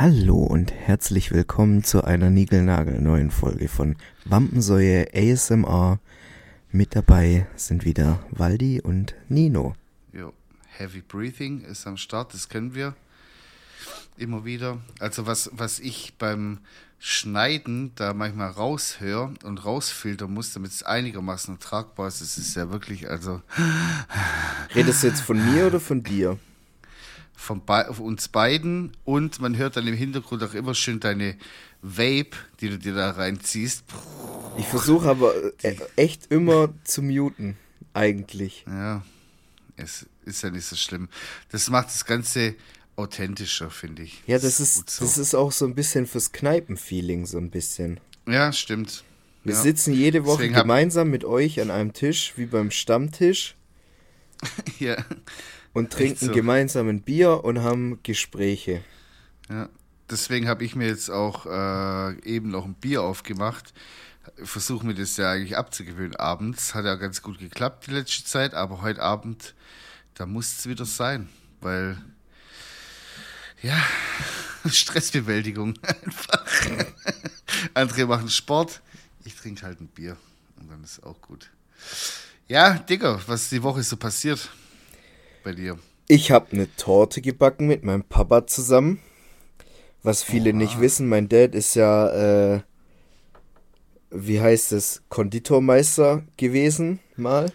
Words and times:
Hallo 0.00 0.36
und 0.36 0.70
herzlich 0.70 1.32
willkommen 1.32 1.82
zu 1.82 2.04
einer 2.04 2.30
niegelnagelneuen 2.30 3.32
Folge 3.32 3.66
von 3.66 3.96
Wampensäue 4.26 5.08
ASMR. 5.12 5.98
Mit 6.70 6.94
dabei 6.94 7.48
sind 7.56 7.84
wieder 7.84 8.24
Waldi 8.30 8.80
und 8.80 9.16
Nino. 9.28 9.74
Jo. 10.12 10.32
Heavy 10.68 11.00
Breathing 11.00 11.62
ist 11.62 11.84
am 11.88 11.96
Start, 11.96 12.32
das 12.32 12.48
kennen 12.48 12.76
wir 12.76 12.94
immer 14.16 14.44
wieder. 14.44 14.78
Also 15.00 15.26
was, 15.26 15.50
was 15.52 15.80
ich 15.80 16.14
beim 16.16 16.58
Schneiden 17.00 17.90
da 17.96 18.14
manchmal 18.14 18.50
raushöre 18.50 19.34
und 19.42 19.64
rausfiltern 19.64 20.32
muss, 20.32 20.52
damit 20.52 20.70
es 20.70 20.84
einigermaßen 20.84 21.58
tragbar 21.58 22.06
ist, 22.06 22.20
das 22.20 22.38
ist 22.38 22.54
ja 22.54 22.70
wirklich, 22.70 23.10
also 23.10 23.42
Redest 24.76 25.02
du 25.02 25.08
jetzt 25.08 25.22
von 25.22 25.44
mir 25.52 25.66
oder 25.66 25.80
von 25.80 26.04
dir? 26.04 26.38
Von 27.38 27.64
bei, 27.64 27.88
uns 27.88 28.28
beiden 28.28 28.96
und 29.04 29.40
man 29.40 29.56
hört 29.56 29.76
dann 29.76 29.86
im 29.86 29.94
Hintergrund 29.94 30.42
auch 30.42 30.54
immer 30.54 30.74
schön 30.74 30.98
deine 30.98 31.36
Vape, 31.82 32.36
die 32.60 32.68
du 32.68 32.78
dir 32.78 32.94
da 32.94 33.12
reinziehst. 33.12 33.84
Ich 34.58 34.66
versuche 34.66 35.08
aber 35.08 35.32
äh, 35.62 35.76
echt 35.94 36.32
immer 36.32 36.74
zu 36.82 37.00
muten, 37.00 37.56
eigentlich. 37.94 38.64
Ja, 38.66 39.04
es 39.76 40.06
ist 40.24 40.42
ja 40.42 40.50
nicht 40.50 40.66
so 40.66 40.74
schlimm. 40.74 41.08
Das 41.50 41.70
macht 41.70 41.86
das 41.86 42.04
Ganze 42.04 42.56
authentischer, 42.96 43.70
finde 43.70 44.02
ich. 44.02 44.20
Ja, 44.26 44.40
das 44.40 44.58
ist, 44.58 44.74
gut 44.74 44.90
so. 44.90 45.04
das 45.04 45.16
ist 45.16 45.36
auch 45.36 45.52
so 45.52 45.64
ein 45.64 45.76
bisschen 45.76 46.08
fürs 46.08 46.32
Kneipenfeeling, 46.32 47.24
so 47.24 47.38
ein 47.38 47.50
bisschen. 47.50 48.00
Ja, 48.26 48.52
stimmt. 48.52 49.04
Wir 49.44 49.54
ja. 49.54 49.62
sitzen 49.62 49.94
jede 49.94 50.24
Woche 50.24 50.38
Deswegen 50.38 50.54
gemeinsam 50.54 51.08
mit 51.08 51.24
euch 51.24 51.60
an 51.60 51.70
einem 51.70 51.92
Tisch, 51.92 52.32
wie 52.34 52.46
beim 52.46 52.72
Stammtisch, 52.72 53.54
Ja, 54.78 54.96
und 55.72 55.92
trinken 55.92 56.26
so. 56.26 56.32
gemeinsam 56.32 56.88
ein 56.88 57.02
Bier 57.02 57.44
und 57.44 57.62
haben 57.62 58.00
Gespräche. 58.02 58.82
ja. 59.48 59.68
Deswegen 60.10 60.48
habe 60.48 60.64
ich 60.64 60.74
mir 60.74 60.86
jetzt 60.86 61.10
auch 61.10 61.44
äh, 61.44 62.18
eben 62.22 62.50
noch 62.50 62.64
ein 62.64 62.74
Bier 62.74 63.02
aufgemacht. 63.02 63.74
Versuche 64.42 64.86
mir 64.86 64.94
das 64.94 65.18
ja 65.18 65.32
eigentlich 65.32 65.56
abzugewöhnen 65.56 66.16
abends. 66.16 66.74
Hat 66.74 66.86
ja 66.86 66.94
ganz 66.94 67.20
gut 67.20 67.38
geklappt 67.38 67.86
die 67.86 67.90
letzte 67.90 68.24
Zeit, 68.24 68.54
aber 68.54 68.80
heute 68.80 69.02
Abend, 69.02 69.54
da 70.14 70.24
muss 70.24 70.58
es 70.58 70.66
wieder 70.66 70.86
sein, 70.86 71.28
weil 71.60 71.98
ja, 73.60 73.76
Stressbewältigung 74.70 75.74
einfach. 75.82 76.46
Andere 77.74 78.06
machen 78.06 78.30
Sport, 78.30 78.80
ich 79.24 79.34
trinke 79.34 79.62
halt 79.62 79.80
ein 79.80 79.88
Bier 79.88 80.16
und 80.56 80.70
dann 80.70 80.82
ist 80.84 81.02
auch 81.02 81.20
gut. 81.20 81.50
Ja, 82.46 82.78
Digga, 82.78 83.20
was 83.26 83.50
die 83.50 83.62
Woche 83.62 83.82
so 83.82 83.98
passiert 83.98 84.48
bei 85.42 85.52
dir? 85.52 85.78
Ich 86.08 86.30
habe 86.30 86.52
eine 86.52 86.74
Torte 86.76 87.20
gebacken 87.20 87.66
mit 87.66 87.84
meinem 87.84 88.04
Papa 88.04 88.46
zusammen. 88.46 89.00
Was 90.02 90.22
viele 90.22 90.52
nicht 90.52 90.80
wissen, 90.80 91.08
mein 91.08 91.28
Dad 91.28 91.54
ist 91.54 91.74
ja, 91.74 92.54
äh, 92.54 92.60
wie 94.10 94.40
heißt 94.40 94.72
es, 94.72 95.02
Konditormeister 95.08 96.22
gewesen 96.36 97.00
mal. 97.16 97.52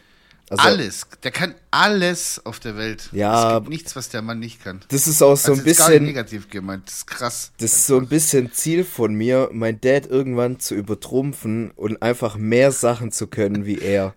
Also, 0.50 0.64
alles, 0.66 1.08
der 1.24 1.32
kann 1.32 1.56
alles 1.72 2.46
auf 2.46 2.60
der 2.60 2.78
Welt. 2.78 3.10
Ja, 3.12 3.54
es 3.54 3.60
gibt 3.62 3.70
nichts, 3.70 3.96
was 3.96 4.10
der 4.10 4.22
Mann 4.22 4.38
nicht 4.38 4.64
kann. 4.64 4.82
Das 4.90 5.08
ist 5.08 5.24
auch 5.24 5.36
so 5.36 5.52
also 5.54 5.62
ein 5.62 5.66
jetzt 5.66 5.80
gar 5.80 5.90
nicht 5.90 6.00
bisschen, 6.00 6.06
negativ 6.06 6.50
gemeint, 6.50 6.88
das 6.88 6.98
ist 6.98 7.08
krass. 7.08 7.52
das 7.58 7.74
ist 7.74 7.88
so 7.88 7.98
ein 7.98 8.08
bisschen 8.08 8.52
Ziel 8.52 8.84
von 8.84 9.16
mir, 9.16 9.50
mein 9.52 9.82
Dad 9.82 10.06
irgendwann 10.06 10.60
zu 10.60 10.76
übertrumpfen 10.76 11.72
und 11.72 12.04
einfach 12.04 12.36
mehr 12.38 12.72
Sachen 12.72 13.12
zu 13.12 13.28
können 13.28 13.66
wie 13.66 13.80
er. 13.80 14.14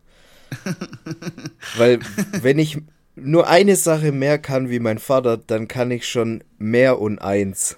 Weil 1.76 2.00
wenn 2.42 2.58
ich 2.58 2.82
nur 3.16 3.48
eine 3.48 3.76
Sache 3.76 4.12
mehr 4.12 4.38
kann 4.38 4.70
wie 4.70 4.78
mein 4.78 4.98
Vater, 4.98 5.36
dann 5.38 5.68
kann 5.68 5.90
ich 5.90 6.08
schon 6.08 6.44
mehr 6.58 7.00
und 7.00 7.18
eins. 7.18 7.76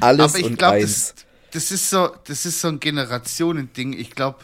Alles 0.00 0.30
Aber 0.30 0.38
ich 0.38 0.44
und 0.46 0.58
glaube, 0.58 0.76
eins. 0.78 1.14
das, 1.14 1.26
das 1.52 1.70
ist 1.70 1.90
so, 1.90 2.14
das 2.24 2.46
ist 2.46 2.60
so 2.60 2.68
ein 2.68 2.80
Generationending. 2.80 3.92
Ich 3.92 4.10
glaube, 4.10 4.38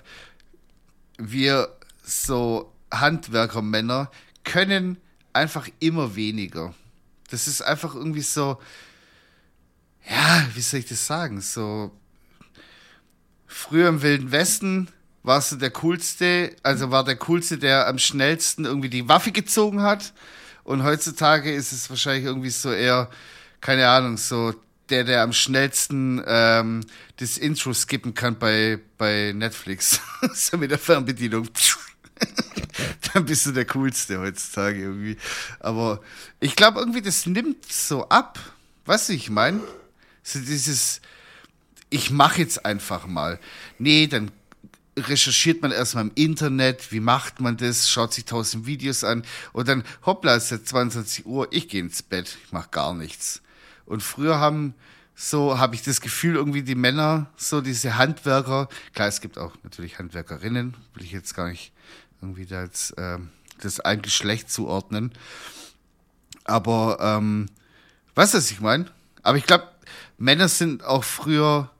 wir 1.18 1.68
so 2.04 2.72
Handwerkermänner 2.92 4.10
können 4.44 4.98
einfach 5.32 5.68
immer 5.80 6.14
weniger. 6.14 6.74
Das 7.30 7.48
ist 7.48 7.62
einfach 7.62 7.94
irgendwie 7.94 8.22
so, 8.22 8.58
ja, 10.08 10.46
wie 10.54 10.60
soll 10.60 10.80
ich 10.80 10.86
das 10.86 11.04
sagen? 11.06 11.40
So, 11.40 11.90
früher 13.46 13.88
im 13.88 14.02
Wilden 14.02 14.30
Westen 14.30 14.88
warst 15.26 15.52
du 15.52 15.56
der 15.56 15.70
Coolste, 15.70 16.54
also 16.62 16.90
war 16.90 17.04
der 17.04 17.16
Coolste, 17.16 17.58
der 17.58 17.88
am 17.88 17.98
schnellsten 17.98 18.64
irgendwie 18.64 18.88
die 18.88 19.08
Waffe 19.08 19.32
gezogen 19.32 19.82
hat. 19.82 20.12
Und 20.62 20.84
heutzutage 20.84 21.52
ist 21.52 21.72
es 21.72 21.90
wahrscheinlich 21.90 22.24
irgendwie 22.24 22.50
so 22.50 22.72
eher, 22.72 23.10
keine 23.60 23.88
Ahnung, 23.88 24.16
so 24.18 24.54
der, 24.88 25.02
der 25.02 25.22
am 25.22 25.32
schnellsten 25.32 26.22
ähm, 26.26 26.84
das 27.16 27.38
Intro 27.38 27.74
skippen 27.74 28.14
kann 28.14 28.38
bei, 28.38 28.78
bei 28.98 29.32
Netflix. 29.34 30.00
so 30.32 30.56
mit 30.58 30.70
der 30.70 30.78
Fernbedienung. 30.78 31.48
Dann 33.12 33.24
bist 33.24 33.46
du 33.46 33.52
der 33.52 33.64
Coolste 33.66 34.20
heutzutage 34.20 34.80
irgendwie. 34.80 35.16
Aber 35.58 36.00
ich 36.38 36.54
glaube 36.54 36.78
irgendwie, 36.78 37.02
das 37.02 37.26
nimmt 37.26 37.70
so 37.70 38.08
ab. 38.08 38.38
Du, 38.84 39.12
ich 39.12 39.28
meine? 39.28 39.60
So 40.22 40.38
dieses, 40.38 41.00
ich 41.90 42.12
mache 42.12 42.40
jetzt 42.40 42.64
einfach 42.64 43.06
mal. 43.06 43.40
Nee, 43.78 44.06
dann 44.06 44.30
recherchiert 44.96 45.62
man 45.62 45.72
erstmal 45.72 46.04
im 46.04 46.12
Internet, 46.14 46.92
wie 46.92 47.00
macht 47.00 47.40
man 47.40 47.56
das, 47.56 47.90
schaut 47.90 48.14
sich 48.14 48.24
tausend 48.24 48.66
Videos 48.66 49.04
an 49.04 49.24
und 49.52 49.68
dann, 49.68 49.84
hoppla, 50.04 50.36
es 50.36 50.44
ist 50.44 50.50
jetzt 50.50 50.68
22 50.68 51.26
Uhr, 51.26 51.48
ich 51.50 51.68
gehe 51.68 51.80
ins 51.80 52.02
Bett, 52.02 52.36
ich 52.44 52.52
mache 52.52 52.70
gar 52.70 52.94
nichts. 52.94 53.42
Und 53.84 54.02
früher 54.02 54.38
haben 54.38 54.74
so, 55.14 55.58
habe 55.58 55.74
ich 55.74 55.82
das 55.82 56.00
Gefühl, 56.00 56.36
irgendwie 56.36 56.62
die 56.62 56.74
Männer, 56.74 57.30
so 57.36 57.60
diese 57.60 57.96
Handwerker, 57.96 58.68
klar, 58.94 59.08
es 59.08 59.20
gibt 59.20 59.38
auch 59.38 59.52
natürlich 59.62 59.98
Handwerkerinnen, 59.98 60.76
will 60.94 61.04
ich 61.04 61.12
jetzt 61.12 61.34
gar 61.34 61.48
nicht 61.48 61.72
irgendwie 62.20 62.46
da 62.46 62.64
jetzt 62.64 62.94
ähm, 62.98 63.30
das 63.60 63.80
ein 63.80 64.02
Geschlecht 64.02 64.50
zuordnen. 64.50 65.12
Aber, 66.44 66.98
ähm, 67.00 67.46
weißt 68.14 68.34
du, 68.34 68.38
was 68.38 68.50
ich 68.50 68.60
meine? 68.60 68.86
Aber 69.22 69.38
ich 69.38 69.46
glaube, 69.46 69.68
Männer 70.18 70.48
sind 70.48 70.84
auch 70.84 71.04
früher 71.04 71.70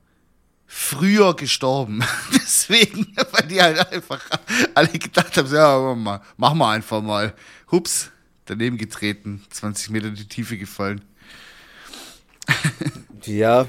früher 0.66 1.34
gestorben. 1.34 2.02
Deswegen, 2.32 3.14
weil 3.32 3.46
die 3.48 3.60
halt 3.60 3.92
einfach 3.92 4.22
alle 4.74 4.88
gedacht 4.88 5.36
haben, 5.36 5.52
ja, 5.52 5.78
mach 5.78 5.96
mal, 5.96 6.20
machen 6.36 6.58
wir 6.58 6.68
einfach 6.68 7.02
mal. 7.02 7.34
Hups, 7.70 8.10
daneben 8.46 8.78
getreten, 8.78 9.44
20 9.50 9.90
Meter 9.90 10.08
in 10.08 10.14
die 10.14 10.28
Tiefe 10.28 10.56
gefallen. 10.56 11.02
Ja, 13.24 13.66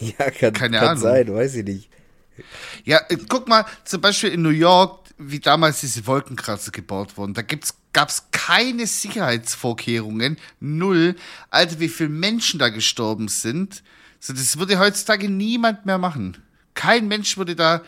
ja, 0.00 0.30
kann, 0.30 0.52
Keine 0.54 0.78
kann 0.78 0.88
Ahnung. 0.88 1.02
sein, 1.02 1.34
weiß 1.34 1.56
ich 1.56 1.64
nicht. 1.64 1.88
Ja, 2.84 3.00
äh, 3.08 3.16
guck 3.28 3.48
mal, 3.48 3.64
zum 3.84 4.00
Beispiel 4.00 4.30
in 4.30 4.42
New 4.42 4.48
York, 4.48 5.08
wie 5.18 5.38
damals 5.38 5.80
diese 5.80 6.06
Wolkenkratzer 6.06 6.72
gebaut 6.72 7.16
wurden, 7.16 7.34
da 7.34 7.42
gibt's, 7.42 7.74
gab's 7.92 8.28
keine 8.32 8.86
Sicherheitsvorkehrungen, 8.86 10.38
null. 10.60 11.16
Alter, 11.50 11.78
wie 11.78 11.88
viele 11.88 12.08
Menschen 12.08 12.58
da 12.58 12.68
gestorben 12.68 13.28
sind. 13.28 13.82
So, 14.26 14.32
das 14.32 14.58
würde 14.58 14.78
heutzutage 14.78 15.28
niemand 15.28 15.84
mehr 15.84 15.98
machen. 15.98 16.38
Kein 16.72 17.08
Mensch 17.08 17.36
würde 17.36 17.54
da 17.54 17.82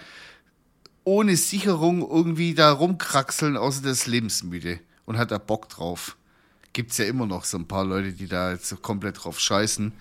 ohne 1.02 1.34
Sicherung 1.34 2.06
irgendwie 2.06 2.52
da 2.52 2.72
rumkraxeln, 2.72 3.56
außer 3.56 3.80
der 3.80 3.92
ist 3.92 4.06
lebensmüde 4.06 4.78
und 5.06 5.16
hat 5.16 5.30
da 5.30 5.38
Bock 5.38 5.70
drauf. 5.70 6.18
Gibt's 6.74 6.98
ja 6.98 7.06
immer 7.06 7.24
noch 7.24 7.44
so 7.46 7.56
ein 7.56 7.66
paar 7.66 7.86
Leute, 7.86 8.12
die 8.12 8.26
da 8.28 8.52
jetzt 8.52 8.68
so 8.68 8.76
komplett 8.76 9.24
drauf 9.24 9.40
scheißen. 9.40 9.92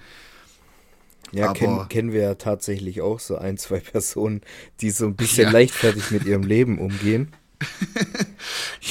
Ja, 1.31 1.45
Aber- 1.45 1.53
kennen, 1.53 1.87
kennen 1.87 2.11
wir 2.11 2.21
ja 2.23 2.35
tatsächlich 2.35 2.99
auch 2.99 3.21
so 3.21 3.37
ein, 3.37 3.57
zwei 3.57 3.79
Personen, 3.79 4.41
die 4.81 4.89
so 4.91 5.05
ein 5.05 5.15
bisschen 5.15 5.45
Ja. 5.45 5.51
leichtfertig 5.51 6.11
mit 6.11 6.25
ihrem 6.25 6.43
Leben 6.43 6.79
umgehen. 6.79 7.31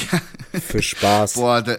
Für 0.67 0.81
Spaß. 0.83 1.35
Boah, 1.35 1.61
da, 1.61 1.77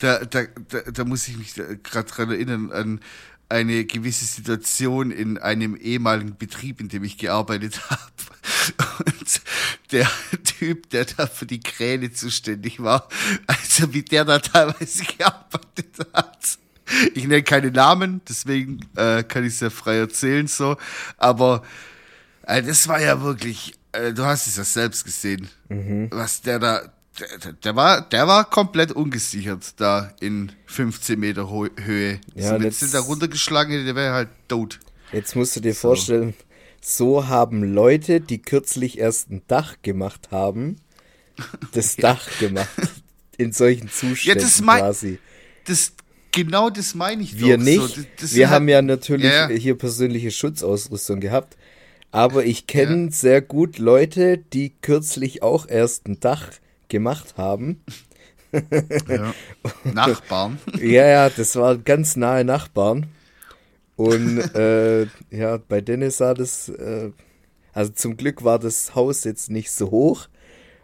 da, 0.00 0.22
da, 0.26 0.42
da, 0.68 0.80
da 0.82 1.04
muss 1.04 1.26
ich 1.28 1.38
mich 1.38 1.54
gerade 1.54 2.10
dran 2.10 2.30
erinnern 2.30 2.70
an 2.72 3.00
eine 3.48 3.84
gewisse 3.84 4.24
Situation 4.24 5.10
in 5.10 5.38
einem 5.38 5.76
ehemaligen 5.76 6.36
Betrieb, 6.36 6.80
in 6.80 6.88
dem 6.88 7.04
ich 7.04 7.18
gearbeitet 7.18 7.80
habe. 7.90 8.00
Und 9.04 9.40
der 9.92 10.10
Typ, 10.44 10.90
der 10.90 11.04
da 11.04 11.26
für 11.26 11.46
die 11.46 11.60
Kräne 11.60 12.12
zuständig 12.12 12.82
war, 12.82 13.08
also 13.46 13.92
wie 13.92 14.02
der 14.02 14.24
da 14.24 14.38
teilweise 14.38 15.04
gearbeitet 15.04 15.96
hat. 16.12 16.58
Ich 17.14 17.24
nenne 17.24 17.42
keine 17.42 17.70
Namen, 17.70 18.20
deswegen 18.28 18.80
äh, 18.96 19.24
kann 19.24 19.44
ich 19.44 19.56
sehr 19.56 19.70
frei 19.70 19.96
erzählen 19.98 20.46
so. 20.46 20.76
Aber 21.16 21.62
äh, 22.42 22.62
das 22.62 22.86
war 22.86 23.00
ja 23.00 23.20
wirklich, 23.22 23.74
äh, 23.92 24.12
du 24.12 24.24
hast 24.24 24.46
es 24.46 24.56
ja 24.56 24.64
selbst 24.64 25.04
gesehen, 25.04 25.48
was 26.10 26.42
der 26.42 26.58
da, 26.58 26.92
der, 27.20 27.52
der- 27.52 27.76
war, 27.76 28.00
der 28.02 28.26
war 28.26 28.48
komplett 28.48 28.92
ungesichert 28.92 29.74
da 29.80 30.12
in 30.20 30.52
15 30.66 31.18
Meter 31.18 31.50
Ho 31.50 31.66
Höhe. 31.82 32.20
Ja, 32.34 32.48
so, 32.50 32.54
wenn 32.54 32.62
jetzt- 32.62 32.80
sie 32.80 32.90
da 32.90 33.00
runtergeschlagen 33.00 33.84
der 33.84 33.94
wäre 33.94 34.12
halt 34.14 34.28
tot. 34.48 34.80
Jetzt 35.12 35.36
musst 35.36 35.54
du 35.56 35.60
dir 35.60 35.74
vorstellen, 35.74 36.34
so 36.80 37.26
haben 37.28 37.62
Leute, 37.62 38.20
die 38.20 38.40
kürzlich 38.42 38.98
erst 38.98 39.30
ein 39.30 39.42
Dach 39.48 39.76
gemacht 39.82 40.28
haben, 40.30 40.76
das 41.72 41.96
Dach 41.96 42.26
gemacht. 42.40 42.68
In 43.38 43.52
solchen 43.52 43.88
Zuständen 43.90 44.42
das 44.42 44.60
mein- 44.62 44.80
quasi. 44.80 45.18
Das 45.66 45.92
genau 46.32 46.70
das 46.70 46.94
meine 46.94 47.22
ich 47.22 47.38
Wir 47.38 47.56
doch. 47.56 47.64
nicht. 47.64 47.80
So, 47.96 48.02
das, 48.20 48.34
wir 48.34 48.50
haben 48.50 48.64
halt- 48.64 48.70
ja 48.70 48.82
natürlich 48.82 49.30
Ja, 49.30 49.50
ja. 49.50 49.56
hier 49.56 49.76
persönliche 49.76 50.30
Schutzausrüstung 50.30 51.20
gehabt. 51.20 51.56
Aber 52.12 52.44
ich 52.46 52.66
kenne 52.66 53.10
sehr 53.12 53.42
gut 53.42 53.78
Leute, 53.78 54.38
die 54.38 54.72
kürzlich 54.80 55.42
auch 55.42 55.68
erst 55.68 56.06
ein 56.08 56.18
Dach 56.20 56.48
gemacht 56.88 57.36
haben. 57.36 57.82
ja. 58.52 59.34
Nachbarn. 59.84 60.58
Ja, 60.78 61.06
ja, 61.06 61.30
das 61.30 61.56
waren 61.56 61.84
ganz 61.84 62.16
nahe 62.16 62.44
Nachbarn. 62.44 63.06
Und 63.96 64.38
äh, 64.54 65.06
ja, 65.30 65.56
bei 65.56 65.80
Dennis 65.80 66.18
sah 66.18 66.34
das, 66.34 66.68
äh, 66.68 67.10
also 67.72 67.92
zum 67.92 68.16
Glück 68.16 68.44
war 68.44 68.58
das 68.58 68.94
Haus 68.94 69.24
jetzt 69.24 69.50
nicht 69.50 69.70
so 69.70 69.90
hoch. 69.90 70.28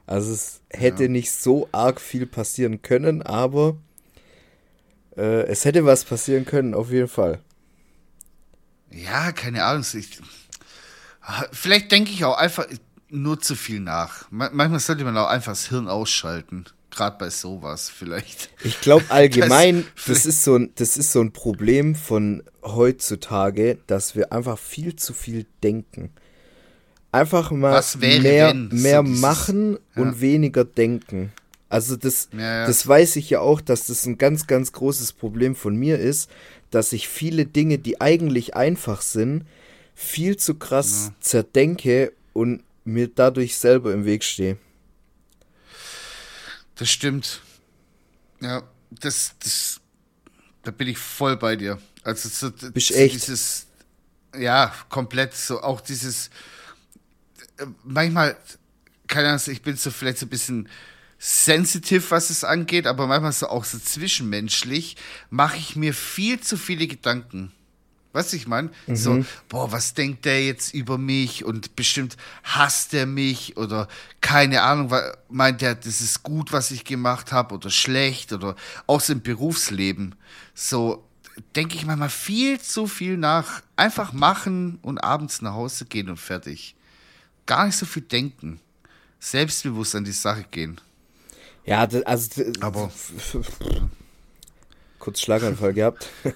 Also 0.06 0.32
es 0.32 0.62
hätte 0.70 1.08
nicht 1.08 1.31
so 1.31 1.69
arg 1.72 2.00
viel 2.00 2.26
passieren 2.26 2.82
können, 2.82 3.22
aber 3.22 3.76
äh, 5.16 5.44
es 5.46 5.64
hätte 5.64 5.84
was 5.84 6.04
passieren 6.04 6.44
können, 6.44 6.75
auf 6.75 6.90
jeden 6.90 7.08
Fall. 7.08 7.40
Ja, 8.90 9.32
keine 9.32 9.64
Ahnung. 9.64 9.84
Ich, 9.94 10.20
vielleicht 11.52 11.93
denke 11.93 12.10
ich 12.10 12.25
auch 12.25 12.37
einfach 12.37 12.66
nur 13.12 13.41
zu 13.41 13.55
viel 13.55 13.81
nach. 13.81 14.31
Ma- 14.31 14.50
Manchmal 14.53 14.81
sollte 14.81 15.05
man 15.05 15.17
auch 15.17 15.29
einfach 15.29 15.53
das 15.53 15.69
Hirn 15.69 15.88
ausschalten. 15.88 16.64
Gerade 16.91 17.17
bei 17.19 17.31
sowas 17.31 17.88
vielleicht. 17.91 18.50
Ich 18.64 18.81
glaube 18.81 19.05
allgemein, 19.09 19.85
Das- 19.97 20.05
das, 20.06 20.26
ist 20.26 20.44
so 20.44 20.56
ein, 20.56 20.70
das 20.75 20.97
ist 20.97 21.12
so 21.12 21.20
ein 21.20 21.32
Problem 21.32 21.94
von 21.94 22.43
heutzutage, 22.62 23.79
dass 23.87 24.14
wir 24.17 24.32
einfach 24.32 24.59
viel 24.59 24.97
zu 24.97 25.14
viel 25.14 25.47
denken. 25.62 26.11
Einfach 27.11 27.50
mal 27.50 27.82
wäre, 27.99 28.20
mehr, 28.23 28.49
wenn? 28.50 28.70
So 28.70 28.76
mehr 28.76 29.03
dieses- 29.03 29.20
machen 29.20 29.79
und 29.97 30.20
weniger 30.20 30.64
denken. 30.64 31.32
Also 31.69 31.97
das, 31.97 32.29
Ja, 32.32 32.41
ja. 32.41 32.67
das 32.67 32.87
weiß 32.87 33.17
ich 33.17 33.31
ja 33.31 33.41
auch, 33.41 33.61
dass 33.62 33.87
das 33.87 34.05
ein 34.06 34.19
ganz, 34.19 34.47
ganz 34.47 34.73
großes 34.73 35.14
Problem 35.14 35.55
von 35.55 35.75
mir 35.76 35.99
ist, 35.99 36.31
dass 36.70 36.93
ich 36.93 37.09
viele 37.09 37.47
Dinge, 37.47 37.79
die 37.79 38.00
eigentlich 38.00 38.55
einfach 38.56 39.00
sind, 39.03 39.44
viel 39.94 40.37
zu 40.37 40.55
krass 40.55 41.12
zerdenke 41.20 42.12
und 42.35 42.62
mir 42.84 43.08
dadurch 43.08 43.56
selber 43.56 43.93
im 43.93 44.05
Weg 44.05 44.25
stehe. 44.25 44.58
Das 46.75 46.90
stimmt. 46.90 47.40
Ja, 48.40 48.62
das, 48.90 49.34
das, 49.38 49.81
da 50.62 50.70
bin 50.70 50.88
ich 50.88 50.99
voll 50.99 51.37
bei 51.37 51.56
dir. 51.56 51.79
Also 52.02 52.29
so, 52.29 52.50
Bist 52.70 52.90
echt? 52.90 53.14
dieses, 53.14 53.67
ja, 54.37 54.75
komplett 54.88 55.34
so, 55.34 55.62
auch 55.62 55.81
dieses, 55.81 56.29
äh, 57.58 57.67
manchmal, 57.84 58.37
keine 59.06 59.28
Ahnung, 59.28 59.40
ich 59.46 59.62
bin 59.62 59.76
so 59.76 59.90
vielleicht 59.90 60.19
so 60.19 60.26
ein 60.26 60.31
bisschen 60.31 60.69
sensitiv, 61.19 62.11
was 62.11 62.31
es 62.31 62.43
angeht, 62.43 62.88
aber 62.88 63.06
manchmal 63.06 63.32
so 63.32 63.46
auch 63.49 63.64
so 63.64 63.78
zwischenmenschlich, 63.78 64.96
mache 65.31 65.56
ich 65.56 65.76
mir 65.76 65.94
viel 65.94 66.40
zu 66.40 66.56
viele 66.56 66.88
Gedanken. 66.88 67.52
Weißt 68.12 68.32
du, 68.32 68.37
ich 68.37 68.47
meine? 68.47 68.70
So, 68.94 69.25
boah, 69.49 69.73
was 69.73 69.94
denkt 69.94 70.25
der 70.26 70.44
jetzt 70.44 70.75
über 70.75 70.99
mich 70.99 71.44
und 71.44 71.76
bestimmt 71.76 72.17
hasst 72.43 72.93
er 72.93 73.06
mich 73.06 73.56
oder 73.56 73.88
keine 74.20 74.62
Ahnung, 74.62 74.93
meint 75.31 75.62
er, 75.62 75.75
das 75.75 76.00
ist 76.03 76.23
gut, 76.23 76.53
was 76.53 76.70
ich 76.70 76.85
gemacht 76.85 77.32
habe 77.32 77.55
oder 77.55 77.70
schlecht 77.70 78.32
oder 78.35 78.55
auch 78.87 79.00
so 79.00 79.14
im 79.14 79.23
Berufsleben. 79.23 80.14
So 80.55 81.03
denke 81.56 81.76
ich 81.76 81.87
manchmal 81.87 82.11
viel 82.11 82.61
zu 82.61 82.87
viel 82.87 83.17
nach. 83.17 83.62
Einfach 83.76 84.12
machen 84.12 84.79
und 84.82 84.99
abends 84.99 85.41
nach 85.41 85.55
Hause 85.55 85.87
gehen 85.87 86.11
und 86.11 86.19
fertig. 86.19 86.75
Gar 87.47 87.67
nicht 87.67 87.76
so 87.79 87.87
viel 87.87 88.03
denken. 88.03 88.61
Selbstbewusst 89.20 89.94
an 89.94 90.05
die 90.05 90.12
Sache 90.12 90.44
gehen. 90.50 90.79
Ja, 91.64 91.87
also 92.05 92.43
Aber- 92.61 92.91
kurz 95.02 95.20
Schlaganfall 95.20 95.75
gehabt. 95.75 96.08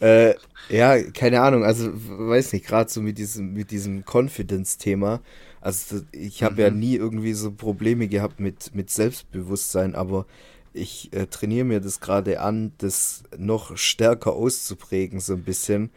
Äh, 0.00 0.30
äh, 0.30 0.34
ja, 0.68 1.02
keine 1.12 1.40
Ahnung, 1.40 1.64
also 1.64 1.90
weiß 1.92 2.52
nicht, 2.52 2.66
gerade 2.66 2.90
so 2.90 3.00
mit 3.00 3.18
diesem 3.18 3.54
mit 3.54 3.70
diesem 3.70 4.04
Confidence-Thema. 4.04 5.20
Also 5.60 6.02
ich 6.12 6.42
habe 6.42 6.62
ja 6.62 6.70
nie 6.70 6.94
irgendwie 6.94 7.32
so 7.32 7.50
Probleme 7.50 8.06
gehabt 8.06 8.38
mit 8.38 8.74
mit 8.74 8.90
Selbstbewusstsein, 8.90 9.94
aber 9.94 10.26
ich 10.72 11.12
äh, 11.12 11.26
trainiere 11.26 11.64
mir 11.64 11.80
das 11.80 12.00
gerade 12.00 12.40
an, 12.40 12.72
das 12.78 13.24
noch 13.36 13.76
stärker 13.76 14.34
auszuprägen 14.34 15.20
so 15.20 15.32
ein 15.34 15.42
bisschen, 15.42 15.90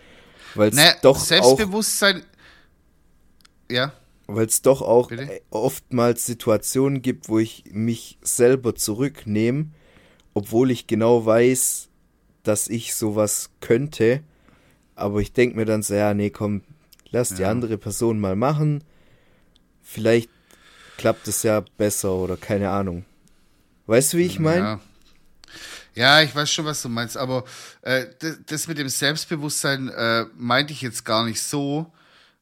weil 0.55 0.69
es 0.69 0.75
ne, 0.75 0.95
doch 1.01 1.17
auch 1.17 1.23
Selbstbewusstsein. 1.23 2.23
Ja. 3.69 3.93
weil 4.27 4.47
es 4.47 4.61
doch 4.61 4.81
auch 4.81 5.09
Bitte? 5.09 5.41
oftmals 5.49 6.25
Situationen 6.25 7.01
gibt, 7.01 7.29
wo 7.29 7.39
ich 7.39 7.65
mich 7.71 8.17
selber 8.21 8.75
zurücknehme, 8.75 9.67
obwohl 10.33 10.71
ich 10.71 10.87
genau 10.87 11.25
weiß, 11.25 11.89
dass 12.43 12.67
ich 12.67 12.95
sowas 12.95 13.49
könnte. 13.59 14.21
Aber 14.95 15.19
ich 15.19 15.33
denke 15.33 15.55
mir 15.57 15.65
dann 15.65 15.83
so, 15.83 15.93
ja, 15.93 16.13
nee, 16.13 16.29
komm, 16.29 16.61
lass 17.09 17.29
die 17.29 17.41
Ja. 17.43 17.51
andere 17.51 17.77
Person 17.77 18.19
mal 18.19 18.35
machen. 18.35 18.83
Vielleicht 19.81 20.29
klappt 20.97 21.27
es 21.27 21.43
ja 21.43 21.63
besser 21.77 22.13
oder 22.13 22.37
keine 22.37 22.69
Ahnung. 22.69 23.05
Weißt 23.87 24.13
du, 24.13 24.17
wie 24.17 24.25
ich 24.25 24.39
meine? 24.39 24.59
Ja. 24.59 24.79
ja, 25.95 26.21
ich 26.21 26.33
weiß 26.35 26.51
schon, 26.51 26.65
was 26.65 26.81
du 26.81 26.89
meinst, 26.89 27.17
aber 27.17 27.43
äh, 27.81 28.05
das, 28.19 28.37
das 28.45 28.67
mit 28.67 28.77
dem 28.77 28.89
Selbstbewusstsein 28.89 29.89
äh, 29.89 30.25
meinte 30.35 30.73
ich 30.73 30.81
jetzt 30.81 31.03
gar 31.03 31.25
nicht 31.25 31.41
so. 31.41 31.91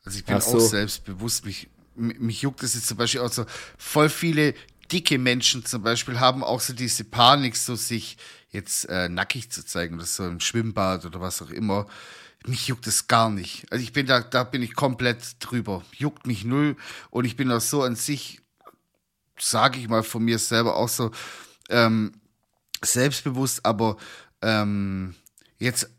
Also 0.05 0.17
ich 0.19 0.25
bin 0.25 0.39
so. 0.41 0.57
auch 0.57 0.59
selbstbewusst. 0.59 1.45
Mich, 1.45 1.69
mi- 1.95 2.15
mich 2.19 2.41
juckt 2.41 2.61
das 2.61 2.75
jetzt 2.75 2.87
zum 2.87 2.97
Beispiel 2.97 3.21
auch 3.21 3.31
so. 3.31 3.45
Voll 3.77 4.09
viele 4.09 4.53
dicke 4.91 5.17
Menschen 5.17 5.65
zum 5.65 5.83
Beispiel 5.83 6.19
haben 6.19 6.43
auch 6.43 6.59
so 6.59 6.73
diese 6.73 7.03
Panik, 7.03 7.55
so 7.55 7.75
sich 7.75 8.17
jetzt 8.49 8.85
äh, 8.89 9.09
nackig 9.09 9.51
zu 9.51 9.65
zeigen 9.65 9.95
oder 9.95 10.05
so 10.05 10.25
im 10.25 10.39
Schwimmbad 10.39 11.05
oder 11.05 11.21
was 11.21 11.41
auch 11.41 11.51
immer. 11.51 11.87
Mich 12.45 12.67
juckt 12.67 12.87
es 12.87 13.07
gar 13.07 13.29
nicht. 13.29 13.71
Also 13.71 13.83
ich 13.83 13.93
bin 13.93 14.05
da, 14.05 14.21
da 14.21 14.43
bin 14.43 14.61
ich 14.61 14.73
komplett 14.73 15.35
drüber. 15.39 15.83
Juckt 15.91 16.25
mich 16.25 16.45
null 16.45 16.77
und 17.09 17.25
ich 17.25 17.35
bin 17.35 17.51
auch 17.51 17.61
so 17.61 17.83
an 17.83 17.95
sich 17.95 18.41
sage 19.41 19.79
ich 19.79 19.87
mal 19.87 20.03
von 20.03 20.23
mir 20.23 20.39
selber 20.39 20.75
auch 20.75 20.89
so 20.89 21.11
ähm, 21.69 22.13
selbstbewusst, 22.83 23.65
aber 23.65 23.97
ähm, 24.41 25.15
jetzt 25.57 25.89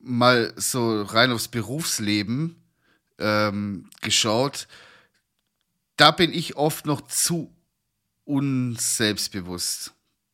mal 0.00 0.52
so 0.56 1.02
rein 1.02 1.32
aufs 1.32 1.48
Berufsleben 1.48 2.62
ähm, 3.18 3.88
geschaut, 4.00 4.68
da 5.96 6.10
bin 6.10 6.32
ich 6.32 6.56
oft 6.56 6.86
noch 6.86 7.02
zu 7.02 7.54
unselbstbewusst, 8.30 9.92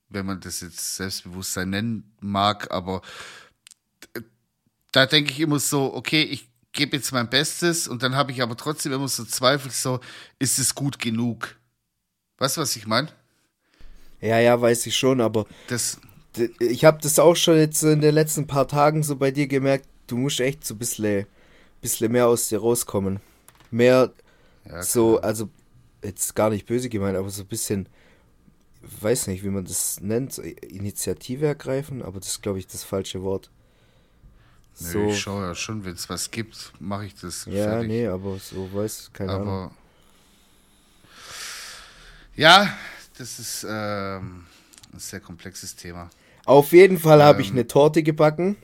wenn 0.09 0.27
man 0.27 0.41
das 0.41 0.61
jetzt 0.61 0.97
Selbstbewusstsein 0.97 1.71
nennen 1.71 2.15
mag, 2.21 2.71
aber 2.71 3.03
da 4.93 5.07
denke 5.07 5.33
ich 5.33 5.41
immer 5.41 5.59
so, 5.59 5.95
okay, 5.95 6.23
ich 6.23 6.49
gebe 6.73 6.97
jetzt 6.97 7.13
mein 7.13 7.29
Bestes 7.29 7.89
und 7.89 8.03
dann 8.03 8.15
habe 8.15 8.33
ich 8.33 8.43
aber 8.43 8.57
trotzdem 8.57 8.93
immer 8.93 9.09
so 9.09 9.25
Zweifel, 9.25 9.71
so, 9.71 10.01
ist 10.39 10.59
es 10.59 10.75
gut 10.75 10.99
genug? 10.99 11.57
Weißt 12.39 12.57
du, 12.57 12.61
was 12.61 12.77
ich 12.77 12.87
meine? 12.87 13.09
Ja, 14.21 14.39
ja, 14.39 14.61
weiß 14.61 14.87
ich 14.87 14.97
schon, 14.97 15.21
aber 15.21 15.47
Das, 15.69 15.99
ich 16.61 16.85
habe 16.85 16.99
das 17.03 17.19
auch 17.19 17.37
schon 17.37 17.57
jetzt 17.57 17.81
so 17.81 17.89
in 17.89 18.01
den 18.01 18.15
letzten 18.15 18.47
paar 18.47 18.69
Tagen 18.69 19.03
so 19.03 19.17
bei 19.17 19.31
dir 19.31 19.47
gemerkt, 19.47 19.87
du 20.07 20.17
musst 20.17 20.41
echt 20.41 20.65
so 20.67 20.75
ein 20.75 20.79
bisschen, 20.79 21.27
bisschen 21.81 22.13
mehr 22.13 22.27
aus 22.27 22.49
dir 22.49 22.61
rauskommen. 22.61 23.21
Mehr 23.71 24.13
ja, 24.65 24.83
so, 24.83 25.21
also 25.21 25.49
jetzt 26.07 26.35
gar 26.37 26.51
nicht 26.51 26.67
böse 26.67 26.89
gemeint, 26.91 27.17
aber 27.19 27.31
so 27.31 27.43
ein 27.43 27.49
bisschen, 27.49 27.89
weiß 28.83 29.29
nicht, 29.29 29.45
wie 29.45 29.51
man 29.51 29.65
das 29.65 30.01
nennt, 30.01 30.39
Initiative 30.39 31.47
ergreifen, 31.47 32.03
aber 32.03 32.21
das 32.21 32.29
ist, 32.31 32.43
glaube 32.43 32.59
ich, 32.61 32.67
das 32.67 32.85
falsche 32.85 33.23
Wort. 33.23 33.51
Nö, 34.79 34.93
So, 34.93 35.07
ich 35.07 35.19
schaue 35.21 35.45
ja 35.47 35.55
schon, 35.55 35.85
wenn 35.85 35.95
es 35.95 36.09
was 36.09 36.31
gibt, 36.31 36.73
mache 36.79 37.07
ich 37.07 37.15
das. 37.15 37.47
ja, 37.47 37.55
fertig. 37.57 37.89
nee, 37.89 38.07
aber 38.07 38.39
so, 38.39 38.73
weiß, 38.73 39.11
keine 39.13 39.35
Ahnung. 39.35 39.59
Aber 39.59 39.77
ja, 42.35 42.77
das 43.19 43.39
ist 43.39 43.67
ähm, 43.69 44.47
ein 44.93 44.99
sehr 44.99 45.21
komplexes 45.21 45.77
Thema. 45.77 46.11
Auf 46.47 46.73
jeden 46.73 46.99
Fall 46.99 47.23
habe 47.23 47.43
ich 47.43 47.51
Ähm, 47.51 47.53
eine 47.53 47.67
Torte 47.67 48.03
gebacken 48.03 48.57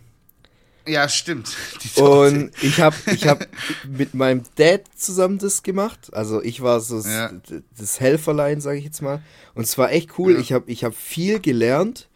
Ja, 0.86 1.08
stimmt. 1.08 1.50
Und 1.96 2.50
ich 2.60 2.80
habe 2.80 2.96
ich 3.14 3.26
hab 3.28 3.46
mit 3.88 4.14
meinem 4.14 4.42
Dad 4.56 4.82
zusammen 4.96 5.38
das 5.38 5.62
gemacht. 5.62 6.12
Also 6.12 6.42
ich 6.42 6.60
war 6.60 6.80
so 6.80 7.00
Ja. 7.00 7.30
das, 7.78 8.00
Helferlein, 8.00 8.60
sage 8.60 8.78
ich 8.78 8.84
jetzt 8.84 9.00
mal. 9.02 9.22
Und 9.54 9.62
es 9.64 9.78
war 9.78 9.92
echt 9.92 10.18
cool. 10.18 10.34
Ja. 10.34 10.40
Ich 10.40 10.52
habe 10.52 10.70
ich 10.70 10.82
hab 10.84 10.94
viel 10.94 11.38
gelernt, 11.40 12.08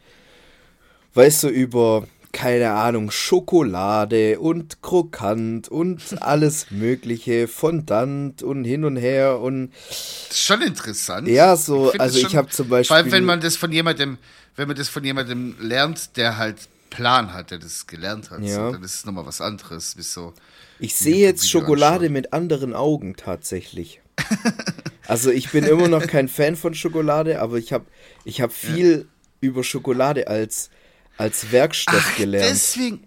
weißt 1.15 1.45
du, 1.45 1.49
über, 1.49 2.07
keine 2.33 2.71
Ahnung, 2.73 3.11
Schokolade 3.11 4.39
und 4.41 4.83
Krokant 4.83 5.69
und 5.69 6.01
alles 6.23 6.71
Mögliche, 6.71 7.49
Fondant 7.49 8.43
und 8.43 8.65
hin 8.65 8.85
und 8.85 8.97
her 8.97 9.39
und 9.41 9.71
das 9.89 10.29
ist 10.31 10.43
schon 10.43 10.63
interessant. 10.63 11.29
ja, 11.29 11.57
so, 11.57 11.91
find 11.91 12.01
also 12.01 12.15
das 12.19 12.23
ich 12.25 12.31
schon- 12.31 12.39
habe 12.39 12.51
zum 12.51 12.69
Beispiel. 12.69 12.89
Vor 12.89 12.97
allem, 12.97 13.13
wenn 13.13 13.25
man 13.25 13.41
das 13.41 13.57
von 13.57 13.73
jemandem, 13.73 14.19
wenn 14.57 14.67
man 14.69 14.77
das 14.77 14.89
von 14.89 15.05
jemandem 15.05 15.55
lernt, 15.61 16.17
der 16.17 16.37
halt 16.37 16.57
Plan 16.91 17.33
hat, 17.33 17.51
der 17.51 17.59
das 17.59 17.87
gelernt 17.87 18.31
hat, 18.31 18.41
Ja. 18.41 18.67
so, 18.67 18.73
dann 18.73 18.83
ist 18.83 18.95
es 18.95 19.05
nochmal 19.05 19.27
was 19.27 19.41
anderes. 19.41 19.97
Wie 19.97 20.03
so, 20.03 20.35
Ich 20.79 20.95
sehe 20.95 21.17
jetzt 21.19 21.49
Schokolade 21.49 21.97
anschauen. 22.07 22.13
mit 22.13 22.33
anderen 22.33 22.75
Augen 22.75 23.17
tatsächlich. 23.17 24.01
also 25.07 25.31
ich 25.31 25.51
bin 25.51 25.65
immer 25.65 25.89
noch 25.89 26.07
kein 26.07 26.29
Fan 26.29 26.57
von 26.57 26.75
Schokolade, 26.75 27.41
aber 27.41 27.59
ich 27.59 27.73
habe 27.73 27.87
ich 28.25 28.41
hab 28.41 28.53
viel 28.53 29.09
über 29.41 29.63
Schokolade 29.63 30.29
als, 30.29 30.71
als 31.19 31.53
Werkstoff 31.53 32.13
Ach, 32.13 32.17
gelernt. 32.17 32.51
Deswegen, 32.51 33.07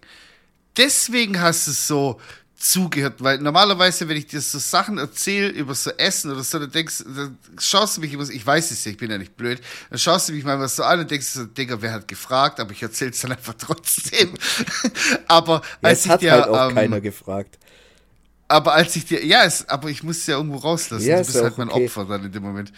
deswegen 0.78 1.42
hast 1.42 1.68
du 1.68 1.72
es 1.72 1.88
so 1.88 2.20
zugehört, 2.60 3.16
weil 3.24 3.40
normalerweise, 3.40 4.08
wenn 4.10 4.18
ich 4.18 4.28
dir 4.28 4.42
so 4.42 4.60
Sachen 4.60 4.98
erzähle 4.98 5.50
über 5.50 5.74
so 5.76 5.92
Essen 5.92 6.32
oder 6.32 6.44
so, 6.44 6.60
dann 6.60 6.72
denkst 6.72 7.04
dann 7.06 7.38
schaust 7.60 7.98
du 7.98 8.02
mich 8.02 8.14
immer 8.14 8.26
so, 8.26 8.34
ich 8.34 8.46
weiß 8.46 8.72
es 8.72 8.84
ja, 8.86 8.92
ich 8.92 8.98
bin 8.98 9.10
ja 9.10 9.18
nicht 9.18 9.38
blöd, 9.38 9.62
dann 9.90 10.00
schaust 10.00 10.30
du 10.30 10.34
mich 10.34 10.44
mal 10.44 10.68
so 10.68 10.84
an 10.84 11.00
und 11.00 11.10
denkst 11.12 11.28
so, 11.28 11.46
Digga, 11.46 11.82
wer 11.82 11.94
hat 11.94 12.08
gefragt, 12.08 12.60
aber 12.60 12.72
ich 12.72 12.84
erzähle 12.84 13.12
es 13.12 13.22
dann 13.22 13.32
einfach 13.32 13.54
trotzdem. 13.58 14.34
aber 15.28 15.62
Ja, 15.82 15.90
als 15.90 16.00
es 16.00 16.06
ich 16.06 16.12
hat 16.12 16.22
dir, 16.22 16.32
halt 16.32 16.48
auch 16.48 16.66
ähm, 16.70 16.76
keiner 16.76 17.02
gefragt. 17.02 17.58
Aber 18.50 18.74
als 18.74 18.96
ich 18.96 19.06
dir, 19.06 19.24
ja, 19.24 19.44
es, 19.46 19.70
aber 19.70 19.90
ich 19.90 20.04
muss 20.04 20.18
es 20.18 20.28
ja 20.28 20.36
irgendwo 20.38 20.58
rauslassen. 20.58 21.06
Ja, 21.06 21.16
du 21.16 21.22
ist 21.22 21.28
bist 21.28 21.42
halt 21.42 21.58
mein 21.60 21.70
okay. 21.70 21.86
Opfer 21.86 22.06
dann 22.06 22.26
in 22.26 22.32
dem 22.32 22.44
Moment. 22.44 22.74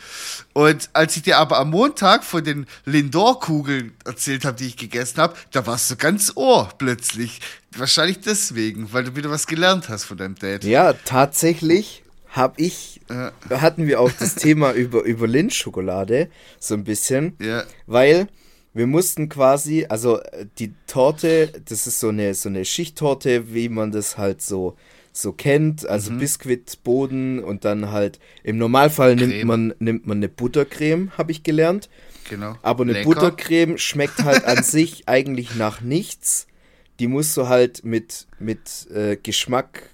Und 0.53 0.89
als 0.93 1.15
ich 1.15 1.23
dir 1.23 1.37
aber 1.37 1.57
am 1.57 1.69
Montag 1.69 2.23
von 2.25 2.43
den 2.43 2.67
Lindor-Kugeln 2.85 3.93
erzählt 4.05 4.45
habe, 4.45 4.57
die 4.57 4.67
ich 4.67 4.77
gegessen 4.77 5.19
habe, 5.21 5.33
da 5.51 5.65
warst 5.65 5.89
du 5.89 5.95
ganz 5.95 6.33
Ohr 6.35 6.69
plötzlich. 6.77 7.39
Wahrscheinlich 7.75 8.19
deswegen, 8.19 8.91
weil 8.91 9.05
du 9.05 9.15
wieder 9.15 9.29
was 9.31 9.47
gelernt 9.47 9.87
hast 9.87 10.03
von 10.03 10.17
deinem 10.17 10.35
Dad. 10.35 10.63
Ja, 10.65 10.93
tatsächlich 10.93 12.03
habe 12.29 12.61
ich, 12.61 12.99
Ja. 13.09 13.31
hatten 13.49 13.87
wir 13.87 14.01
auch 14.01 14.11
das 14.11 14.35
Thema 14.35 14.71
über, 14.73 15.03
über 15.03 15.25
Lindschokolade, 15.27 16.29
so 16.59 16.73
ein 16.73 16.83
bisschen. 16.83 17.35
Ja. 17.41 17.63
Weil 17.87 18.27
wir 18.73 18.87
mussten 18.87 19.29
quasi, 19.29 19.85
also 19.87 20.19
äh, 20.21 20.45
die 20.59 20.73
Torte, 20.87 21.51
das 21.65 21.87
ist 21.87 21.99
so 21.99 22.09
eine, 22.09 22.33
so 22.33 22.49
eine 22.49 22.65
Schichttorte, 22.65 23.53
wie 23.53 23.69
man 23.69 23.91
das 23.91 24.17
halt 24.17 24.41
so, 24.41 24.77
so 25.13 25.33
kennt, 25.33 25.83
Mhm. 25.83 25.89
also 25.89 26.11
Biskuitboden 26.13 27.43
und 27.43 27.65
dann 27.65 27.91
halt, 27.91 28.19
im 28.43 28.57
Normalfall 28.57 29.15
nimmt 29.15 29.43
man, 29.43 29.73
nimmt 29.79 30.07
man 30.07 30.17
eine 30.17 30.29
Buttercreme, 30.29 31.11
habe 31.17 31.31
ich 31.31 31.43
gelernt. 31.43 31.89
Genau. 32.29 32.55
Aber 32.61 32.83
eine 32.83 32.93
Lecker. 32.93 33.05
Buttercreme 33.09 33.77
schmeckt 33.77 34.23
halt 34.23 34.45
an 34.45 34.63
sich 34.63 35.07
eigentlich 35.07 35.55
nach 35.55 35.81
nichts. 35.81 36.47
Die 36.99 37.07
musst 37.07 37.35
du 37.35 37.47
halt 37.47 37.83
mit, 37.83 38.27
mit 38.39 38.87
äh, 38.93 39.17
Geschmack, 39.17 39.89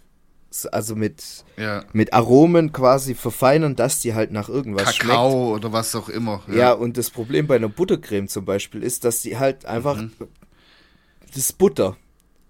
also 0.72 0.96
mit, 0.96 1.24
Ja. 1.56 1.84
mit 1.94 2.14
Aromen 2.14 2.72
quasi 2.74 3.16
verfeinern, 3.16 3.76
dass 3.76 4.00
die 4.02 4.14
halt 4.14 4.32
nach 4.32 4.50
irgendwas 4.50 4.96
schmeckt. 4.96 5.12
Kakao 5.12 5.54
oder 5.56 5.72
was 5.72 5.96
auch 5.96 6.10
immer. 6.10 6.44
Ja. 6.54 6.74
und 6.74 6.98
das 6.98 7.10
Problem 7.10 7.48
bei 7.48 7.56
einer 7.56 7.70
Buttercreme 7.70 8.28
zum 8.28 8.46
Beispiel 8.46 8.84
ist, 8.84 9.04
dass 9.04 9.22
die 9.22 9.38
halt 9.38 9.66
einfach. 9.66 9.98
Mhm. 9.98 10.12
Das 11.28 11.38
ist 11.38 11.58
Butter. 11.58 11.98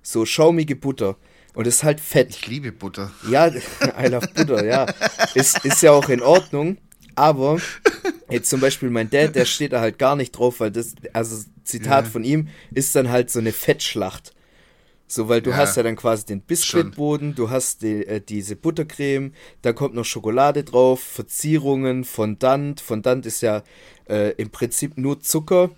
So 0.01 0.25
schaumige 0.25 0.75
Butter. 0.75 1.17
Und 1.57 1.65
ist 1.65 1.83
halt 1.83 1.99
fett. 1.99 2.29
Ich 2.29 2.45
liebe 2.45 2.71
Butter. 2.71 3.11
Ja, 3.31 3.47
I 3.99 4.05
love 4.07 4.27
Butter, 4.35 4.63
ja. 4.63 4.85
Ist, 5.33 5.65
ist 5.65 5.81
ja 5.81 5.91
auch 5.91 6.07
in 6.07 6.21
Ordnung. 6.21 6.77
Aber 7.15 7.59
jetzt 8.29 8.49
zum 8.51 8.59
Beispiel 8.59 8.91
mein 8.91 9.09
Dad, 9.09 9.33
der 9.35 9.45
steht 9.45 9.73
da 9.73 9.81
halt 9.81 9.97
gar 9.97 10.15
nicht 10.15 10.33
drauf, 10.33 10.59
weil 10.59 10.69
das, 10.69 10.93
also 11.13 11.43
Zitat 11.63 12.05
Ja. 12.05 12.11
von 12.11 12.23
ihm, 12.23 12.49
ist 12.75 12.95
dann 12.95 13.09
halt 13.09 13.31
so 13.31 13.39
eine 13.39 13.51
Fettschlacht. 13.51 14.33
So, 15.07 15.29
weil 15.29 15.41
du 15.41 15.49
Ja. 15.49 15.57
hast 15.57 15.77
ja 15.77 15.81
dann 15.83 15.95
quasi 15.95 16.25
den 16.27 16.41
Biskuitboden, 16.41 17.33
du 17.33 17.49
hast 17.49 17.81
die, 17.81 18.05
äh, 18.05 18.21
diese 18.21 18.55
Buttercreme, 18.55 19.33
da 19.63 19.73
kommt 19.73 19.95
noch 19.95 20.05
Schokolade 20.05 20.63
drauf, 20.63 20.99
Verzierungen, 21.01 22.03
Fondant. 22.03 22.81
Fondant 22.81 23.25
ist 23.25 23.41
ja 23.41 23.63
äh, 24.07 24.33
im 24.33 24.51
Prinzip 24.51 24.95
nur 24.95 25.21
Zucker. 25.21 25.71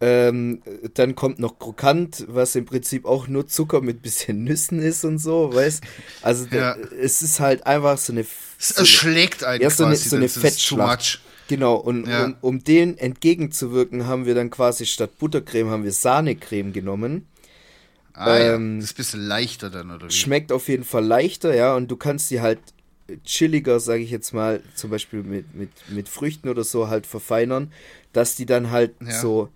Ähm, 0.00 0.62
dann 0.94 1.14
kommt 1.14 1.38
noch 1.38 1.58
Krokant, 1.58 2.24
was 2.28 2.56
im 2.56 2.64
Prinzip 2.64 3.04
auch 3.04 3.28
nur 3.28 3.46
Zucker 3.46 3.80
mit 3.80 4.02
bisschen 4.02 4.44
Nüssen 4.44 4.80
ist 4.80 5.04
und 5.04 5.18
so, 5.18 5.54
weißt? 5.54 5.82
Also 6.22 6.46
Ja. 6.50 6.74
es 7.00 7.22
ist 7.22 7.38
halt 7.40 7.66
einfach 7.66 7.98
so 7.98 8.12
eine, 8.12 8.22
Es 8.22 8.68
so 8.68 8.74
eine 8.76 8.80
erschlägt 8.80 9.44
einen 9.44 9.62
ja, 9.62 9.70
so 9.70 9.84
eine, 9.84 9.94
quasi. 9.94 10.08
so 10.08 10.16
eine 10.16 10.24
ist 10.26 10.34
too 10.34 10.40
Fettschlacht. 10.40 11.20
Genau, 11.48 11.76
und 11.76 12.06
Ja. 12.08 12.24
um, 12.24 12.36
um 12.40 12.64
dem 12.64 12.96
entgegenzuwirken, 12.96 14.06
haben 14.06 14.26
wir 14.26 14.34
dann 14.34 14.50
quasi 14.50 14.86
statt 14.86 15.18
Buttercreme 15.18 15.70
haben 15.70 15.84
wir 15.84 15.92
Sahnecreme 15.92 16.72
genommen. 16.72 17.26
Ah, 18.14 18.36
ja. 18.38 18.54
Ähm, 18.54 18.80
Das 18.80 18.90
ist 18.90 18.94
ein 18.94 18.96
bisschen 18.96 19.26
leichter 19.26 19.70
dann, 19.70 19.90
oder 19.90 20.08
wie? 20.08 20.12
Schmeckt 20.12 20.52
auf 20.52 20.68
jeden 20.68 20.84
Fall 20.84 21.04
leichter, 21.04 21.54
ja, 21.54 21.74
und 21.74 21.88
du 21.90 21.96
kannst 21.96 22.30
die 22.30 22.40
halt 22.40 22.58
chilliger, 23.24 23.80
sage 23.80 24.02
ich 24.02 24.10
jetzt 24.10 24.32
mal, 24.32 24.62
zum 24.74 24.90
Beispiel 24.90 25.22
mit, 25.22 25.54
mit, 25.54 25.70
mit 25.88 26.08
Früchten 26.08 26.48
oder 26.48 26.64
so 26.64 26.88
halt 26.88 27.06
verfeinern, 27.06 27.72
dass 28.12 28.36
die 28.36 28.46
dann 28.46 28.70
halt 28.70 28.94
Ja. 29.00 29.10
so 29.12 29.48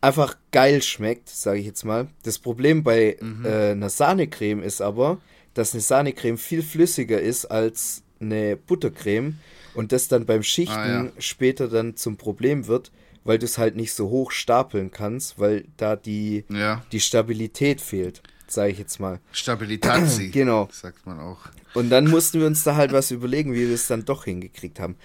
einfach 0.00 0.36
geil 0.52 0.82
schmeckt, 0.82 1.28
sage 1.28 1.60
ich 1.60 1.66
jetzt 1.66 1.84
mal. 1.84 2.08
Das 2.22 2.38
Problem 2.38 2.82
bei 2.82 3.16
Mhm. 3.20 3.44
äh, 3.44 3.70
einer 3.72 3.90
Sahnecreme 3.90 4.62
ist 4.62 4.80
aber, 4.80 5.18
dass 5.54 5.72
eine 5.72 5.80
Sahnecreme 5.80 6.38
viel 6.38 6.62
flüssiger 6.62 7.20
ist 7.20 7.46
als 7.46 8.02
eine 8.20 8.56
Buttercreme 8.56 9.38
und 9.74 9.92
das 9.92 10.08
dann 10.08 10.26
beim 10.26 10.42
Schichten 10.42 10.74
Ah, 10.74 11.04
ja. 11.04 11.12
später 11.18 11.68
dann 11.68 11.96
zum 11.96 12.16
Problem 12.16 12.66
wird, 12.66 12.90
weil 13.24 13.38
du 13.38 13.44
es 13.46 13.58
halt 13.58 13.76
nicht 13.76 13.92
so 13.92 14.08
hoch 14.08 14.30
stapeln 14.30 14.90
kannst, 14.90 15.38
weil 15.38 15.64
da 15.76 15.96
die, 15.96 16.44
Ja. 16.48 16.84
die 16.92 17.00
Stabilität 17.00 17.80
fehlt, 17.80 18.22
sage 18.50 18.72
ich 18.72 18.78
jetzt 18.78 19.00
mal. 19.00 19.20
Stabilitazi. 19.32 20.30
Genau. 20.32 20.68
Sagt 20.72 21.06
man 21.06 21.18
auch. 21.20 21.38
Und 21.74 21.90
dann 21.90 22.08
mussten 22.08 22.40
wir 22.40 22.46
uns 22.46 22.64
da 22.64 22.76
halt 22.76 22.92
was 22.92 23.10
überlegen, 23.10 23.52
wie 23.52 23.66
wir 23.68 23.74
es 23.74 23.86
dann 23.86 24.04
doch 24.04 24.24
hingekriegt 24.24 24.80
haben. 24.80 24.96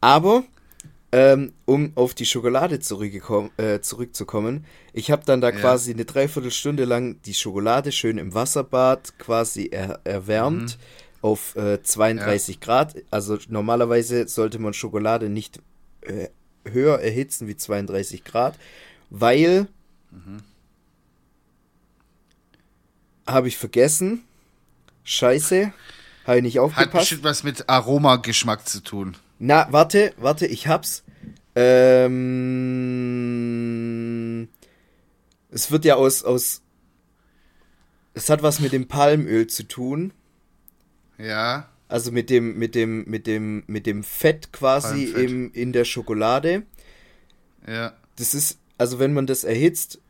Aber, 0.00 0.44
ähm, 1.12 1.52
um 1.64 1.92
auf 1.94 2.14
die 2.14 2.26
Schokolade 2.26 2.76
äh, 2.78 3.80
zurückzukommen, 3.80 4.64
ich 4.92 5.10
habe 5.10 5.22
dann 5.24 5.40
da 5.40 5.50
Ja. 5.50 5.56
quasi 5.56 5.92
eine 5.92 6.04
Dreiviertelstunde 6.04 6.84
lang 6.84 7.20
die 7.22 7.34
Schokolade 7.34 7.92
schön 7.92 8.18
im 8.18 8.34
Wasserbad 8.34 9.18
quasi 9.18 9.68
er, 9.70 10.00
erwärmt 10.04 10.78
auf 11.22 11.56
äh, 11.56 11.82
32 11.82 12.60
Grad. 12.60 12.96
Also 13.10 13.38
normalerweise 13.48 14.28
sollte 14.28 14.58
man 14.58 14.74
Schokolade 14.74 15.28
nicht 15.28 15.60
äh, 16.02 16.28
höher 16.64 16.98
erhitzen 17.00 17.46
wie 17.48 17.56
32 17.56 18.24
Grad, 18.24 18.58
weil 19.10 19.68
habe 23.26 23.48
ich 23.48 23.56
vergessen. 23.56 24.22
Scheiße, 25.04 25.72
habe 26.26 26.36
ich 26.38 26.42
nicht 26.42 26.56
Hat 26.58 26.64
aufgepasst. 26.64 26.92
bestimmt 26.92 27.24
was 27.24 27.42
mit 27.44 27.68
Aromageschmack 27.68 28.68
zu 28.68 28.80
tun. 28.82 29.16
Na, 29.38 29.68
warte, 29.70 30.12
warte, 30.16 30.46
ich 30.46 30.66
hab's. 30.68 31.04
Ähm, 33.56 34.48
es 35.50 35.70
wird 35.70 35.84
ja 35.84 35.94
aus, 35.96 36.22
aus. 36.24 36.62
Es 38.14 38.30
hat 38.30 38.42
was 38.42 38.60
mit 38.60 38.72
dem 38.72 38.88
Palmöl 38.88 39.46
zu 39.46 39.62
tun. 39.64 40.12
Ja. 41.18 41.68
Also 41.88 42.10
mit 42.12 42.30
dem, 42.30 42.58
mit 42.58 42.74
dem, 42.74 43.04
mit 43.04 43.26
dem, 43.26 43.62
mit 43.66 43.86
dem 43.86 44.02
Fett 44.02 44.52
quasi 44.52 45.06
Palmfett. 45.06 45.30
im, 45.30 45.52
in 45.52 45.72
der 45.72 45.84
Schokolade. 45.84 46.62
Ja. 47.66 47.92
Das 48.16 48.34
ist, 48.34 48.58
also 48.78 48.98
wenn 48.98 49.12
man 49.14 49.26
das 49.26 49.44
erhitzt, 49.44 50.00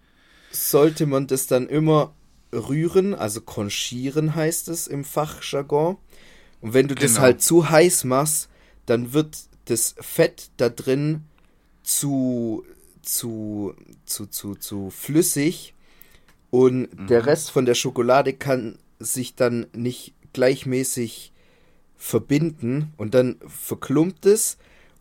sollte 0.53 1.07
man 1.07 1.27
das 1.27 1.47
dann 1.49 1.69
immer 1.69 2.15
rühren, 2.57 3.15
also 3.15 3.41
conchieren 3.41 4.35
heißt 4.35 4.69
es 4.69 4.87
im 4.87 5.05
Fachjargon. 5.05 5.97
Und 6.61 6.75
wenn 6.75 6.89
du 6.89 6.95
das 6.95 7.13
Genau. 7.13 7.23
halt 7.23 7.43
zu 7.43 7.69
heiß 7.71 8.05
machst, 8.05 8.49
dann 8.87 9.13
wird 9.13 9.37
das 9.67 9.95
Fett 10.01 10.51
da 10.57 10.69
drin 10.69 11.23
zu, 11.83 12.65
zu, 13.03 13.75
zu, 14.05 14.27
zu, 14.27 14.55
zu 14.55 14.91
flüssig 14.91 15.75
und 16.51 16.89
der 17.09 17.27
Rest 17.27 17.51
von 17.51 17.67
der 17.67 17.75
Schokolade 17.75 18.33
kann 18.33 18.79
sich 18.99 19.35
dann 19.35 19.67
nicht 19.73 20.15
gleichmäßig 20.33 21.33
verbinden 21.97 22.93
und 22.97 23.15
dann 23.15 23.37
verklumpt 23.47 24.27
es 24.27 24.57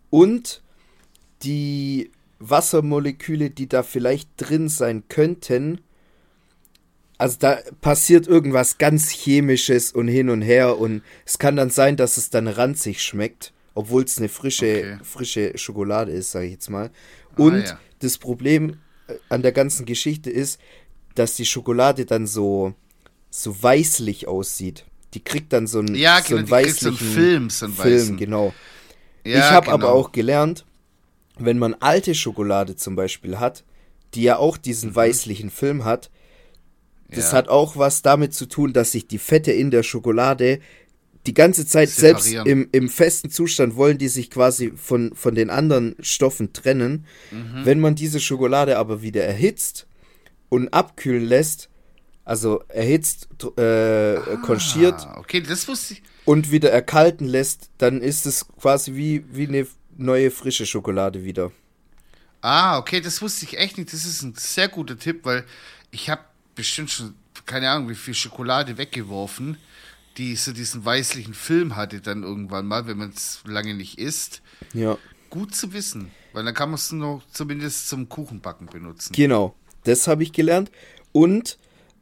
und 0.09 0.61
die 1.43 2.11
Wassermoleküle, 2.39 3.49
die 3.49 3.67
da 3.67 3.83
vielleicht 3.83 4.29
drin 4.37 4.69
sein 4.69 5.03
könnten, 5.07 5.81
also 7.17 7.37
da 7.39 7.59
passiert 7.81 8.27
irgendwas 8.27 8.77
ganz 8.77 9.09
Chemisches 9.09 9.91
und 9.91 10.07
hin 10.07 10.29
und 10.29 10.41
her 10.41 10.77
und 10.77 11.01
es 11.25 11.37
kann 11.37 11.55
dann 11.55 11.69
sein, 11.69 11.97
dass 11.97 12.17
es 12.17 12.29
dann 12.29 12.47
ranzig 12.47 13.01
schmeckt, 13.01 13.53
obwohl 13.73 14.03
es 14.03 14.17
eine 14.17 14.29
frische, 14.29 14.65
Okay. 14.65 14.97
frische 15.03 15.57
Schokolade 15.57 16.11
ist, 16.11 16.31
sage 16.31 16.45
ich 16.47 16.53
jetzt 16.53 16.69
mal. 16.69 16.91
Und 17.37 17.63
ja. 17.63 17.79
das 17.99 18.17
Problem 18.17 18.77
äh, 19.07 19.13
an 19.29 19.41
der 19.41 19.51
ganzen 19.51 19.85
Geschichte 19.85 20.29
ist, 20.29 20.59
dass 21.15 21.35
die 21.35 21.45
Schokolade 21.45 22.05
dann 22.05 22.27
so, 22.27 22.73
so 23.29 23.61
weißlich 23.61 24.27
aussieht. 24.27 24.85
Die 25.13 25.23
kriegt 25.23 25.53
dann 25.53 25.67
so 25.67 25.79
einen, 25.79 25.95
Ja, 25.95 26.21
so 26.21 26.35
genau, 26.35 26.39
einen 26.39 26.45
die 26.47 26.51
kriegt 26.51 26.79
so 26.79 26.87
einen 26.87 26.95
weißlichen 26.99 27.13
Film, 27.13 27.49
so 27.49 27.65
einen 27.65 27.75
Film, 27.75 27.95
weißen. 27.99 28.17
genau. 28.17 28.53
ja 29.25 29.39
ich 29.39 29.43
habe 29.45 29.71
aber 29.71 29.87
genau. 29.87 29.99
auch 29.99 30.11
gelernt, 30.11 30.65
wenn 31.37 31.57
man 31.57 31.73
alte 31.75 32.15
Schokolade 32.15 32.75
zum 32.75 32.95
Beispiel 32.95 33.39
hat, 33.39 33.63
die 34.13 34.23
ja 34.23 34.37
auch 34.37 34.57
diesen 34.57 34.93
weißlichen 34.95 35.49
Film 35.49 35.83
hat, 35.85 36.09
das. 37.09 37.31
Ja. 37.31 37.37
hat 37.37 37.47
auch 37.49 37.77
was 37.77 38.01
damit 38.01 38.33
zu 38.33 38.45
tun, 38.47 38.73
dass 38.73 38.91
sich 38.91 39.07
die 39.07 39.19
Fette 39.19 39.51
in 39.51 39.71
der 39.71 39.83
Schokolade 39.83 40.59
die 41.25 41.33
ganze 41.33 41.65
Zeit 41.65 41.89
selbst 41.89 42.25
Separieren. 42.25 42.63
im, 42.63 42.69
im 42.83 42.89
festen 42.89 43.31
Zustand 43.31 43.75
wollen 43.75 43.97
die 43.97 44.09
sich 44.09 44.29
quasi 44.29 44.73
von, 44.75 45.15
von 45.15 45.33
den 45.33 45.49
anderen 45.49 45.95
Stoffen 45.99 46.53
trennen. 46.53 47.05
Mhm. 47.31 47.61
Wenn 47.65 47.79
man 47.79 47.95
diese 47.95 48.19
Schokolade 48.19 48.77
aber 48.77 49.01
wieder 49.01 49.23
erhitzt 49.23 49.87
und 50.49 50.69
abkühlen 50.69 51.25
lässt, 51.25 51.69
also 52.25 52.61
erhitzt, 52.67 53.27
äh, 53.57 54.37
konchiert 54.43 54.95
Ah, 55.01 55.17
okay, 55.19 55.43
wusste 55.67 55.93
ich. 55.95 56.03
und 56.25 56.51
wieder 56.51 56.71
erkalten 56.71 57.27
lässt, 57.27 57.69
dann 57.79 58.01
ist 58.01 58.25
es 58.25 58.47
quasi 58.59 58.95
wie, 58.95 59.25
wie 59.31 59.47
eine 59.47 59.67
neue 59.97 60.29
frische 60.31 60.65
Schokolade 60.65 61.23
wieder. 61.23 61.51
Ah, 62.41 62.77
okay, 62.77 63.01
das 63.01 63.21
wusste 63.23 63.45
ich 63.45 63.57
echt 63.57 63.77
nicht. 63.79 63.91
Das 63.93 64.05
ist 64.05 64.21
ein 64.21 64.35
sehr 64.37 64.67
guter 64.67 64.97
Tipp, 64.97 65.21
weil 65.23 65.43
ich 65.89 66.09
habe 66.09 66.21
bestimmt 66.55 66.89
schon, 66.91 67.13
keine 67.45 67.69
Ahnung, 67.69 67.89
wie 67.89 67.95
viel 67.95 68.13
Schokolade 68.13 68.77
weggeworfen, 68.77 69.57
die 70.17 70.35
so 70.35 70.53
diesen 70.53 70.83
weißlichen 70.85 71.33
Film 71.33 71.75
hatte 71.75 71.99
dann 72.01 72.23
irgendwann 72.23 72.65
mal, 72.65 72.87
wenn 72.87 72.97
man 72.97 73.09
es 73.09 73.41
lange 73.45 73.73
nicht 73.73 73.99
isst. 73.99 74.41
Ja. 74.73 74.97
Gut 75.29 75.53
zu 75.53 75.73
wissen, 75.73 76.11
weil 76.33 76.45
dann 76.45 76.53
kann 76.53 76.69
man 76.69 76.75
es 76.75 76.91
noch 76.91 77.21
zumindest 77.31 77.89
zum 77.89 78.07
Kuchenbacken 78.07 78.67
benutzen. 78.67 79.13
Genau, 79.13 79.55
das 79.83 80.07
habe 80.07 80.23
ich 80.23 80.31
gelernt. 80.31 80.71
Und 81.11 81.57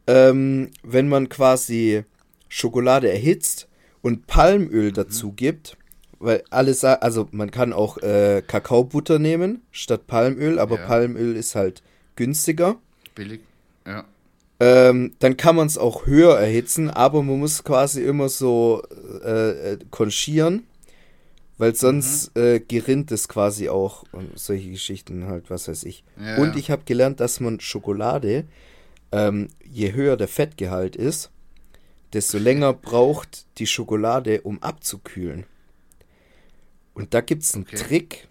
ähm, 0.06 0.70
wenn 0.82 1.08
man 1.08 1.28
quasi 1.28 2.04
Schokolade 2.48 3.10
erhitzt 3.10 3.68
und 4.02 4.26
Palmöl 4.26 4.90
Mhm. 4.90 4.94
dazu 4.94 5.32
gibt, 5.32 5.76
weil 6.20 6.44
alles, 6.50 6.84
also 6.84 7.28
man 7.32 7.50
kann 7.50 7.72
auch 7.72 7.98
äh, 7.98 8.42
Kakaobutter 8.46 9.18
nehmen 9.18 9.62
statt 9.72 10.06
Palmöl, 10.06 10.58
aber 10.58 10.78
Ja. 10.78 10.86
Palmöl 10.86 11.36
ist 11.36 11.54
halt 11.54 11.82
günstiger. 12.16 12.76
Billig. 13.14 13.40
Ähm, 14.64 15.12
dann 15.18 15.36
kann 15.36 15.56
man 15.56 15.66
es 15.66 15.76
auch 15.76 16.06
höher 16.06 16.38
erhitzen, 16.38 16.88
aber 16.88 17.22
man 17.22 17.38
muss 17.38 17.64
quasi 17.64 18.02
immer 18.02 18.30
so 18.30 18.82
äh, 19.22 19.72
äh, 19.72 19.78
konchieren, 19.90 20.62
weil 21.58 21.74
sonst 21.74 22.34
Mhm. 22.34 22.42
äh, 22.42 22.60
gerinnt 22.60 23.12
es 23.12 23.28
quasi 23.28 23.68
auch 23.68 24.04
und 24.12 24.38
solche 24.38 24.70
Geschichten 24.70 25.26
halt, 25.26 25.50
was 25.50 25.68
weiß 25.68 25.84
ich. 25.84 26.02
Ja, 26.18 26.36
und 26.38 26.56
ich 26.56 26.70
habe 26.70 26.82
gelernt, 26.86 27.20
dass 27.20 27.40
man 27.40 27.60
Schokolade, 27.60 28.44
ähm, 29.12 29.48
je 29.68 29.92
höher 29.92 30.16
der 30.16 30.28
Fettgehalt 30.28 30.96
ist, 30.96 31.30
desto 32.14 32.38
länger 32.38 32.72
braucht 32.72 33.44
die 33.58 33.66
Schokolade, 33.66 34.40
um 34.42 34.62
abzukühlen. 34.62 35.44
Und 36.94 37.12
da 37.12 37.20
gibt 37.20 37.42
es 37.42 37.54
einen 37.54 37.66
Okay. 37.66 37.76
Trick, 37.76 38.28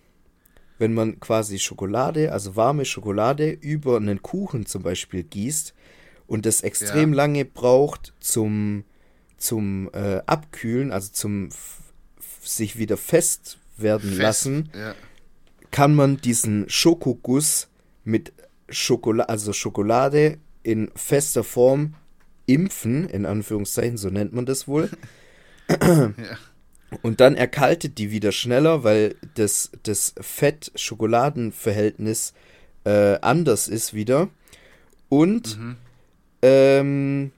wenn 0.79 0.93
man 0.95 1.19
quasi 1.19 1.59
Schokolade, 1.59 2.31
also 2.31 2.55
warme 2.55 2.85
Schokolade, 2.85 3.51
über 3.51 3.97
einen 3.97 4.23
Kuchen 4.23 4.65
zum 4.65 4.81
Beispiel 4.81 5.23
gießt 5.23 5.75
und 6.27 6.45
das 6.45 6.61
extrem 6.61 7.11
Ja. 7.11 7.17
lange 7.17 7.45
braucht 7.45 8.13
zum, 8.19 8.83
zum 9.37 9.89
äh, 9.93 10.21
Abkühlen, 10.25 10.91
also 10.91 11.11
zum 11.11 11.49
sich 12.41 12.77
wieder 12.77 12.97
fest 12.97 13.57
werden 13.77 14.09
Fest. 14.11 14.21
lassen, 14.21 14.69
Ja. 14.77 14.95
kann 15.71 15.95
man 15.95 16.17
diesen 16.17 16.69
Schokoguss 16.69 17.69
mit 18.03 18.33
Schokolade, 18.69 19.29
also 19.29 19.53
Schokolade 19.53 20.37
in 20.63 20.91
fester 20.95 21.43
Form 21.43 21.95
impfen, 22.45 23.07
in 23.07 23.25
Anführungszeichen, 23.25 23.97
so 23.97 24.09
nennt 24.09 24.33
man 24.33 24.45
das 24.45 24.67
wohl. 24.67 24.89
ja. 25.81 26.11
Und 27.01 27.21
dann 27.21 27.35
erkaltet 27.35 27.97
die 27.97 28.11
wieder 28.11 28.31
schneller, 28.31 28.83
weil 28.83 29.15
das, 29.35 29.71
das 29.83 30.13
Fett-Schokoladen-Verhältnis 31.13 32.33
äh, 32.85 33.17
anders 33.21 33.67
ist 33.67 33.93
wieder. 33.93 34.29
Und 35.09 35.57
Mhm. 35.57 35.75
Ähm, 36.43 37.31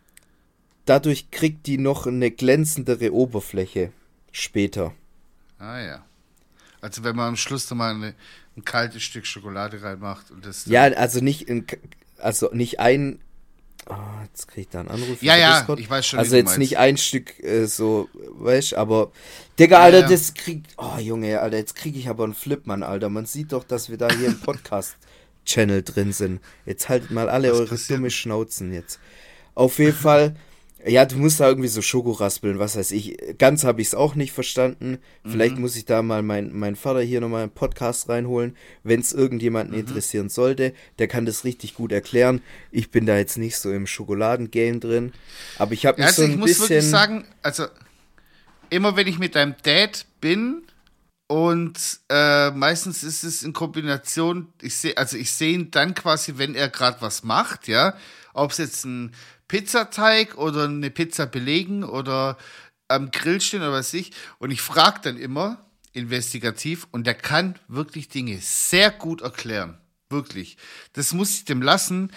dadurch 0.86 1.30
kriegt 1.30 1.68
die 1.68 1.78
noch 1.78 2.08
eine 2.08 2.32
glänzendere 2.32 3.14
Oberfläche 3.14 3.92
später. 4.32 4.94
Ah 5.60 5.80
ja. 5.80 6.06
Also 6.82 7.04
wenn 7.04 7.16
man 7.16 7.30
am 7.30 7.36
Schluss 7.36 7.70
noch 7.70 7.78
mal 7.78 7.94
eine, 7.94 8.16
ein 8.58 8.66
kaltes 8.66 9.04
Stück 9.04 9.28
Schokolade 9.28 9.82
reinmacht 9.82 10.32
und 10.32 10.46
das. 10.46 10.66
Ja, 10.66 10.84
also 10.84 11.20
nicht 11.20 11.48
in, 11.48 11.66
also 12.18 12.50
nicht 12.52 12.80
ein. 12.80 13.20
Ah, 13.88 14.24
jetzt 14.24 14.48
krieg 14.48 14.64
ich 14.64 14.70
da 14.70 14.80
einen 14.80 14.90
Anruf. 14.90 15.22
Ja, 15.22 15.38
ja, 15.38 15.60
Discord. 15.60 15.80
ich 15.80 15.90
weiß 15.90 16.08
schon, 16.08 16.18
wie 16.18 16.22
Also 16.24 16.36
jetzt 16.38 16.46
meinst. 16.46 16.58
nicht 16.58 16.78
ein 16.80 16.98
Stück 16.98 17.40
äh, 17.44 17.68
so, 17.68 18.10
weißt 18.14 18.74
aber. 18.74 19.12
Digga, 19.60 19.82
Alter, 19.82 20.00
ja. 20.00 20.08
das 20.08 20.34
kriegt. 20.34 20.74
Oh, 20.78 20.98
Junge, 20.98 21.40
Alter, 21.40 21.58
jetzt 21.58 21.76
krieg 21.76 21.96
ich 21.96 22.10
aber 22.10 22.24
einen 22.24 22.34
Flip, 22.34 22.66
Mann, 22.66 22.82
Alter. 22.82 23.10
Man 23.10 23.28
sieht 23.28 23.52
doch, 23.52 23.64
dass 23.64 23.90
wir 23.90 23.98
da 23.98 24.08
hier 24.12 24.28
im 24.28 24.40
Podcast-Channel 25.46 25.84
drin 25.84 26.12
sind. 26.12 26.42
Jetzt 26.66 26.90
haltet 26.90 27.12
mal 27.12 27.30
alle 27.30 27.52
Was 27.52 27.60
eure 27.60 27.78
dumme 27.78 28.10
Schnauzen 28.12 28.74
jetzt. 28.74 29.00
Auf 29.54 29.80
jeden 29.80 29.94
Fall. 29.94 30.36
Ja, 30.88 31.04
du 31.06 31.18
musst 31.18 31.40
da 31.40 31.48
irgendwie 31.48 31.68
so 31.70 31.82
Schoko 31.82 32.12
raspeln, 32.12 32.60
was 32.60 32.75
weiß 32.75 32.92
ich. 32.92 33.18
Ganz 33.40 33.64
habe 33.64 33.82
ich 33.82 33.88
es 33.88 33.96
auch 33.96 34.13
nicht 34.13 34.34
verstanden. 34.34 35.00
Mhm. 35.24 35.32
Vielleicht 35.32 35.58
muss 35.58 35.76
ich 35.76 35.86
da 35.86 36.04
mal 36.04 36.22
meinen 36.22 36.56
mein 36.56 36.76
Vater 36.76 37.02
hier 37.02 37.22
nochmal 37.22 37.41
einen 37.43 37.52
Podcast 37.52 38.08
reinholen, 38.08 38.56
wenn 38.84 39.00
es 39.00 39.12
irgendjemanden 39.12 39.74
Mhm. 39.74 39.80
interessieren 39.80 40.30
sollte. 40.30 40.74
Der 41.00 41.08
kann 41.08 41.26
das 41.26 41.43
richtig 41.43 41.74
gut 41.74 41.91
erklären. 41.91 42.41
Ich 42.72 42.91
bin 42.91 43.08
da 43.08 43.17
jetzt 43.17 43.38
nicht 43.38 43.58
so 43.58 43.72
im 43.72 43.88
Schokoladengame 43.88 44.78
drin. 44.80 45.12
Aber 45.58 45.74
ich 45.74 45.88
habe 45.88 46.00
Ja, 46.00 46.06
mich 46.06 46.08
also 46.10 46.22
so 46.22 46.28
ich 46.28 46.34
ein 46.36 46.39
muss 46.39 46.50
bisschen. 46.50 46.69
wirklich 46.69 46.86
sagen, 46.89 47.26
also 47.41 47.65
immer 48.69 48.96
wenn 48.96 49.08
ich 49.08 49.17
mit 49.17 49.34
deinem 49.34 49.56
Dad 49.63 50.06
bin 50.22 50.63
und 51.28 51.80
äh, 52.10 52.52
meistens 52.52 53.04
ist 53.04 53.24
es 53.24 53.42
in 53.44 53.54
Kombination, 53.54 54.54
ich 54.62 54.76
sehe, 54.76 54.96
also 54.98 55.18
ich 55.18 55.32
sehe 55.32 55.54
ihn 55.54 55.72
dann 55.72 55.96
quasi, 55.96 56.34
wenn 56.38 56.54
er 56.56 56.70
gerade 56.70 57.02
was 57.02 57.24
macht, 57.24 57.68
ja, 57.68 57.98
ob 58.34 58.52
es 58.52 58.58
jetzt 58.60 58.86
ein 58.86 59.16
Pizzateig 59.48 60.38
oder 60.38 60.66
eine 60.66 60.92
Pizza 60.92 61.26
belegen 61.26 61.84
oder 61.84 62.38
am 62.88 63.10
Grill 63.10 63.42
stehen 63.42 63.62
oder 63.62 63.72
was 63.72 63.94
ich, 63.94 64.12
und 64.38 64.52
ich 64.52 64.62
frage 64.62 65.00
dann 65.02 65.18
immer 65.18 65.66
investigativ 65.94 66.88
und 66.92 67.08
der 67.08 67.16
kann 67.16 67.58
wirklich 67.68 68.10
Dinge 68.10 68.38
sehr 68.42 68.92
gut 68.92 69.22
erklären, 69.22 69.80
wirklich. 70.10 70.58
Das 70.94 71.14
muss 71.14 71.32
ich 71.32 71.46
dem 71.46 71.62
lassen, 71.64 72.12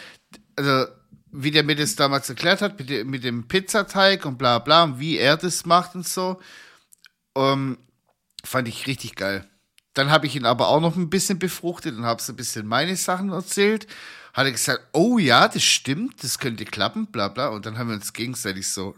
also 0.57 0.87
wie 1.31 1.51
der 1.51 1.63
mir 1.63 1.77
das 1.77 1.97
damals 1.97 2.29
erklärt 2.29 2.61
hat, 2.61 2.79
mit, 2.79 2.91
dem- 2.91 3.09
mit 3.09 3.25
dem 3.25 3.49
Pizzateig 3.49 4.27
und 4.27 4.37
bla 4.37 4.59
bla 4.59 4.85
und 4.85 4.99
wie 4.99 5.17
er 5.19 5.37
das 5.39 5.65
macht 5.65 5.95
und 5.95 6.07
so, 6.07 6.41
ähm, 7.37 7.79
fand 8.49 8.69
ich 8.69 8.87
richtig 8.87 9.17
geil. 9.17 9.49
Dann 9.95 10.11
habe 10.11 10.27
ich 10.27 10.37
ihn 10.37 10.47
aber 10.47 10.69
auch 10.69 10.81
noch 10.81 10.97
ein 10.97 11.11
bisschen 11.11 11.39
befruchtet 11.39 11.97
und 11.97 12.05
habe 12.05 12.23
so 12.23 12.33
ein 12.33 12.37
bisschen 12.37 12.67
meine 12.67 12.97
Sachen 12.97 13.31
erzählt. 13.31 13.87
Hat 14.33 14.47
er 14.47 14.53
gesagt, 14.53 14.87
oh 14.93 15.19
ja, 15.19 15.49
das 15.49 15.63
stimmt, 15.63 16.23
das 16.23 16.39
könnte 16.39 16.65
klappen, 16.65 17.07
bla 17.07 17.29
bla. 17.29 17.49
Und 17.49 17.67
dann 17.67 17.79
haben 17.79 17.89
wir 17.89 17.95
uns 17.95 18.13
gegenseitig 18.13 18.69
so, 18.69 18.97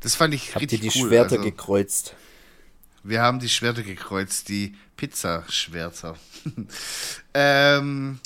das 0.00 0.14
fand 0.16 0.34
ich 0.34 0.54
Habt 0.54 0.62
ihr 0.62 0.72
richtig 0.72 0.80
die 0.92 0.98
cool. 1.00 1.08
Schwerter 1.08 1.36
also, 1.36 1.44
gekreuzt? 1.44 2.14
wir 3.02 3.22
haben 3.22 3.38
die 3.38 3.48
Schwerter 3.48 3.82
gekreuzt, 3.82 4.48
die 4.48 4.76
Pizzaschwerter. 4.96 6.16
ähm, 7.34 8.20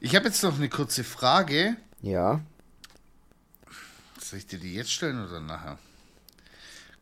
ich 0.00 0.14
habe 0.16 0.26
jetzt 0.26 0.42
noch 0.42 0.56
eine 0.56 0.68
kurze 0.68 1.04
Frage. 1.04 1.76
Ja. 2.00 2.40
Soll 4.20 4.38
ich 4.38 4.46
dir 4.46 4.58
die 4.58 4.74
jetzt 4.74 4.92
stellen 4.92 5.26
oder 5.26 5.40
nachher? 5.40 5.78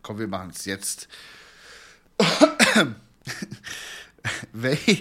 Komm, 0.03 0.19
wir 0.19 0.29
machen 0.29 0.51
es 0.55 0.65
jetzt. 0.65 1.09
Wel- 4.53 4.79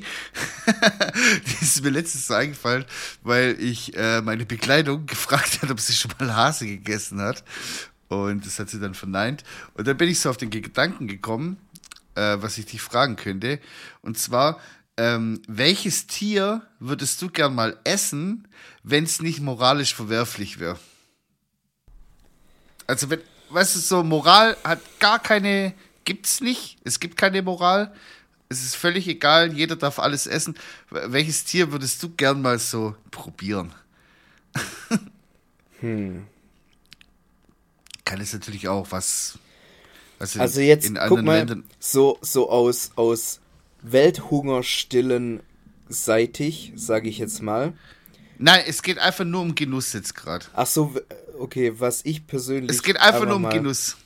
die 1.45 1.63
ist 1.63 1.83
mir 1.83 1.89
letztens 1.89 2.27
so 2.27 2.33
eingefallen, 2.33 2.85
weil 3.21 3.55
ich 3.59 3.95
äh, 3.95 4.21
meine 4.21 4.45
Bekleidung 4.45 5.05
gefragt 5.05 5.61
hat, 5.61 5.69
ob 5.69 5.79
sie 5.79 5.93
schon 5.93 6.11
mal 6.19 6.35
Hase 6.35 6.65
gegessen 6.65 7.21
hat. 7.21 7.43
Und 8.07 8.45
das 8.45 8.59
hat 8.59 8.69
sie 8.69 8.79
dann 8.79 8.93
verneint. 8.93 9.43
Und 9.73 9.87
dann 9.87 9.97
bin 9.97 10.09
ich 10.09 10.19
so 10.19 10.29
auf 10.29 10.37
den 10.37 10.49
Gedanken 10.49 11.07
gekommen, 11.07 11.57
äh, 12.15 12.37
was 12.39 12.57
ich 12.57 12.65
dich 12.65 12.81
fragen 12.81 13.15
könnte. 13.15 13.59
Und 14.01 14.17
zwar, 14.17 14.59
ähm, 14.97 15.41
welches 15.47 16.07
Tier 16.07 16.61
würdest 16.79 17.21
du 17.21 17.29
gern 17.29 17.55
mal 17.55 17.77
essen, 17.83 18.47
wenn 18.83 19.05
es 19.05 19.21
nicht 19.21 19.39
moralisch 19.39 19.95
verwerflich 19.95 20.59
wäre? 20.59 20.77
Also 22.85 23.09
wenn, 23.09 23.21
weißt 23.49 23.75
du, 23.75 23.79
so 23.79 24.03
Moral 24.03 24.57
hat 24.63 24.81
gar 24.99 25.19
keine, 25.19 25.73
gibt's 26.05 26.41
nicht. 26.41 26.77
Es 26.83 26.99
gibt 26.99 27.17
keine 27.17 27.41
Moral. 27.41 27.93
Es 28.49 28.63
ist 28.63 28.75
völlig 28.75 29.07
egal, 29.07 29.53
jeder 29.53 29.75
darf 29.77 29.97
alles 29.99 30.27
essen. 30.27 30.55
Welches 30.89 31.45
Tier 31.45 31.71
würdest 31.71 32.03
du 32.03 32.09
gern 32.09 32.41
mal 32.41 32.59
so 32.59 32.95
probieren? 33.09 33.71
Kann 38.05 38.19
es 38.19 38.33
natürlich 38.33 38.67
auch 38.67 38.87
was. 38.91 39.39
was 40.19 40.35
in, 40.35 40.41
Also 40.41 40.59
jetzt 40.61 40.85
in 40.85 40.99
guck 41.07 41.21
mal, 41.23 41.37
Ländern. 41.39 41.63
so, 41.79 42.17
so 42.21 42.49
aus, 42.49 42.91
aus 42.95 43.39
Welthungerstillen 43.81 45.41
seitig, 45.87 46.73
sage 46.75 47.09
ich 47.09 47.17
jetzt 47.19 47.41
mal. 47.41 47.73
Nein, 48.37 48.63
es 48.67 48.81
geht 48.81 48.97
einfach 48.97 49.23
nur 49.25 49.41
um 49.41 49.55
Genuss 49.55 49.93
jetzt 49.93 50.15
gerade. 50.15 50.45
Ach 50.53 50.65
so, 50.67 50.95
okay, 51.37 51.73
was 51.79 52.03
ich 52.05 52.25
persönlich. 52.27 52.71
Es 52.71 52.83
geht 52.83 52.97
einfach 52.99 53.25
nur 53.25 53.35
um 53.35 53.43
mal- 53.43 53.53
Genuss. 53.53 53.97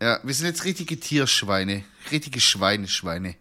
Ja, 0.00 0.20
wir 0.22 0.34
sind 0.34 0.46
jetzt 0.46 0.64
richtige 0.64 1.00
Tierschweine. 1.00 1.84
Richtige 2.10 2.40
Schweineschweine. 2.40 3.34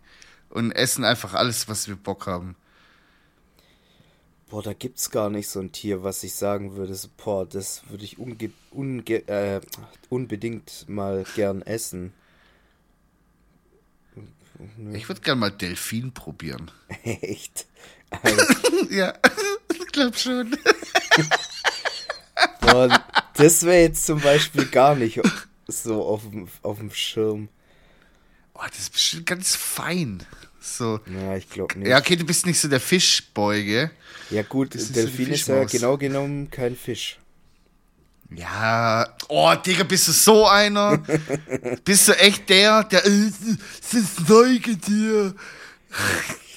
Und 0.49 0.71
essen 0.71 1.03
einfach 1.03 1.33
alles, 1.33 1.67
was 1.67 1.87
wir 1.87 1.95
Bock 1.95 2.27
haben. 2.27 2.55
Boah, 4.49 4.63
da 4.63 4.73
gibt's 4.73 5.09
gar 5.09 5.29
nicht 5.29 5.49
so 5.49 5.59
ein 5.59 5.71
Tier, 5.71 6.03
was 6.03 6.23
ich 6.23 6.33
sagen 6.33 6.75
würde. 6.75 6.95
So, 6.95 7.09
boah, 7.17 7.45
das 7.45 7.81
würde 7.89 8.05
ich 8.05 8.19
unge 8.19 8.51
unge 8.71 9.27
äh, 9.27 9.59
unbedingt 10.09 10.87
mal 10.87 11.25
gern 11.35 11.61
essen. 11.61 12.13
Ich 14.93 15.09
würde 15.09 15.21
gerne 15.21 15.41
mal 15.41 15.51
Delfin 15.51 16.13
probieren. 16.13 16.71
Echt? 17.03 17.65
Ja, 18.91 19.13
ich 19.73 19.87
glaube 19.87 20.17
schon. 20.17 20.55
boah, 22.61 23.03
das 23.33 23.63
wäre 23.63 23.81
jetzt 23.81 24.05
zum 24.05 24.21
Beispiel 24.21 24.65
gar 24.65 24.95
nicht 24.95 25.19
so 25.67 26.03
auf 26.03 26.21
dem, 26.21 26.47
auf 26.61 26.77
dem 26.77 26.91
Schirm. 26.91 27.49
Oh, 28.53 28.61
das 28.67 28.79
ist 28.79 28.93
bestimmt 28.93 29.25
ganz 29.25 29.55
fein. 29.55 30.23
So. 30.61 30.99
Ja, 31.13 31.35
ich 31.35 31.49
glaube 31.49 31.77
nicht. 31.77 31.87
Ja, 31.87 31.99
okay, 31.99 32.15
du 32.15 32.25
bist 32.25 32.45
nicht 32.45 32.59
so 32.59 32.67
der 32.67 32.79
Fischbeuge. 32.79 33.91
Ja, 34.29 34.41
gut, 34.43 34.73
Das 34.73 34.83
ist 34.83 34.87
so 34.89 35.01
Delfin 35.01 35.29
ist 35.29 35.47
ja 35.47 35.63
genau 35.65 35.97
genommen 35.97 36.49
kein 36.49 36.75
Fisch. 36.75 37.19
Ja, 38.31 39.07
oh, 39.27 39.53
Digga, 39.53 39.83
bist 39.83 40.07
du 40.07 40.11
so 40.11 40.47
einer? 40.47 40.97
bist 41.85 42.07
du 42.07 42.13
echt 42.17 42.49
der, 42.49 42.83
der, 42.85 43.05
äh, 43.05 43.09
es 43.09 43.93
ist 43.93 44.27
Säugetier. 44.27 45.35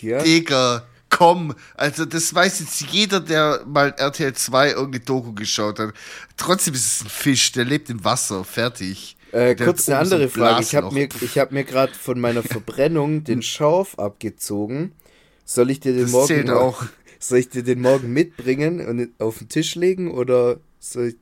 Ja, 0.00 0.22
Digga, 0.22 0.86
komm. 1.18 1.54
Also, 1.74 2.04
das 2.04 2.32
weiß 2.32 2.60
jetzt 2.60 2.80
jeder, 2.92 3.20
der 3.20 3.62
mal 3.66 3.94
RTL 3.96 4.32
2 4.34 4.70
irgendeine 4.70 5.04
Doku 5.04 5.32
geschaut 5.32 5.78
hat. 5.80 5.92
Trotzdem 6.36 6.74
ist 6.74 6.86
es 6.86 7.04
ein 7.04 7.08
Fisch, 7.08 7.52
der 7.52 7.64
lebt 7.64 7.90
im 7.90 8.04
Wasser, 8.04 8.44
fertig. 8.44 9.16
äh, 9.32 9.54
kurz 9.56 9.88
eine 9.88 9.98
oben 10.00 10.08
so 10.08 10.14
ein 10.16 10.20
andere 10.22 10.28
Frage. 10.28 10.62
Ich 10.62 10.74
habe 10.76 10.94
mir, 10.94 11.08
ich 11.20 11.38
hab 11.38 11.50
mir 11.52 11.64
gerade 11.64 11.92
von 11.92 12.20
meiner 12.20 12.42
Verbrennung 12.54 13.24
den 13.24 13.42
Schauf 13.42 13.98
abgezogen. 13.98 14.92
Soll 15.44 15.70
ich 15.70 15.80
dir 15.80 15.92
den 15.92 16.02
Das 16.02 16.10
morgen 16.12 16.50
auch. 16.50 16.84
Soll 17.20 17.38
ich 17.38 17.48
dir 17.48 17.64
den 17.64 17.80
morgen 17.80 18.12
mitbringen 18.12 18.86
und 18.86 19.10
auf 19.20 19.38
den 19.38 19.48
Tisch 19.48 19.74
legen 19.74 20.12
oder 20.12 20.58
soll 20.78 21.08
ich, 21.08 21.16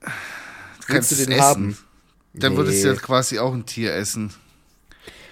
Du 0.00 0.86
kannst 0.86 1.12
du 1.12 1.16
den 1.16 1.30
essen. 1.32 1.40
haben? 1.42 1.78
Dann 2.34 2.56
würdest 2.56 2.84
du 2.84 2.88
Nee. 2.88 2.94
ja 2.94 3.00
quasi 3.00 3.38
auch 3.38 3.54
ein 3.54 3.64
Tier 3.64 3.94
essen. 3.94 4.32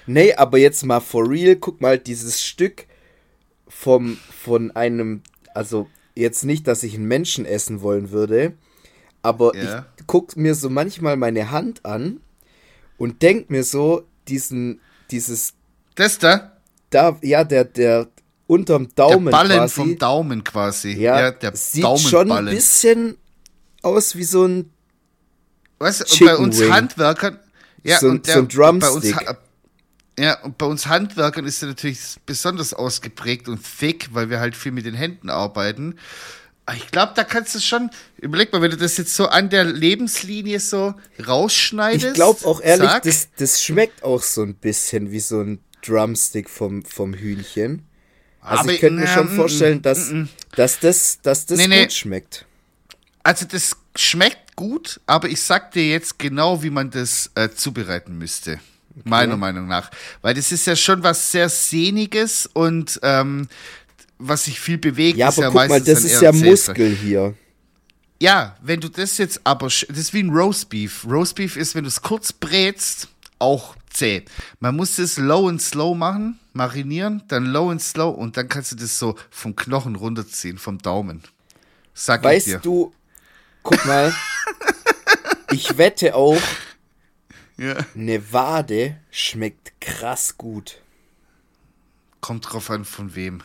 Nee, 0.08 0.34
aber 0.34 0.58
jetzt 0.58 0.84
mal 0.84 1.00
for 1.00 1.28
real, 1.28 1.56
guck 1.56 1.80
mal, 1.80 1.98
dieses 1.98 2.42
Stück 2.42 2.86
vom, 3.68 4.16
von 4.42 4.70
einem, 4.72 5.22
also 5.54 5.88
jetzt 6.14 6.44
nicht, 6.44 6.66
dass 6.66 6.82
ich 6.82 6.94
einen 6.94 7.06
Menschen 7.06 7.44
essen 7.44 7.82
wollen 7.82 8.10
würde, 8.10 8.54
aber 9.22 9.54
Ja. 9.54 9.86
ich 9.98 10.04
guck 10.06 10.36
mir 10.36 10.54
so 10.54 10.70
manchmal 10.70 11.16
meine 11.16 11.50
Hand 11.50 11.84
an 11.84 12.20
und 12.96 13.22
denk 13.22 13.50
mir 13.50 13.62
so, 13.64 14.04
diesen, 14.26 14.80
dieses, 15.10 15.52
Das 15.94 16.18
da, 16.18 16.52
da, 16.90 17.18
ja, 17.22 17.44
der, 17.44 17.64
der 17.64 18.08
unterm 18.46 18.88
der 18.88 18.94
Daumen 18.94 19.30
Ballen 19.30 19.58
quasi, 19.58 19.74
vom 19.74 19.98
Daumen 19.98 20.42
quasi. 20.44 20.92
ja, 20.92 21.30
der 21.30 21.54
sieht 21.54 21.82
schon 21.84 21.92
ein 22.22 22.28
Daumenballen. 22.28 22.54
bisschen 22.54 23.16
aus 23.82 24.16
wie 24.16 24.24
so 24.24 24.44
ein, 24.46 24.70
Weißt 25.78 26.00
du, 26.20 26.24
bei 26.24 26.36
uns 26.36 26.58
Wing. 26.58 26.72
Handwerkern, 26.72 27.38
ja, 27.84 27.98
So 28.00 28.08
und 28.08 28.26
der, 28.26 28.34
so 28.34 28.40
ein 28.40 28.48
bei 28.80 28.90
uns, 28.90 29.04
Drumstick. 29.10 29.36
Ja, 30.18 30.40
und 30.42 30.58
bei 30.58 30.66
uns 30.66 30.86
Handwerkern 30.86 31.44
ist 31.46 31.62
er 31.62 31.68
natürlich 31.68 31.98
besonders 32.26 32.74
ausgeprägt 32.74 33.48
und 33.48 33.60
thick, 33.78 34.08
weil 34.12 34.30
wir 34.30 34.40
halt 34.40 34.56
viel 34.56 34.72
mit 34.72 34.84
den 34.84 34.94
Händen 34.94 35.30
arbeiten. 35.30 35.94
Aber 36.66 36.76
Ich 36.76 36.90
glaube, 36.90 37.12
da 37.14 37.24
kannst 37.24 37.54
du 37.54 37.60
schon, 37.60 37.90
überleg 38.18 38.52
mal, 38.52 38.60
wenn 38.60 38.72
du 38.72 38.76
das 38.76 38.96
jetzt 38.98 39.14
so 39.14 39.26
an 39.28 39.48
der 39.48 39.64
Lebenslinie 39.64 40.60
so 40.60 40.94
rausschneidest. 41.26 42.08
ich 42.08 42.14
glaube 42.14 42.44
auch 42.44 42.60
ehrlich, 42.60 42.90
zack, 42.90 43.02
das, 43.04 43.28
das 43.36 43.62
schmeckt 43.62 44.02
auch 44.02 44.22
so 44.22 44.42
ein 44.42 44.54
bisschen 44.54 45.10
wie 45.10 45.20
so 45.20 45.40
ein 45.40 45.60
Drumstick 45.86 46.50
vom, 46.50 46.84
vom 46.84 47.14
Hühnchen. 47.14 47.84
Also 48.40 48.64
Aber, 48.64 48.72
ich 48.72 48.80
könnte 48.80 49.00
mir 49.00 49.06
na, 49.06 49.14
schon 49.14 49.32
mm, 49.32 49.36
vorstellen, 49.36 49.82
dass, 49.82 50.12
dass 50.56 50.80
das, 50.80 51.20
dass 51.22 51.46
das 51.46 51.58
Nee, 51.58 51.64
gut 51.64 51.72
nee. 51.72 51.90
schmeckt. 51.90 52.44
Also 53.22 53.46
das 53.46 53.76
schmeckt 53.96 54.56
gut, 54.56 55.00
aber 55.06 55.28
ich 55.28 55.40
sag 55.40 55.72
dir 55.72 55.88
jetzt 55.88 56.18
genau, 56.18 56.62
wie 56.62 56.70
man 56.70 56.90
das 56.90 57.30
äh, 57.34 57.48
zubereiten 57.50 58.18
müsste. 58.18 58.58
Meiner 59.04 59.36
Meinung 59.36 59.66
nach. 59.66 59.90
Weil 60.22 60.34
das 60.34 60.52
ist 60.52 60.66
ja 60.66 60.76
schon 60.76 61.02
was 61.02 61.32
sehr 61.32 61.48
Sehniges 61.48 62.48
und 62.52 62.98
ähm, 63.02 63.48
was 64.18 64.44
sich 64.44 64.60
viel 64.60 64.78
bewegt. 64.78 65.18
Ja, 65.18 65.28
ist 65.28 65.38
aber 65.38 65.46
ja 65.46 65.50
guck 65.50 65.68
mal, 65.68 65.80
das 65.80 66.04
ist 66.04 66.20
ja. 66.20 66.32
Muskel 66.32 66.94
hier. 66.94 67.34
Ja, 68.20 68.56
wenn 68.62 68.80
du 68.80 68.88
das 68.88 69.18
jetzt 69.18 69.40
aber, 69.44 69.66
das 69.66 69.82
ist 69.84 70.12
wie 70.12 70.22
ein 70.22 70.30
Roastbeef. 70.30 71.06
Roastbeef 71.08 71.56
ist, 71.56 71.74
wenn 71.74 71.84
du 71.84 71.88
es 71.88 72.02
kurz 72.02 72.32
brätst, 72.32 73.08
auch 73.38 73.76
zäh. 73.90 74.24
Man 74.58 74.76
muss 74.76 74.98
es 74.98 75.18
low 75.18 75.48
and 75.48 75.62
slow 75.62 75.96
machen, 75.96 76.38
marinieren, 76.52 77.22
dann 77.28 77.46
low 77.46 77.70
and 77.70 77.80
slow 77.80 78.10
und 78.10 78.36
dann 78.36 78.48
kannst 78.48 78.72
du 78.72 78.76
das 78.76 78.98
so 78.98 79.16
vom 79.30 79.54
Knochen 79.54 79.94
runterziehen, 79.94 80.58
vom 80.58 80.78
Daumen. 80.78 81.22
Sag 81.94 82.24
ich 82.24 82.44
dir. 82.44 82.54
Weißt 82.54 82.64
du, 82.64 82.92
guck 83.62 83.84
mal, 83.86 84.12
ich 85.52 85.78
wette 85.78 86.14
auch, 86.16 86.40
Ja. 87.58 87.76
eine 87.94 88.32
Wade 88.32 88.96
schmeckt 89.10 89.72
krass 89.80 90.36
gut. 90.38 90.80
Kommt 92.20 92.52
drauf 92.52 92.70
an, 92.70 92.84
von 92.84 93.14
wem. 93.14 93.42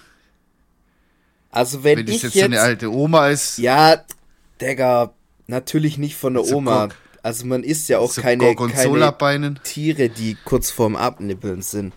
Also 1.51 1.83
wenn, 1.83 1.99
Wenn 1.99 2.05
das 2.07 2.15
ich 2.17 2.23
jetzt, 2.23 2.35
jetzt, 2.35 2.41
so 2.43 2.45
eine 2.45 2.61
alte 2.61 2.91
Oma 2.91 3.29
ist, 3.29 3.57
ja, 3.59 4.03
Digga, 4.61 5.13
natürlich 5.47 5.97
nicht 5.97 6.15
von 6.15 6.33
der 6.33 6.43
So 6.43 6.57
Oma. 6.57 6.87
Gor- 6.87 6.95
Also 7.21 7.45
man 7.45 7.63
isst 7.63 7.89
ja 7.89 7.99
auch 7.99 8.11
so 8.11 8.21
keine, 8.21 8.43
keine. 8.73 9.63
Tiere, 9.63 10.09
die 10.09 10.35
kurz 10.45 10.71
vorm 10.71 10.95
Abnippeln 10.95 11.61
sind. 11.61 11.93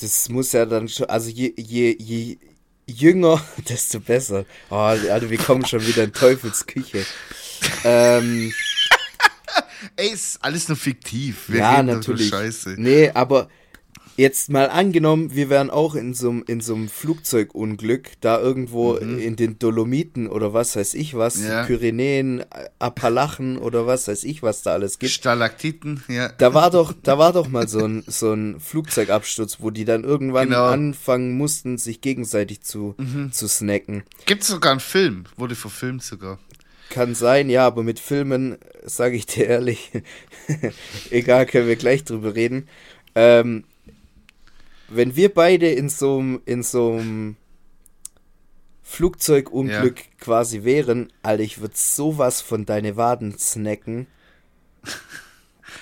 Das 0.00 0.28
muss 0.28 0.52
ja 0.52 0.66
dann 0.66 0.88
schon, 0.88 1.06
also 1.06 1.30
je, 1.30 1.52
je, 1.56 1.96
je 1.98 2.38
jünger, 2.86 3.40
desto 3.68 4.00
besser. 4.00 4.44
Oh, 4.70 4.74
Alter, 4.76 5.30
wir 5.30 5.38
kommen 5.38 5.64
schon 5.64 5.86
wieder 5.86 6.02
in 6.04 6.12
Teufels 6.12 6.66
Küche. 6.66 7.04
Ähm, 7.84 8.52
Ey, 9.96 10.08
ist 10.10 10.38
alles 10.42 10.68
nur 10.68 10.76
fiktiv. 10.76 11.44
Wir 11.48 11.60
ja, 11.60 11.82
natürlich. 11.82 12.28
Scheiße. 12.28 12.74
Nee, 12.78 13.10
aber 13.10 13.48
jetzt 14.16 14.50
mal 14.50 14.68
angenommen, 14.68 15.34
wir 15.34 15.48
wären 15.48 15.70
auch 15.70 15.94
in 15.94 16.12
so 16.14 16.28
einem 16.30 16.44
in 16.46 16.60
so 16.60 16.74
einem 16.74 16.88
Flugzeugunglück, 16.88 18.10
da 18.20 18.38
irgendwo 18.40 18.94
in 18.96 19.36
den 19.36 19.58
Dolomiten 19.58 20.28
oder 20.28 20.52
was 20.52 20.76
weiß 20.76 20.94
ich 20.94 21.14
was, 21.14 21.36
Mhm. 21.38 21.46
Ja. 21.46 21.64
Pyrenäen, 21.64 22.44
Appalachen 22.78 23.56
oder 23.58 23.86
was 23.86 24.08
weiß 24.08 24.24
ich 24.24 24.42
was 24.42 24.62
da 24.62 24.72
alles 24.72 24.98
gibt. 24.98 25.12
Stalaktiten, 25.12 26.02
ja. 26.08 26.28
Da 26.28 26.52
war 26.52 26.70
doch, 26.70 26.92
da 27.02 27.16
war 27.18 27.32
doch 27.32 27.48
mal 27.48 27.68
so 27.68 27.84
ein, 27.86 28.04
so 28.06 28.32
ein 28.32 28.60
Flugzeugabsturz, 28.60 29.58
wo 29.60 29.70
die 29.70 29.84
dann 29.84 30.04
irgendwann 30.04 30.48
Genau. 30.48 30.66
Mhm. 30.66 30.72
anfangen 30.72 31.36
mussten, 31.36 31.78
sich 31.78 32.00
gegenseitig 32.00 32.62
zu, 32.62 32.94
zu 33.30 33.48
snacken. 33.48 34.02
Gibt's 34.26 34.48
sogar 34.48 34.72
einen 34.72 34.80
Film, 34.80 35.24
wurde 35.36 35.54
verfilmt 35.54 36.02
sogar. 36.02 36.38
Kann 36.92 37.14
sein, 37.14 37.48
ja, 37.48 37.66
aber 37.66 37.82
mit 37.82 37.98
Filmen, 37.98 38.58
sage 38.84 39.16
ich 39.16 39.24
dir 39.26 39.46
ehrlich, 39.46 39.90
egal, 41.10 41.46
können 41.46 41.66
wir 41.66 41.76
gleich 41.76 42.04
drüber 42.04 42.34
reden. 42.34 42.68
Ähm, 43.14 43.64
wenn 44.88 45.16
wir 45.16 45.32
beide 45.32 45.68
in 45.70 45.88
so 45.88 46.18
einem 46.18 46.42
in 46.44 46.62
so 46.62 46.92
einem 46.92 47.36
Flugzeugunglück 48.82 50.02
quasi 50.20 50.64
wären, 50.64 51.10
Alter, 51.22 51.42
ich 51.42 51.62
würde 51.62 51.74
sowas 51.76 52.42
von 52.42 52.66
deine 52.66 52.96
Waden 52.98 53.38
snacken. 53.38 54.06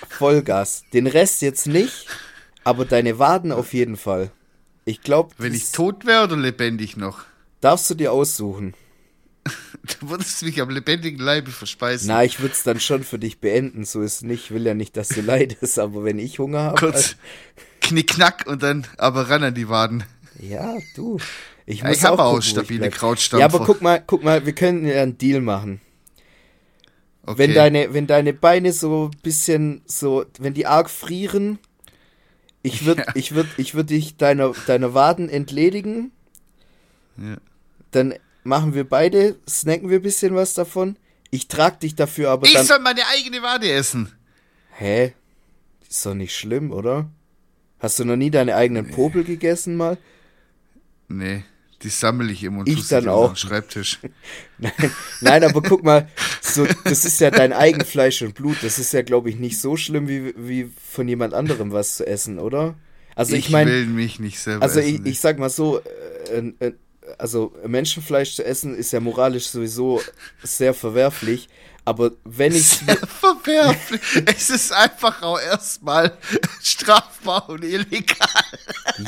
Vollgas. 0.07 0.85
Den 0.93 1.07
Rest 1.07 1.41
jetzt 1.41 1.67
nicht, 1.67 2.07
aber 2.63 2.85
deine 2.85 3.19
Waden 3.19 3.51
auf 3.51 3.73
jeden 3.73 3.97
Fall. 3.97 4.31
Ich 4.85 5.01
glaube, 5.01 5.35
Wenn 5.37 5.53
ich 5.53 5.71
tot 5.71 6.05
wäre 6.05 6.23
oder 6.23 6.37
lebendig 6.37 6.95
noch? 6.95 7.25
darfst 7.59 7.89
du 7.89 7.95
dir 7.95 8.13
aussuchen. 8.13 8.73
Du 9.99 10.09
würdest 10.09 10.43
mich 10.43 10.61
am 10.61 10.69
lebendigen 10.69 11.19
Leibe 11.19 11.49
verspeisen. 11.49 12.07
Na, 12.07 12.23
ich 12.23 12.39
würde 12.39 12.53
es 12.53 12.61
dann 12.63 12.79
schon 12.79 13.03
für 13.03 13.17
dich 13.17 13.39
beenden, 13.39 13.83
so 13.83 14.01
ist 14.01 14.23
nicht. 14.23 14.45
Ich 14.45 14.51
will 14.51 14.65
ja 14.65 14.73
nicht, 14.75 14.95
dass 14.95 15.09
du 15.09 15.21
leidest, 15.25 15.79
aber 15.79 16.03
wenn 16.03 16.19
ich 16.19 16.37
Hunger 16.39 16.61
habe. 16.63 16.79
Kurz 16.79 17.15
knickknack 17.81 18.45
und 18.47 18.61
dann 18.61 18.85
aber 18.97 19.29
ran 19.29 19.43
an 19.43 19.55
die 19.55 19.69
Waden. 19.69 20.03
Ja, 20.39 20.77
du. 20.95 21.17
Ich, 21.65 21.81
Ja, 21.81 21.89
ich 21.91 22.03
habe 22.03 22.23
auch 22.23 22.33
gucken, 22.35 22.43
stabile. 22.43 22.89
Krautstampfer. 22.91 23.39
Ja, 23.39 23.45
aber 23.53 23.65
guck 23.65 23.81
mal, 23.81 24.03
guck 24.05 24.23
mal, 24.23 24.45
wir 24.45 24.53
können 24.53 24.85
ja 24.85 25.01
einen 25.01 25.17
Deal 25.17 25.41
machen. 25.41 25.81
Okay. 27.23 27.37
Wenn 27.39 27.53
deine, 27.53 27.93
wenn 27.93 28.07
deine 28.07 28.33
Beine 28.33 28.73
so 28.73 29.09
ein 29.11 29.21
bisschen 29.21 29.81
so, 29.85 30.25
wenn 30.39 30.53
die 30.53 30.65
arg 30.67 30.89
frieren, 30.89 31.59
ich 32.61 32.85
würde, 32.85 33.01
Ja. 33.07 33.11
ich 33.15 33.33
würde, 33.33 33.49
ich 33.57 33.73
würde 33.73 33.87
dich 33.93 34.17
deiner, 34.17 34.53
deiner 34.67 34.93
Waden 34.93 35.29
entledigen. 35.29 36.11
Ja. 37.17 37.37
Dann 37.91 38.13
machen 38.43 38.73
wir 38.73 38.87
beide, 38.87 39.37
snacken 39.47 39.89
wir 39.89 39.99
ein 39.99 40.03
bisschen 40.03 40.35
was 40.35 40.53
davon. 40.53 40.97
Ich 41.29 41.47
trag 41.47 41.79
dich 41.79 41.95
dafür 41.95 42.29
aber 42.29 42.45
ich 42.45 42.53
dann. 42.53 42.65
soll 42.65 42.79
meine 42.79 43.07
eigene 43.07 43.41
Wade 43.41 43.71
essen. 43.71 44.11
Hä? 44.73 45.13
Ist 45.89 46.05
doch 46.05 46.13
nicht 46.13 46.35
schlimm, 46.35 46.71
oder? 46.71 47.09
Hast 47.79 47.99
du 47.99 48.05
noch 48.05 48.15
nie 48.15 48.29
deine 48.29 48.55
eigenen 48.55 48.91
Popel 48.91 49.23
gegessen 49.23 49.75
mal? 49.75 49.97
Nee, 51.07 51.43
die 51.83 51.89
sammle 51.89 52.31
ich 52.31 52.43
immer 52.43 52.59
und 52.59 52.69
Ich 52.69 52.87
dann 52.87 53.09
auch. 53.09 53.33
den 53.33 53.37
Schreibtisch. 53.37 53.99
Nein, 54.59 54.71
nein, 55.21 55.43
aber 55.43 55.63
guck 55.63 55.83
mal, 55.83 56.07
so, 56.39 56.67
das 56.83 57.03
ist 57.05 57.19
ja 57.19 57.31
dein 57.31 57.51
Eigenfleisch 57.51 58.21
und 58.21 58.35
Blut. 58.35 58.57
Das 58.61 58.77
ist 58.77 58.93
ja, 58.93 59.01
glaube 59.01 59.31
ich, 59.31 59.37
nicht 59.37 59.59
so 59.59 59.75
schlimm, 59.75 60.07
wie, 60.07 60.35
wie 60.37 60.71
von 60.87 61.07
jemand 61.07 61.33
anderem 61.33 61.71
was 61.71 61.97
zu 61.97 62.05
essen, 62.05 62.37
oder? 62.37 62.75
Also 63.15 63.35
ich, 63.35 63.49
meine, 63.49 63.71
will 63.71 63.87
mich 63.87 64.19
nicht 64.19 64.39
selber 64.39 64.61
also 64.63 64.79
essen. 64.79 65.05
ich, 65.05 65.13
ich 65.13 65.19
sag 65.19 65.39
mal 65.39 65.49
so, 65.49 65.79
äh, 65.79 66.53
äh, 66.59 66.73
also 67.17 67.53
Menschenfleisch 67.65 68.35
zu 68.35 68.45
essen 68.45 68.75
ist 68.75 68.91
ja 68.91 68.99
moralisch 68.99 69.47
sowieso 69.47 70.01
sehr 70.43 70.73
verwerflich. 70.73 71.49
Aber 71.83 72.11
wenn 72.25 72.53
ich 72.53 72.79
verwerflich. 73.19 74.01
es 74.25 74.51
ist 74.51 74.71
einfach 74.71 75.21
auch 75.23 75.39
erstmal 75.39 76.15
strafbar 76.61 77.49
und 77.49 77.63
illegal. 77.63 78.27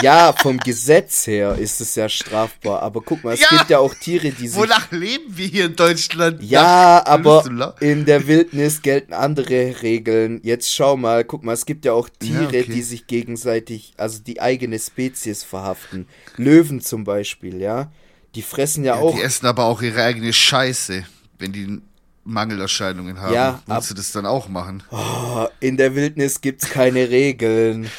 Ja, 0.01 0.33
vom 0.33 0.57
Gesetz 0.57 1.27
her 1.27 1.55
ist 1.55 1.81
es 1.81 1.93
ja 1.93 2.09
strafbar. 2.09 2.81
Aber 2.81 3.01
guck 3.01 3.23
mal, 3.23 3.33
es 3.35 3.41
Ja. 3.41 3.49
gibt 3.49 3.69
ja 3.69 3.77
auch 3.77 3.93
Tiere, 3.93 4.31
die 4.31 4.47
sich. 4.47 4.57
Wonach 4.59 4.91
leben 4.91 5.37
wir 5.37 5.47
hier 5.47 5.65
in 5.65 5.75
Deutschland? 5.75 6.41
Ja, 6.41 7.03
Nach 7.05 7.05
aber 7.05 7.75
in 7.79 8.05
der 8.05 8.25
Wildnis 8.25 8.81
gelten 8.81 9.13
andere 9.13 9.81
Regeln. 9.83 10.41
Jetzt 10.43 10.73
schau 10.73 10.97
mal, 10.97 11.23
guck 11.25 11.43
mal, 11.43 11.53
es 11.53 11.67
gibt 11.67 11.85
ja 11.85 11.93
auch 11.93 12.09
Tiere, 12.09 12.45
okay. 12.47 12.63
die 12.63 12.81
sich 12.81 13.05
gegenseitig, 13.05 13.93
also 13.97 14.19
die 14.19 14.41
eigene 14.41 14.79
Spezies 14.79 15.43
verhaften. 15.43 16.07
Löwen 16.37 16.81
zum 16.81 17.03
Beispiel, 17.03 17.61
ja. 17.61 17.91
Die 18.33 18.41
fressen 18.41 18.83
ja, 18.83 18.95
auch. 18.95 19.13
Die 19.15 19.21
essen 19.21 19.45
aber 19.45 19.65
auch 19.65 19.83
ihre 19.83 20.01
eigene 20.01 20.33
Scheiße, 20.33 21.05
wenn 21.37 21.51
die 21.51 21.81
Mangelerscheinungen 22.23 23.19
haben. 23.19 23.33
Ja, 23.33 23.61
Willst 23.65 23.91
du 23.91 23.93
das 23.95 24.11
dann 24.11 24.25
auch 24.25 24.47
machen? 24.47 24.83
Oh, 24.91 25.47
in 25.59 25.77
der 25.77 25.95
Wildnis 25.95 26.41
gibt's 26.41 26.69
keine 26.69 27.09
Regeln. 27.09 27.89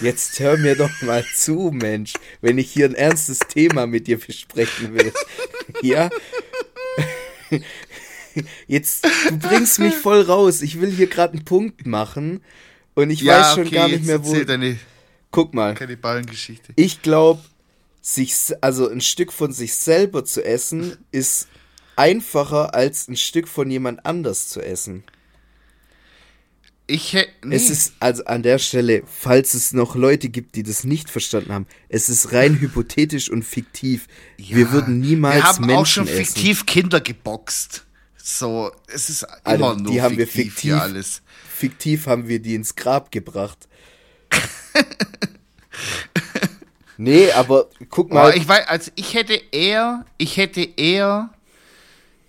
Jetzt 0.00 0.40
hör 0.40 0.56
mir 0.56 0.74
doch 0.74 1.02
mal 1.02 1.24
zu, 1.34 1.70
Mensch, 1.72 2.14
wenn 2.40 2.56
ich 2.56 2.70
hier 2.70 2.86
ein 2.86 2.94
ernstes 2.94 3.40
Thema 3.40 3.86
mit 3.86 4.06
dir 4.06 4.18
besprechen 4.18 4.94
will. 4.94 5.12
Ja? 5.82 6.08
Jetzt, 8.66 9.04
du 9.28 9.38
bringst 9.38 9.78
mich 9.78 9.94
voll 9.94 10.22
raus. 10.22 10.62
Ich 10.62 10.80
will 10.80 10.90
hier 10.90 11.06
gerade 11.06 11.34
einen 11.34 11.44
Punkt 11.44 11.86
machen 11.86 12.42
und 12.94 13.10
ich 13.10 13.24
weiß 13.24 13.54
schon 13.54 13.70
gar 13.70 13.88
nicht 13.88 14.04
mehr, 14.04 14.24
wo. 14.24 14.34
deine 14.44 14.78
Guck 15.30 15.52
mal, 15.54 15.74
Kannibalengeschichte. 15.74 16.72
ich 16.76 17.02
glaube, 17.02 17.42
sich, 18.00 18.34
also 18.60 18.88
ein 18.88 19.00
Stück 19.00 19.32
von 19.32 19.52
sich 19.52 19.74
selber 19.74 20.24
zu 20.24 20.44
essen, 20.44 20.96
ist 21.10 21.48
einfacher 21.96 22.74
als 22.74 23.08
ein 23.08 23.16
Stück 23.16 23.48
von 23.48 23.70
jemand 23.70 24.04
anders 24.06 24.48
zu 24.48 24.60
essen. 24.60 25.04
Ich 26.88 27.14
hätte. 27.14 27.30
Nee. 27.44 27.56
Es 27.56 27.68
ist 27.68 27.94
also 27.98 28.24
an 28.26 28.44
der 28.44 28.58
Stelle, 28.58 29.02
falls 29.06 29.54
es 29.54 29.72
noch 29.72 29.96
Leute 29.96 30.28
gibt, 30.28 30.54
die 30.54 30.62
das 30.62 30.84
nicht 30.84 31.10
verstanden 31.10 31.52
haben, 31.52 31.66
es 31.88 32.08
ist 32.08 32.32
rein 32.32 32.56
hypothetisch 32.60 33.28
und 33.28 33.42
fiktiv. 33.44 34.06
wir 34.36 34.66
Ja, 34.66 34.70
würden 34.70 35.00
niemals 35.00 35.34
Wir 35.34 35.42
haben 35.44 35.66
Menschen 35.66 35.76
auch 35.76 35.86
schon 35.86 36.06
essen. 36.08 36.16
fiktiv 36.16 36.64
Kinder 36.66 37.00
geboxt. 37.00 37.84
So, 38.16 38.70
es 38.88 39.08
ist 39.10 39.22
immer 39.44 39.44
Alter, 39.44 39.76
nur 39.76 39.92
die 39.92 40.02
haben 40.02 40.16
wir 40.16 40.26
fiktiv 40.26 40.28
fiktiv, 40.28 40.60
hier 40.62 40.82
alles. 40.82 41.22
fiktiv 41.48 42.06
haben 42.06 42.28
wir 42.28 42.40
die 42.40 42.54
ins 42.54 42.74
Grab 42.76 43.10
gebracht. 43.12 43.68
nee, 46.96 47.30
aber 47.32 47.68
guck 47.90 48.12
mal, 48.12 48.20
Aber 48.28 48.36
ich 48.36 48.46
weiß, 48.46 48.66
also 48.68 48.90
ich 48.94 49.14
hätte 49.14 49.40
eher, 49.52 50.04
ich 50.18 50.36
hätte 50.36 50.62
eher 50.62 51.30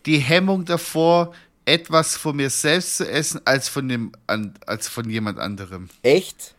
die 0.07 0.17
Hemmung 0.17 0.65
davor, 0.65 1.33
etwas 1.65 2.15
von 2.15 2.37
mir 2.37 2.49
selbst 2.49 2.97
zu 2.97 3.09
essen, 3.09 3.41
als 3.45 3.67
von 3.67 3.87
dem, 3.87 4.13
an, 4.25 4.53
als 4.65 4.87
von 4.87 5.09
jemand 5.09 5.37
anderem. 5.37 5.89
echt? 6.01 6.55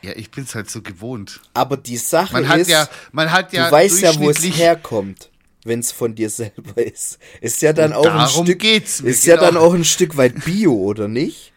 Ja, 0.00 0.12
ich 0.16 0.32
bin's 0.32 0.54
halt 0.56 0.68
so 0.68 0.82
gewohnt. 0.82 1.40
Aber 1.54 1.76
die 1.76 1.96
Sache 1.96 2.32
Man 2.32 2.48
hat 2.48 2.58
ist, 2.58 2.70
ja, 2.70 2.88
man 3.12 3.30
hat 3.30 3.52
ja 3.52 3.66
du 3.66 3.72
weißt 3.72 4.00
ja, 4.00 4.18
wo 4.18 4.30
es 4.30 4.42
herkommt, 4.42 5.30
wenn 5.64 5.78
es 5.78 5.92
von 5.92 6.16
dir 6.16 6.28
selber 6.28 6.84
ist. 6.84 7.18
Ist 7.40 7.62
ja 7.62 7.72
dann 7.72 7.92
auch 7.92 8.06
ein 8.06 8.28
Stück, 8.28 8.58
geht's 8.58 8.98
ist 8.98 9.24
ja 9.26 9.36
genau. 9.36 9.46
dann 9.46 9.56
auch 9.58 9.74
ein 9.74 9.84
Stück 9.84 10.16
weit 10.16 10.44
Bio, 10.44 10.74
oder 10.74 11.06
nicht? 11.06 11.52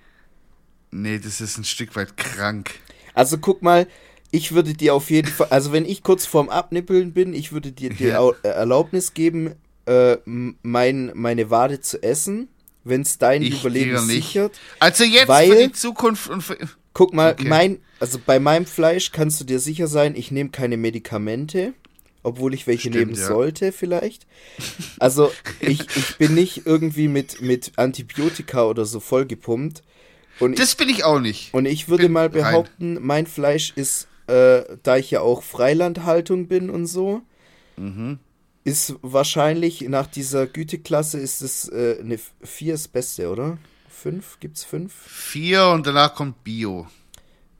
Nee, 0.91 1.17
das 1.17 1.41
ist 1.41 1.57
ein 1.57 1.63
Stück 1.63 1.95
weit 1.95 2.17
krank. 2.17 2.75
Also 3.15 3.39
guck 3.39 3.63
mal, 3.63 3.87
ich 4.29 4.51
würde 4.51 4.73
dir 4.73 4.93
auf 4.93 5.09
jeden 5.09 5.31
Fall, 5.31 5.47
also 5.49 5.71
wenn 5.71 5.85
ich 5.85 6.03
kurz 6.03 6.25
vorm 6.25 6.49
Abnippeln 6.49 7.13
bin, 7.13 7.33
ich 7.33 7.51
würde 7.51 7.71
dir 7.71 7.89
die 7.89 8.05
Ja. 8.05 8.29
Äh, 8.43 8.49
Erlaubnis 8.49 9.13
geben, 9.13 9.55
äh, 9.85 10.17
mein, 10.25 11.11
meine 11.13 11.49
Wade 11.49 11.79
zu 11.81 12.01
essen, 12.01 12.47
wenn 12.83 13.01
es 13.01 13.17
dein 13.17 13.41
Ich 13.41 13.61
Überleben 13.61 13.99
sichert. 13.99 14.59
Also 14.79 15.03
jetzt 15.03 15.27
Weil- 15.27 15.49
für 15.49 15.67
die 15.67 15.71
Zukunft 15.71 16.29
und 16.29 16.41
für, 16.41 16.57
Guck 16.93 17.13
mal, 17.13 17.33
Okay. 17.33 17.47
mein, 17.49 17.79
also 17.99 18.19
bei 18.25 18.39
meinem 18.39 18.65
Fleisch 18.65 19.11
kannst 19.11 19.41
du 19.41 19.43
dir 19.45 19.59
sicher 19.59 19.87
sein, 19.87 20.15
ich 20.15 20.31
nehme 20.31 20.49
keine 20.49 20.77
Medikamente, 20.77 21.73
obwohl 22.23 22.53
ich 22.53 22.67
welche 22.67 22.89
Stimmt, 22.89 22.95
nehmen 22.95 23.15
ja. 23.19 23.27
sollte 23.27 23.73
vielleicht. 23.73 24.25
Also 24.97 25.29
ich, 25.59 25.81
ich 25.97 26.17
bin 26.17 26.33
nicht 26.35 26.61
irgendwie 26.65 27.09
mit, 27.09 27.41
mit 27.41 27.73
Antibiotika 27.75 28.63
oder 28.63 28.85
so 28.85 29.01
vollgepumpt. 29.01 29.83
Und 30.39 30.53
ich, 30.53 30.59
das 30.59 30.75
bin 30.75 30.87
ich 30.87 31.03
auch 31.03 31.19
nicht. 31.19 31.53
und 31.53 31.65
ich 31.65 31.89
würde 31.89 32.03
bin 32.03 32.13
mal 32.13 32.23
rein. 32.27 32.31
behaupten, 32.31 32.97
mein 33.01 33.27
Fleisch 33.27 33.73
ist, 33.75 34.07
äh, 34.27 34.61
da 34.83 34.95
ich 34.95 35.11
ja 35.11 35.19
auch 35.21 35.43
Freilandhaltung 35.43 36.47
bin 36.47 36.69
und 36.69 36.85
so, 36.87 37.21
Mhm. 37.77 38.19
Ist 38.65 38.95
wahrscheinlich 39.01 39.81
nach 39.81 40.07
dieser 40.07 40.47
Güteklasse 40.47 41.19
ist 41.19 41.41
es 41.41 41.69
äh, 41.69 41.97
eine 42.01 42.19
4 42.41 42.73
das 42.73 42.87
Beste, 42.89 43.29
oder? 43.29 43.57
5? 43.89 44.39
Gibt's 44.39 44.63
5? 44.65 44.91
Vier 44.93 45.67
und 45.67 45.87
danach 45.87 46.15
kommt 46.15 46.43
Bio. 46.43 46.87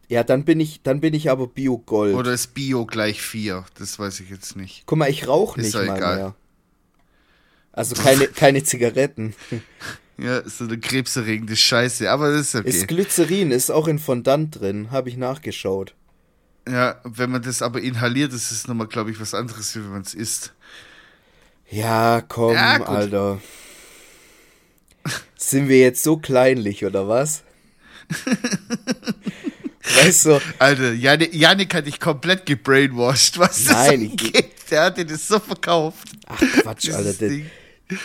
Ja, 0.10 0.24
dann 0.24 0.46
bin 0.46 0.60
ich, 0.60 0.82
dann 0.84 1.00
bin 1.00 1.14
ich 1.14 1.30
aber 1.30 1.48
Bio 1.48 1.78
Gold. 1.78 2.16
Oder 2.16 2.34
ist 2.34 2.54
Bio 2.54 2.86
gleich 2.86 3.22
vier? 3.22 3.66
Das 3.78 3.98
weiß 3.98 4.20
ich 4.20 4.30
jetzt 4.30 4.56
nicht. 4.56 4.84
Guck 4.86 5.00
mal, 5.00 5.10
ich 5.10 5.28
rauche 5.28 5.60
nicht 5.60 5.74
mal 5.74 5.84
egal. 5.98 6.16
mehr. 6.16 6.36
Also 7.72 7.96
keine, 7.96 8.28
keine 8.36 8.64
Zigaretten. 8.64 9.36
Ja, 10.18 10.40
ist 10.40 10.60
so 10.60 10.66
eine 10.66 10.80
krebserregende 10.80 11.56
Scheiße, 11.56 12.10
aber 12.10 12.32
das 12.32 12.42
ist 12.42 12.56
okay. 12.56 12.70
Ist 12.70 12.88
Glycerin, 12.88 13.52
ist 13.52 13.72
auch 13.72 13.88
in 13.88 14.00
Fondant 14.00 14.60
drin, 14.60 14.92
habe 14.92 15.10
ich 15.10 15.18
nachgeschaut. 15.18 15.96
ja, 16.70 17.00
wenn 17.04 17.32
man 17.32 17.42
das 17.42 17.62
aber 17.62 17.82
inhaliert, 17.82 18.32
ist 18.34 18.52
es 18.52 18.68
nochmal, 18.68 18.88
glaube 18.88 19.12
ich, 19.12 19.20
was 19.20 19.34
anderes, 19.34 19.76
wie 19.76 19.84
wenn 19.84 19.92
man 19.92 20.02
es 20.02 20.14
isst. 20.14 20.54
Ja, 21.70 22.22
komm, 22.22 22.54
Ja. 22.54 22.82
Alter. 22.84 23.42
Sind 25.38 25.68
wir 25.70 25.80
jetzt 25.80 26.04
so 26.04 26.18
kleinlich, 26.18 26.86
oder 26.86 27.08
was? 27.08 27.44
weißt 30.04 30.26
du, 30.26 30.40
Alter, 30.60 30.94
Janik, 30.94 31.34
Janik 31.34 31.74
hat 31.74 31.86
dich 31.88 32.00
komplett 32.00 32.46
gebrainwashed, 32.46 33.38
was 33.38 33.66
Nein, 33.66 33.76
das 33.76 33.92
ich- 33.92 34.12
angeht. 34.36 34.52
Der 34.72 34.84
hat 34.86 34.98
dir 34.98 35.06
das 35.06 35.28
so 35.28 35.40
verkauft. 35.40 36.08
ach 36.28 36.40
Quatsch, 36.62 36.90
Alter. 36.90 37.14
Das, 37.14 37.32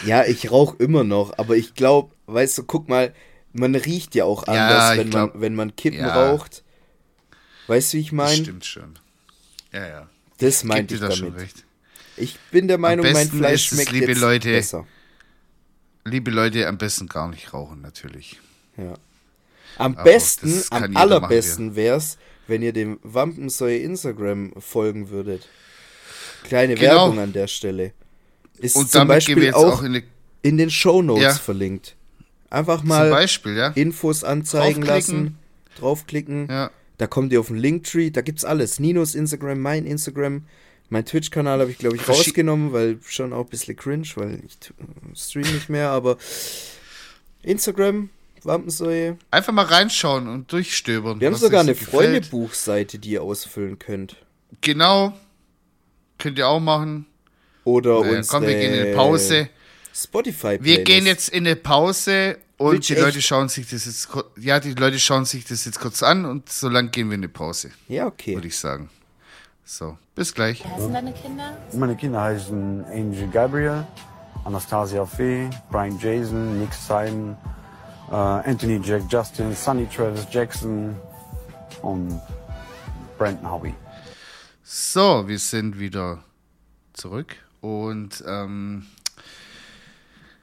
ja, 0.05 0.25
ich 0.25 0.51
rauche 0.51 0.77
immer 0.83 1.05
noch, 1.05 1.39
aber 1.39 1.57
ich 1.57 1.75
glaube, 1.75 2.15
weißt 2.27 2.59
du, 2.59 2.65
guck 2.65 2.89
mal, 2.91 3.15
man 3.55 3.75
riecht 3.75 4.15
ja 4.15 4.25
auch 4.25 4.47
Ja, 4.47 4.53
anders, 4.53 4.93
ich 4.93 4.99
wenn, 4.99 5.11
glaub- 5.11 5.33
man, 5.35 5.41
wenn 5.43 5.55
man 5.55 5.75
Kippen 5.77 6.01
ja. 6.01 6.31
raucht. 6.31 6.63
Weißt 7.67 7.93
du, 7.93 7.97
wie 7.97 8.01
ich 8.03 8.09
Das 8.09 8.15
meine? 8.17 8.37
stimmt 8.37 8.67
schon. 8.67 8.99
Ja, 9.73 9.87
ja. 9.89 10.09
Das 10.39 10.65
meinte 10.65 10.95
ich 10.95 11.01
da 11.01 11.11
schon 11.13 11.29
damit. 11.29 11.41
recht. 11.43 11.65
Ich 12.21 12.39
bin 12.51 12.69
der 12.69 12.79
Meinung, 12.79 13.11
mein 13.13 13.29
Fleisch 13.29 13.71
es, 13.71 13.77
schmeckt 13.77 13.93
liebe 13.93 14.07
jetzt 14.13 14.21
Leute, 14.21 14.51
besser. 14.53 14.87
Liebe 16.05 16.31
Leute, 16.31 16.67
am 16.67 16.79
besten 16.79 17.09
gar 17.09 17.29
nicht 17.29 17.53
rauchen, 17.53 17.81
natürlich. 17.81 18.41
Ja. 18.77 18.95
Am 19.77 19.95
Aber 19.95 20.05
besten, 20.05 20.63
am 20.71 20.97
allerbesten 20.97 21.77
wär's, 21.77 22.19
wenn 22.47 22.63
ihr 22.63 22.73
dem 22.73 22.99
Wampensäue 23.03 23.79
Instagram 23.79 24.53
folgen 24.59 25.11
würdet. 25.11 25.49
Kleine 26.45 26.75
Genau. 26.75 26.93
Werbung 27.07 27.19
an 27.19 27.33
der 27.33 27.47
Stelle. 27.47 27.93
Ist 28.59 28.77
Und 28.77 28.91
zum 28.91 29.09
Beispiel 29.09 29.53
auch, 29.53 29.79
auch 29.79 29.83
in 29.83 30.03
in 30.43 30.57
den 30.57 30.71
Shownotes 30.71 31.23
Ja. 31.23 31.33
verlinkt. 31.35 31.97
Einfach 32.49 32.83
mal 32.83 33.11
Beispiel, 33.11 33.57
ja? 33.57 33.69
Infos 33.69 34.25
anzeigen 34.25 34.81
Draufklicken. 34.83 34.87
lassen, 35.25 35.39
draufklicken. 35.77 36.49
Ja. 36.49 36.71
Da 36.99 37.07
kommt 37.07 37.33
ihr 37.33 37.41
auf 37.41 37.49
den 37.49 37.57
Linktree, 37.57 38.11
da 38.11 38.23
gibt's 38.23 38.45
alles. 38.45 38.81
Ninos 38.81 39.15
Instagram, 39.15 39.61
mein 39.61 39.87
Instagram, 39.87 40.45
mein 40.91 41.07
Twitch-Kanal 41.07 41.61
habe 41.61 41.71
ich, 41.71 41.79
glaube 41.79 41.97
ich, 41.97 42.09
rausgenommen, 42.09 42.73
weil 42.73 42.99
schon 43.07 43.33
auch 43.33 43.45
ein 43.45 43.49
bisschen 43.49 43.77
cringe, 43.77 44.07
weil 44.17 44.43
ich 44.45 44.59
stream 45.19 45.51
nicht 45.53 45.69
mehr, 45.69 45.91
aber 45.91 46.19
Instagram, 47.43 48.11
Wampensäue. 48.43 49.17
Einfach 49.31 49.53
mal 49.53 49.65
reinschauen 49.65 50.29
und 50.29 50.53
durchstöbern. 50.53 51.21
Wir 51.21 51.29
haben 51.29 51.37
sogar 51.37 51.61
eine. 51.61 51.75
Freundebuchseite, 51.75 52.99
die 52.99 53.11
ihr 53.13 53.23
ausfüllen 53.23 53.79
könnt. 53.79 54.17
Genau. 54.61 55.17
Könnt 56.19 56.39
ihr 56.39 56.49
auch 56.49 56.61
machen. 56.61 57.07
Oder 57.65 58.05
Äh, 58.05 58.17
uns 58.19 58.29
komm, 58.29 58.43
wir 58.43 58.55
gehen 58.55 58.75
in 58.75 58.81
eine 58.81 58.95
Pause. 58.95 59.49
Spotify 59.95 60.59
Wir 60.61 60.85
gehen 60.85 61.07
jetzt 61.07 61.29
in 61.29 61.47
eine 61.47 61.57
Pause 61.57 62.39
und 62.57 62.89
die 62.89 62.95
Leute 62.95 63.21
schauen 63.21 63.49
sich 63.49 63.69
das 63.69 63.87
jetzt 63.87 64.09
ja, 64.39 64.61
die 64.61 64.75
Leute 64.75 64.99
schauen 64.99 65.25
sich 65.25 65.45
das 65.45 65.65
jetzt 65.65 65.81
kurz 65.81 66.03
an 66.03 66.25
und 66.25 66.49
so 66.49 66.69
lang 66.69 66.91
gehen 66.91 67.09
wir 67.09 67.17
in 67.17 67.21
eine 67.21 67.29
Pause, 67.29 67.71
Ja, 67.89 68.07
okay. 68.07 68.35
würde 68.35 68.47
ich 68.49 68.57
sagen. 68.57 68.89
So, 69.73 69.97
bis 70.17 70.35
gleich. 70.35 70.65
Wie 70.65 70.69
heißen 70.69 70.93
deine 70.93 71.13
Kinder? 71.13 71.57
Meine 71.75 71.95
Kinder 71.95 72.21
heißen 72.21 72.87
Angel 72.87 73.29
Gabriel, 73.29 73.87
Anastasia 74.45 75.07
Fee, 75.07 75.49
Brian 75.71 75.97
Jason, 75.97 76.59
Nick 76.59 76.75
Simon, 76.75 77.37
äh, 78.11 78.15
Anthony 78.15 78.81
Jack 78.83 79.05
Justin, 79.09 79.55
Sonny 79.55 79.87
Travis 79.87 80.27
Jackson 80.29 80.97
und 81.83 82.21
Brandon 83.17 83.49
Howie. 83.49 83.73
So, 84.65 85.29
wir 85.29 85.39
sind 85.39 85.79
wieder 85.79 86.25
zurück 86.93 87.37
und 87.61 88.25
ähm, 88.27 88.87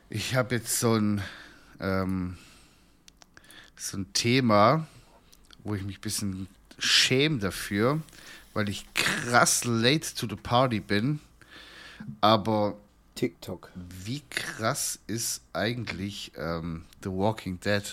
ich 0.10 0.38
habe 0.38 0.56
jetzt 0.56 0.80
so 0.80 0.94
ein, 0.94 1.22
ähm, 1.82 2.38
so 3.76 3.98
ein 3.98 4.14
Thema, 4.14 4.88
wo 5.66 5.76
ich 5.76 5.84
mich 5.84 5.98
ein 5.98 6.02
bisschen 6.02 6.48
schäme 6.80 7.40
dafür, 7.40 8.02
weil 8.58 8.70
ich 8.70 8.88
krass 8.96 9.66
late 9.66 10.16
to 10.16 10.26
the 10.28 10.36
party 10.36 10.80
bin, 10.80 11.20
aber 12.22 12.76
TikTok. 13.14 13.70
Wie 13.76 14.24
krass 14.32 14.98
ist 15.06 15.42
eigentlich 15.54 16.32
ähm, 16.36 16.86
The 17.04 17.12
Walking 17.12 17.60
Dead? 17.60 17.84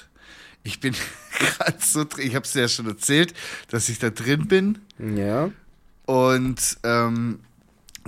Ich 0.63 0.81
bin 0.81 0.95
gerade 1.39 1.77
so 1.81 2.05
drin, 2.05 2.29
ich 2.29 2.35
habe 2.35 2.47
es 2.47 2.55
ja 2.55 2.67
schon 2.67 2.87
erzählt, 2.87 3.35
dass 3.69 3.91
ich 3.91 3.99
da 3.99 4.09
drin 4.09 4.49
bin. 4.49 4.79
Ja. 4.99 5.51
Und 6.07 6.79
ähm, 6.83 7.41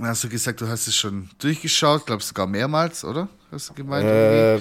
hast 0.01 0.23
du 0.23 0.29
gesagt, 0.29 0.59
du 0.59 0.67
hast 0.67 0.87
es 0.87 0.95
schon 0.95 1.29
durchgeschaut, 1.37 2.07
glaubst 2.07 2.29
sogar 2.29 2.47
mehrmals, 2.47 3.05
oder? 3.05 3.29
Hast 3.51 3.69
du 3.69 3.75
gemeint? 3.75 4.07
Äh, 4.07 4.59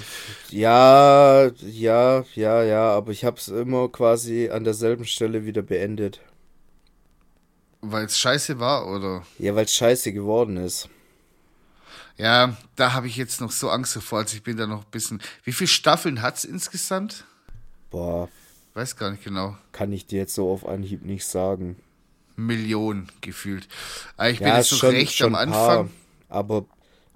ja, 0.50 1.46
ja, 1.62 2.24
ja, 2.34 2.62
ja, 2.62 2.90
aber 2.90 3.12
ich 3.12 3.24
habe 3.24 3.38
es 3.38 3.48
immer 3.48 3.88
quasi 3.88 4.50
an 4.50 4.64
derselben 4.64 5.06
Stelle 5.06 5.46
wieder 5.46 5.62
beendet. 5.62 6.20
Weil 7.90 8.04
es 8.06 8.18
scheiße 8.18 8.58
war, 8.58 8.86
oder? 8.86 9.24
Ja, 9.38 9.54
weil 9.54 9.64
es 9.64 9.74
scheiße 9.74 10.12
geworden 10.12 10.56
ist. 10.58 10.88
Ja, 12.16 12.56
da 12.76 12.92
habe 12.94 13.06
ich 13.08 13.16
jetzt 13.16 13.40
noch 13.40 13.50
so 13.52 13.68
Angst 13.70 13.94
davor, 13.96 14.20
also 14.20 14.36
ich 14.36 14.42
bin 14.42 14.56
da 14.56 14.66
noch 14.66 14.84
ein 14.84 14.90
bisschen. 14.90 15.20
Wie 15.44 15.52
viele 15.52 15.68
Staffeln 15.68 16.22
hat 16.22 16.36
es 16.38 16.44
insgesamt? 16.44 17.24
Boah, 17.90 18.28
Weiß 18.74 18.94
gar 18.96 19.10
nicht 19.10 19.24
genau. 19.24 19.56
kann 19.72 19.92
ich 19.92 20.06
dir 20.06 20.18
jetzt 20.20 20.34
so 20.34 20.50
auf 20.50 20.66
Anhieb 20.66 21.04
nicht 21.04 21.24
sagen. 21.26 21.76
Millionen 22.36 23.10
gefühlt. 23.20 23.68
Aber 24.16 24.30
ich 24.30 24.42
bin 24.42 24.48
Ja, 24.48 24.58
jetzt 24.58 24.72
noch 24.72 24.82
recht 24.84 25.22
am 25.22 25.34
ein 25.34 25.48
paar, 25.48 25.78
Anfang. 25.78 25.92
aber 26.28 26.66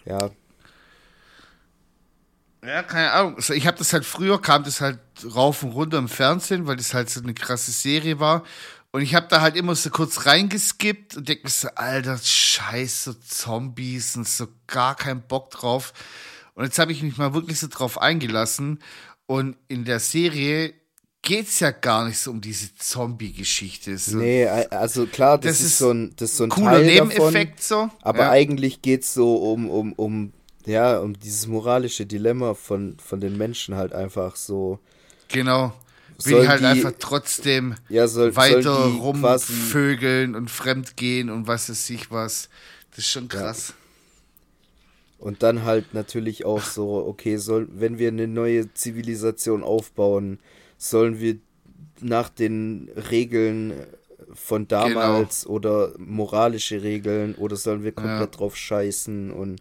ja, 0.05 0.31
Ja, 2.63 2.83
keine 2.83 3.13
Ahnung. 3.13 3.37
Also 3.37 3.55
ich 3.55 3.67
habe 3.67 3.79
das 3.79 3.93
halt 3.93 4.05
früher, 4.05 4.41
kam 4.41 4.65
das 4.65 4.81
halt 4.83 4.99
rauf 5.35 5.63
und 5.63 5.73
runter 5.73 5.99
im 5.99 6.09
Fernsehen, 6.09 6.67
weil 6.67 6.77
das 6.77 6.93
halt 6.93 7.09
so 7.09 7.21
eine 7.23 7.33
krasse 7.35 7.71
Serie 7.71 8.21
war. 8.21 8.45
Und 8.93 9.03
ich 9.03 9.15
habe 9.15 9.29
da 9.29 9.41
halt 9.41 9.57
immer 9.57 9.77
so 9.77 9.91
kurz 9.91 10.27
reingeskippt 10.27 11.17
und 11.17 11.29
denk 11.29 11.45
mir 11.45 11.51
so, 11.51 11.69
alter, 11.77 12.19
scheiße, 12.19 13.21
Zombies 13.21 14.17
und 14.17 14.27
so 14.27 14.49
gar 14.67 14.97
keinen 14.97 15.23
Bock 15.23 15.51
drauf. 15.51 15.93
Und 16.55 16.65
jetzt 16.65 16.79
habe 16.79 16.93
ich 16.93 17.03
mich 17.03 17.17
mal 17.17 17.33
wirklich 17.33 17.61
so 17.61 17.69
drauf 17.69 18.01
eingelassen. 18.01 18.81
Und 19.27 19.57
in 19.69 19.85
der 19.85 20.01
Serie 20.01 20.75
geht's 21.23 21.61
ja 21.61 21.71
gar 21.71 22.07
nicht 22.07 22.19
so 22.19 22.31
um 22.33 22.41
diese 22.41 22.75
Zombie-Geschichte. 22.75 23.97
So 23.97 24.19
nee, 24.19 24.47
also 24.47 25.07
klar, 25.07 25.39
das, 25.39 25.53
Das 25.53 25.61
ist, 25.61 25.67
ist 25.67 25.79
so 25.79 25.91
ein, 25.91 26.13
das 26.17 26.33
ist 26.33 26.37
so 26.39 26.45
ein 26.45 26.51
cooler 26.51 26.73
Teil 26.73 26.87
Nebeneffekt 26.87 27.61
davon, 27.71 27.91
so. 27.91 27.97
aber 28.03 28.21
ja. 28.21 28.31
eigentlich 28.31 28.83
geht's 28.83 29.15
so 29.15 29.37
um, 29.37 29.71
um, 29.71 29.93
um, 29.93 30.33
ja, 30.67 30.99
um 30.99 31.19
dieses 31.19 31.47
moralische 31.47 32.07
Dilemma 32.07 32.55
von, 32.55 32.97
von 32.99 33.21
den 33.21 33.37
Menschen 33.37 33.77
halt 33.77 33.93
einfach 33.93 34.37
so. 34.37 34.81
Genau. 35.29 35.73
Will 36.25 36.33
Sollen 36.33 36.43
ich 36.43 36.49
halt 36.49 36.61
die- 36.61 36.67
einfach 36.67 36.93
trotzdem 36.99 37.75
Ja, 37.89 38.07
soll, 38.09 38.37
weiter 38.37 38.75
rumvögeln 38.75 40.35
und 40.35 40.51
fremdgehen 40.51 41.31
und 41.31 41.47
was 41.47 41.71
weiß 41.71 41.91
ich 41.91 42.11
was. 42.11 42.49
Das 42.91 42.99
ist 43.01 43.11
schon 43.11 43.29
krass. 43.29 43.75
Und 45.19 45.43
dann 45.43 45.65
halt 45.65 45.93
natürlich 45.93 46.45
auch 46.45 46.63
so, 46.63 47.05
okay, 47.07 47.37
soll, 47.37 47.69
wenn 47.73 47.99
wir 47.99 48.09
eine 48.09 48.27
neue 48.27 48.73
Zivilisation 48.73 49.63
aufbauen, 49.63 50.39
sollen 50.79 51.21
wir 51.21 51.37
nach 52.01 52.31
den 52.31 52.91
Regeln 53.11 53.75
von 54.33 54.67
damals 54.69 55.47
oder 55.47 55.93
moralische 55.99 56.83
Regeln 56.83 57.35
oder 57.35 57.57
sollen 57.57 57.83
wir 57.85 57.93
komplett 57.93 58.39
drauf 58.39 58.57
scheißen 58.57 59.31
und 59.31 59.61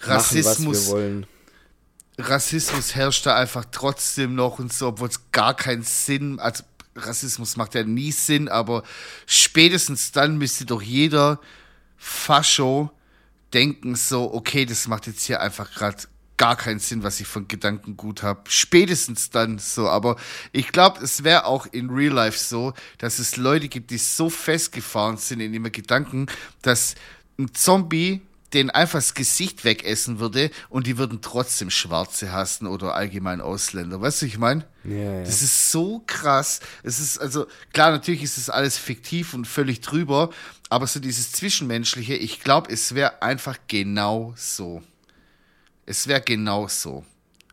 was 0.00 0.08
Rassismus, 0.08 0.86
wir 0.86 0.92
wollen. 0.92 1.26
Rassismus 2.18 2.94
herrscht 2.94 3.26
da 3.26 3.36
einfach 3.36 3.64
trotzdem 3.70 4.34
noch 4.34 4.58
und 4.58 4.72
so, 4.72 4.88
obwohl 4.88 5.08
es 5.08 5.32
gar 5.32 5.54
keinen 5.54 5.82
Sinn, 5.82 6.38
also 6.38 6.62
Rassismus 6.96 7.56
macht 7.56 7.74
ja 7.74 7.82
nie 7.82 8.12
Sinn, 8.12 8.48
aber 8.48 8.84
spätestens 9.26 10.12
dann 10.12 10.38
müsste 10.38 10.64
doch 10.64 10.82
jeder 10.82 11.40
Fascho 11.96 12.90
denken 13.52 13.96
so, 13.96 14.32
okay, 14.32 14.64
das 14.64 14.86
macht 14.86 15.06
jetzt 15.06 15.24
hier 15.24 15.40
einfach 15.40 15.72
gerade 15.72 16.04
gar 16.36 16.56
keinen 16.56 16.80
Sinn, 16.80 17.02
was 17.02 17.20
ich 17.20 17.26
von 17.26 17.46
Gedankengut 17.46 18.22
habe. 18.22 18.42
Spätestens 18.48 19.30
dann 19.30 19.58
so, 19.58 19.88
aber 19.88 20.16
ich 20.52 20.72
glaube, 20.72 21.02
es 21.02 21.22
wäre 21.22 21.44
auch 21.46 21.66
in 21.66 21.90
Real 21.90 22.12
Life 22.12 22.38
so, 22.38 22.74
dass 22.98 23.18
es 23.18 23.36
Leute 23.36 23.68
gibt, 23.68 23.90
die 23.90 23.98
so 23.98 24.30
festgefahren 24.30 25.16
sind 25.16 25.40
in 25.40 25.54
ihren 25.54 25.70
Gedanken, 25.70 26.26
dass 26.62 26.96
ein 27.38 27.54
Zombie 27.54 28.22
den 28.54 28.70
einfach 28.70 28.98
das 28.98 29.14
Gesicht 29.14 29.64
wegessen 29.64 30.20
würde 30.20 30.50
und 30.68 30.86
die 30.86 30.96
würden 30.96 31.20
trotzdem 31.20 31.70
Schwarze 31.70 32.32
hassen 32.32 32.66
oder 32.66 32.94
allgemein 32.94 33.40
Ausländer. 33.40 34.00
Weißt 34.00 34.22
du, 34.22 34.26
ich 34.26 34.38
meine? 34.38 34.64
Ja, 34.84 34.96
ja. 34.96 35.20
Das 35.24 35.42
ist 35.42 35.70
so 35.70 36.02
krass. 36.06 36.60
Es 36.82 37.00
ist, 37.00 37.18
also, 37.18 37.46
klar, 37.72 37.90
natürlich 37.90 38.22
ist 38.22 38.38
es 38.38 38.50
alles 38.50 38.78
fiktiv 38.78 39.34
und 39.34 39.46
völlig 39.46 39.80
drüber, 39.80 40.30
aber 40.70 40.86
so 40.86 41.00
dieses 41.00 41.32
Zwischenmenschliche, 41.32 42.14
ich 42.14 42.40
glaube, 42.40 42.72
es 42.72 42.94
wäre 42.94 43.22
einfach 43.22 43.58
genau 43.68 44.32
so. 44.36 44.82
Es 45.86 46.06
wäre 46.06 46.20
genau 46.20 46.68
so. 46.68 47.04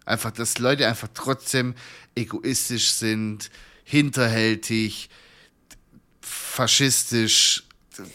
Einfach, 0.06 0.32
dass 0.32 0.58
Leute 0.58 0.88
einfach 0.88 1.10
trotzdem 1.14 1.76
egoistisch 2.16 2.92
sind, 2.92 3.50
hinterhältig, 3.84 5.10
faschistisch, 6.22 7.64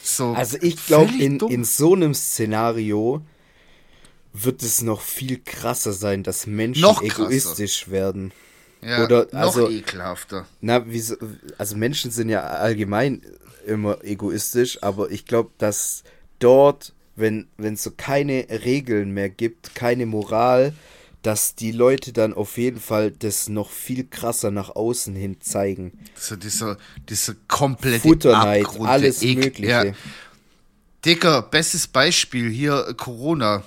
so. 0.03 0.33
Also 0.33 0.59
ich 0.61 0.85
glaube, 0.87 1.13
in, 1.19 1.39
dumm. 1.39 1.51
in 1.53 1.65
so 1.65 1.95
einem 1.95 2.15
Szenario 2.15 3.23
wird 4.33 4.63
es 4.63 4.83
noch 4.83 5.01
viel 5.01 5.41
krasser 5.45 5.93
sein, 5.93 6.23
dass 6.23 6.47
Menschen 6.47 6.83
Noch 6.83 7.03
krasser. 7.03 7.23
egoistisch 7.25 7.89
werden. 7.91 8.33
ja, 8.83 9.05
oder- 9.05 9.27
noch 9.33 9.41
also- 9.41 9.71
ekelhafter. 9.71 10.47
Na, 10.61 10.85
wieso, 10.87 11.17
also 11.59 11.77
Menschen 11.77 12.11
sind 12.11 12.29
ja 12.29 12.43
allgemein 12.43 13.23
immer 13.67 14.05
egoistisch, 14.05 14.83
aber 14.83 15.11
ich 15.11 15.25
glaube, 15.25 15.51
dass 15.59 16.05
dort, 16.39 16.93
wenn 17.17 17.49
wenn 17.57 17.75
es 17.75 17.83
so 17.83 17.91
keine 17.97 18.47
Regeln 18.51 19.11
mehr 19.13 19.31
gibt, 19.31 19.75
keine 19.75 20.07
Moral, 20.07 20.75
dass 21.27 21.57
die 21.57 21.73
Leute 21.73 22.13
dann 22.13 22.35
auf 22.35 22.57
jeden 22.57 22.79
Fall 22.79 23.11
das 23.11 23.49
noch 23.49 23.71
viel 23.71 24.07
krasser 24.07 24.53
nach 24.53 24.77
außen 24.77 25.13
hin 25.17 25.41
zeigen. 25.41 25.99
So 26.15 26.37
dieser, 26.37 26.79
dieser 27.09 27.35
komplette 27.49 27.99
Futterneid, 27.99 28.65
Abgrund, 28.65 28.89
alles 28.89 29.23
Ekel. 29.23 29.45
Mögliche. 29.47 29.69
Ja. 29.69 29.93
Dicker, 31.05 31.43
bestes 31.43 31.89
Beispiel 31.89 32.49
hier 32.49 32.95
Corona. 32.97 33.65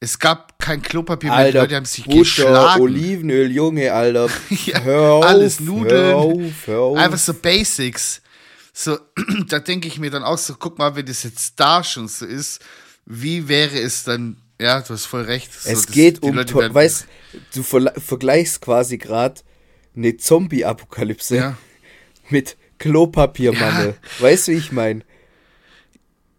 Es 0.00 0.18
gab 0.18 0.58
kein 0.58 0.82
Klopapier 0.82 1.30
mehr, 1.30 1.38
die 1.38 1.44
Alter, 1.44 1.60
Leute 1.60 1.76
haben 1.76 1.84
sich 1.84 2.04
Butter, 2.04 2.18
geschlagen. 2.18 2.82
Olivenöl, 2.82 3.52
Junge, 3.52 3.92
Alter. 3.92 4.28
Ja, 4.66 4.80
hör 4.80 5.12
auf, 5.12 5.24
alles 5.24 5.60
Nudeln. 5.60 6.04
Hör 6.04 6.16
auf, 6.16 6.66
hör 6.66 6.80
auf. 6.80 6.98
Einfach 6.98 7.18
so 7.18 7.32
Basics. 7.34 8.22
So, 8.72 8.98
da 9.46 9.60
denke 9.60 9.86
ich 9.86 10.00
mir 10.00 10.10
dann 10.10 10.24
auch 10.24 10.38
so, 10.38 10.56
guck 10.58 10.80
mal, 10.80 10.96
wenn 10.96 11.06
das 11.06 11.22
jetzt 11.22 11.60
da 11.60 11.84
schon 11.84 12.08
so 12.08 12.26
ist, 12.26 12.60
wie 13.06 13.46
wäre 13.46 13.78
es 13.78 14.02
dann, 14.02 14.41
ja, 14.62 14.80
du 14.80 14.90
hast 14.94 15.06
voll 15.06 15.22
recht. 15.22 15.52
So, 15.52 15.70
Es 15.70 15.86
das- 15.86 15.94
geht 15.94 16.22
um, 16.22 16.34
Leute 16.36 16.72
weißt 16.74 17.06
du, 17.54 17.60
verla- 17.62 17.98
vergleichst 17.98 18.60
quasi 18.60 18.98
gerade 18.98 19.40
eine 19.96 20.16
Zombie-Apokalypse 20.16 21.36
Ja. 21.36 21.56
mit 22.30 22.56
Klopapiermangel. 22.78 23.94
Weißt 24.20 24.48
du, 24.48 24.52
wie 24.52 24.56
ich 24.56 24.72
meine? 24.72 25.02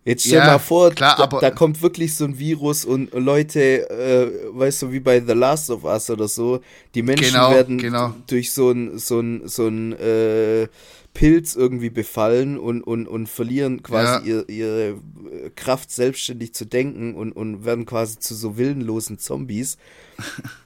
Jetzt 0.05 0.25
stell 0.25 0.39
Ja, 0.39 0.47
mal 0.47 0.59
vor, 0.59 0.91
klar, 0.91 1.15
da, 1.15 1.39
da 1.39 1.49
kommt 1.49 1.81
wirklich 1.81 2.13
so 2.13 2.25
ein 2.25 2.37
Virus 2.37 2.83
und 2.83 3.13
Leute, 3.13 3.89
äh, 3.89 4.49
weißt 4.53 4.81
du, 4.81 4.91
wie 4.91 4.99
bei 4.99 5.21
The 5.21 5.31
Last 5.31 5.69
of 5.69 5.85
Us 5.85 6.09
oder 6.09 6.27
so, 6.27 6.59
die 6.93 7.01
Menschen 7.01 7.31
Genau, 7.31 7.51
werden 7.51 7.77
genau. 7.77 8.13
durch 8.27 8.51
so 8.51 8.71
ein, 8.71 8.97
so 8.99 9.21
ein, 9.21 9.47
so 9.47 9.65
ein 9.67 9.93
äh, 9.93 10.67
Pilz 11.13 11.55
irgendwie 11.55 11.89
befallen 11.91 12.57
und, 12.57 12.81
und, 12.81 13.07
und 13.07 13.27
verlieren 13.29 13.83
quasi 13.83 14.19
Ja. 14.19 14.19
ihr, 14.19 14.49
ihre 14.49 14.87
äh, 14.89 15.49
Kraft, 15.55 15.91
selbstständig 15.91 16.53
zu 16.53 16.65
denken 16.65 17.15
und, 17.15 17.31
und 17.33 17.65
werden 17.65 17.85
quasi 17.85 18.19
zu 18.19 18.33
so 18.35 18.57
willenlosen 18.57 19.19
Zombies. 19.19 19.77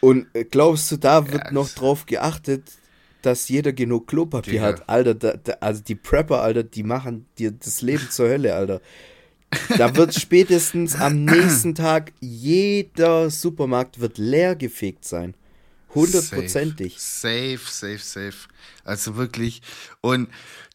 Und 0.00 0.28
äh, 0.34 0.44
glaubst 0.44 0.90
du, 0.92 0.96
da 0.98 1.32
wird 1.32 1.46
Ja, 1.46 1.50
noch 1.50 1.68
drauf 1.70 2.06
geachtet, 2.06 2.80
dass 3.22 3.48
jeder 3.48 3.72
genug 3.72 4.06
Klopapier 4.06 4.60
Digga. 4.60 4.66
hat? 4.68 4.88
Alter, 4.88 5.14
da, 5.14 5.32
da, 5.36 5.52
also 5.60 5.82
die 5.82 5.94
Prepper, 5.94 6.42
Alter, 6.42 6.62
die 6.62 6.82
machen 6.82 7.26
dir 7.38 7.50
das 7.50 7.82
Leben 7.82 8.08
zur 8.10 8.28
Hölle, 8.28 8.54
Alter. 8.54 8.80
Da 9.76 9.94
wird 9.96 10.14
spätestens 10.14 10.96
am 10.96 11.24
nächsten 11.24 11.74
Tag 11.74 12.12
jeder 12.20 13.30
Supermarkt 13.30 14.00
wird 14.00 14.18
leer 14.18 14.54
gefegt 14.56 15.04
sein. 15.04 15.34
Hundertprozentig. 15.96 17.00
Safe, 17.00 17.60
safe, 17.64 17.98
safe. 17.98 18.48
Also 18.84 19.16
wirklich. 19.16 19.62
Und 20.00 20.28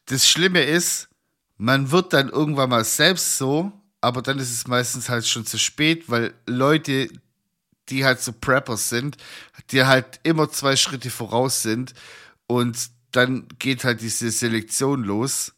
das 0.05 0.27
Schlimme 0.27 0.63
ist, 0.63 1.07
man 1.57 1.91
wird 1.91 2.13
dann 2.13 2.29
irgendwann 2.29 2.69
mal 2.69 2.83
selbst 2.83 3.37
so, 3.37 3.71
aber 4.01 4.21
dann 4.21 4.39
ist 4.39 4.51
es 4.51 4.67
meistens 4.67 5.09
halt 5.09 5.27
schon 5.27 5.45
zu 5.45 5.57
spät, 5.57 6.09
weil 6.09 6.33
Leute, 6.47 7.09
die 7.89 8.03
halt 8.03 8.19
so 8.21 8.33
Preppers 8.33 8.89
sind, 8.89 9.17
die 9.69 9.83
halt 9.83 10.19
immer 10.23 10.49
zwei 10.49 10.75
Schritte 10.75 11.09
voraus 11.09 11.61
sind 11.61 11.93
und 12.47 12.89
dann 13.11 13.47
geht 13.59 13.83
halt 13.83 14.01
diese 14.01 14.31
Selektion 14.31 15.03
los. 15.03 15.53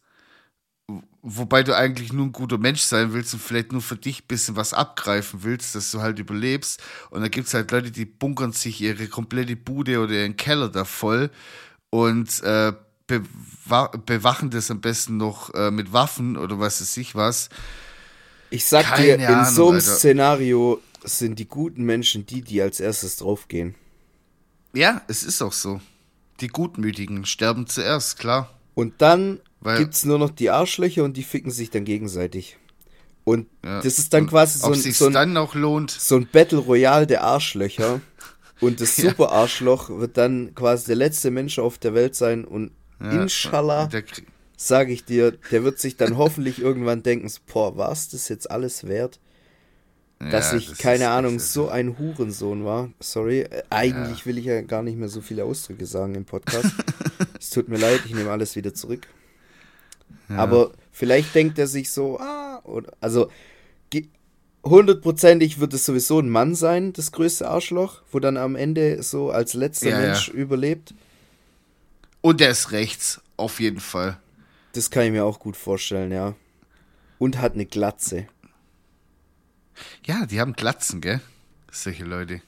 Wobei 1.26 1.62
du 1.62 1.74
eigentlich 1.74 2.12
nur 2.12 2.26
ein 2.26 2.32
guter 2.32 2.58
Mensch 2.58 2.82
sein 2.82 3.14
willst 3.14 3.32
und 3.32 3.40
vielleicht 3.40 3.72
nur 3.72 3.80
für 3.80 3.96
dich 3.96 4.20
ein 4.20 4.26
bisschen 4.28 4.56
was 4.56 4.74
abgreifen 4.74 5.42
willst, 5.42 5.74
dass 5.74 5.90
du 5.90 6.02
halt 6.02 6.18
überlebst. 6.18 6.82
Und 7.08 7.22
da 7.22 7.28
gibt's 7.28 7.54
halt 7.54 7.70
Leute, 7.70 7.90
die 7.90 8.04
bunkern 8.04 8.52
sich 8.52 8.82
ihre 8.82 9.06
komplette 9.06 9.56
Bude 9.56 10.00
oder 10.00 10.12
ihren 10.12 10.36
Keller 10.36 10.68
da 10.68 10.84
voll 10.84 11.30
und 11.88 12.42
äh, 12.42 12.74
bewa 13.06 13.86
bewachen 14.04 14.50
das 14.50 14.70
am 14.70 14.82
besten 14.82 15.16
noch 15.16 15.54
äh, 15.54 15.70
mit 15.70 15.94
Waffen 15.94 16.36
oder 16.36 16.60
was 16.60 16.82
weiß 16.82 16.94
ich 16.98 17.14
was. 17.14 17.48
Ich 18.50 18.66
sag 18.66 18.84
Keine 18.84 19.06
dir, 19.06 19.14
in 19.14 19.24
Ahnung, 19.24 19.50
so 19.50 19.68
einem 19.68 19.76
Alter. 19.76 19.96
Szenario 19.96 20.82
sind 21.04 21.38
die 21.38 21.48
guten 21.48 21.84
Menschen 21.84 22.26
die, 22.26 22.42
die 22.42 22.60
als 22.60 22.80
erstes 22.80 23.16
draufgehen. 23.16 23.74
Ja, 24.74 25.00
es 25.08 25.22
ist 25.22 25.40
auch 25.40 25.54
so. 25.54 25.80
Die 26.40 26.48
Gutmütigen 26.48 27.24
sterben 27.24 27.66
zuerst, 27.66 28.18
klar. 28.18 28.50
Und 28.74 29.00
dann 29.00 29.40
Weil- 29.64 29.78
gibt's 29.80 30.04
nur 30.04 30.18
noch 30.20 30.30
die 30.30 30.50
Arschlöcher 30.50 31.02
und 31.02 31.16
die 31.16 31.24
ficken 31.24 31.50
sich 31.50 31.70
dann 31.70 31.84
gegenseitig. 31.84 32.56
Und 33.24 33.46
Ja. 33.64 33.80
das 33.80 33.98
ist 33.98 34.12
dann 34.12 34.26
quasi 34.28 34.58
so 34.58 34.66
ein, 34.66 34.74
so, 34.74 35.06
ein, 35.08 35.88
so 35.88 36.16
ein 36.16 36.28
Battle 36.30 36.58
Royale 36.58 37.06
der 37.06 37.24
Arschlöcher. 37.24 38.00
Und 38.60 38.80
das. 38.80 38.96
Super 38.96 39.32
Arschloch 39.32 39.90
wird 39.90 40.16
dann 40.16 40.54
quasi 40.54 40.86
der 40.86 40.96
letzte 40.96 41.30
Mensch 41.32 41.58
auf 41.58 41.76
der 41.76 41.92
Welt 41.94 42.14
sein. 42.14 42.44
Und 42.44 42.70
Ja, 43.00 43.22
inshallah, 43.22 43.88
sage 44.56 44.92
ich 44.92 45.04
dir, 45.04 45.32
der 45.50 45.64
wird 45.64 45.78
sich 45.80 45.96
dann 45.96 46.16
hoffentlich 46.18 46.60
irgendwann 46.60 47.02
denken, 47.02 47.28
boah, 47.52 47.76
was 47.76 48.10
das 48.10 48.28
jetzt 48.28 48.50
alles 48.50 48.86
wert? 48.86 49.18
dass 50.30 50.52
Ja, 50.52 50.58
ich, 50.58 50.68
das 50.68 50.78
keine 50.78 51.08
Ahnung, 51.10 51.38
so 51.40 51.68
ein 51.68 51.98
Hurensohn 51.98 52.64
war. 52.64 52.90
Sorry, 53.00 53.40
äh, 53.40 53.62
eigentlich 53.70 54.24
will 54.24 54.38
ich 54.38 54.44
ja 54.44 54.60
gar 54.62 54.82
nicht 54.82 54.96
mehr 54.96 55.08
so 55.08 55.20
viele 55.20 55.44
Ausdrücke 55.44 55.84
sagen 55.86 56.14
im 56.14 56.24
Podcast. 56.24 56.70
es 57.38 57.50
tut 57.50 57.68
mir 57.68 57.78
leid, 57.78 58.02
ich 58.06 58.14
nehme 58.14 58.30
alles 58.30 58.54
wieder 58.56 58.72
zurück. 58.72 59.06
Aber 60.28 60.72
vielleicht 60.90 61.34
denkt 61.34 61.58
er 61.58 61.66
sich 61.66 61.90
so, 61.90 62.18
ah, 62.18 62.60
oder, 62.64 62.92
also 63.00 63.30
hundertprozentig 64.64 65.60
wird 65.60 65.74
es 65.74 65.84
sowieso 65.84 66.18
ein 66.18 66.28
Mann 66.28 66.54
sein, 66.54 66.92
das 66.92 67.12
größte 67.12 67.48
Arschloch, 67.48 68.02
wo 68.10 68.18
dann 68.18 68.36
am 68.36 68.56
Ende 68.56 69.02
so 69.02 69.30
als 69.30 69.54
letzter 69.54 69.90
Ja, 69.90 70.00
ja. 70.00 70.06
Mensch 70.06 70.28
überlebt. 70.28 70.94
Und 72.20 72.40
der 72.40 72.50
ist 72.50 72.72
rechts, 72.72 73.20
auf 73.36 73.60
jeden 73.60 73.80
Fall. 73.80 74.18
Das 74.72 74.90
kann 74.90 75.04
ich 75.04 75.12
mir 75.12 75.24
auch 75.24 75.38
gut 75.38 75.56
vorstellen, 75.56 76.10
ja. 76.10 76.34
Und 77.18 77.38
hat 77.40 77.54
eine 77.54 77.66
Glatze. 77.66 78.26
Ja, 80.04 80.26
die 80.26 80.40
haben 80.40 80.54
Glatzen, 80.54 81.00
gell? 81.00 81.20
Solche 81.70 82.04
Leute. 82.04 82.40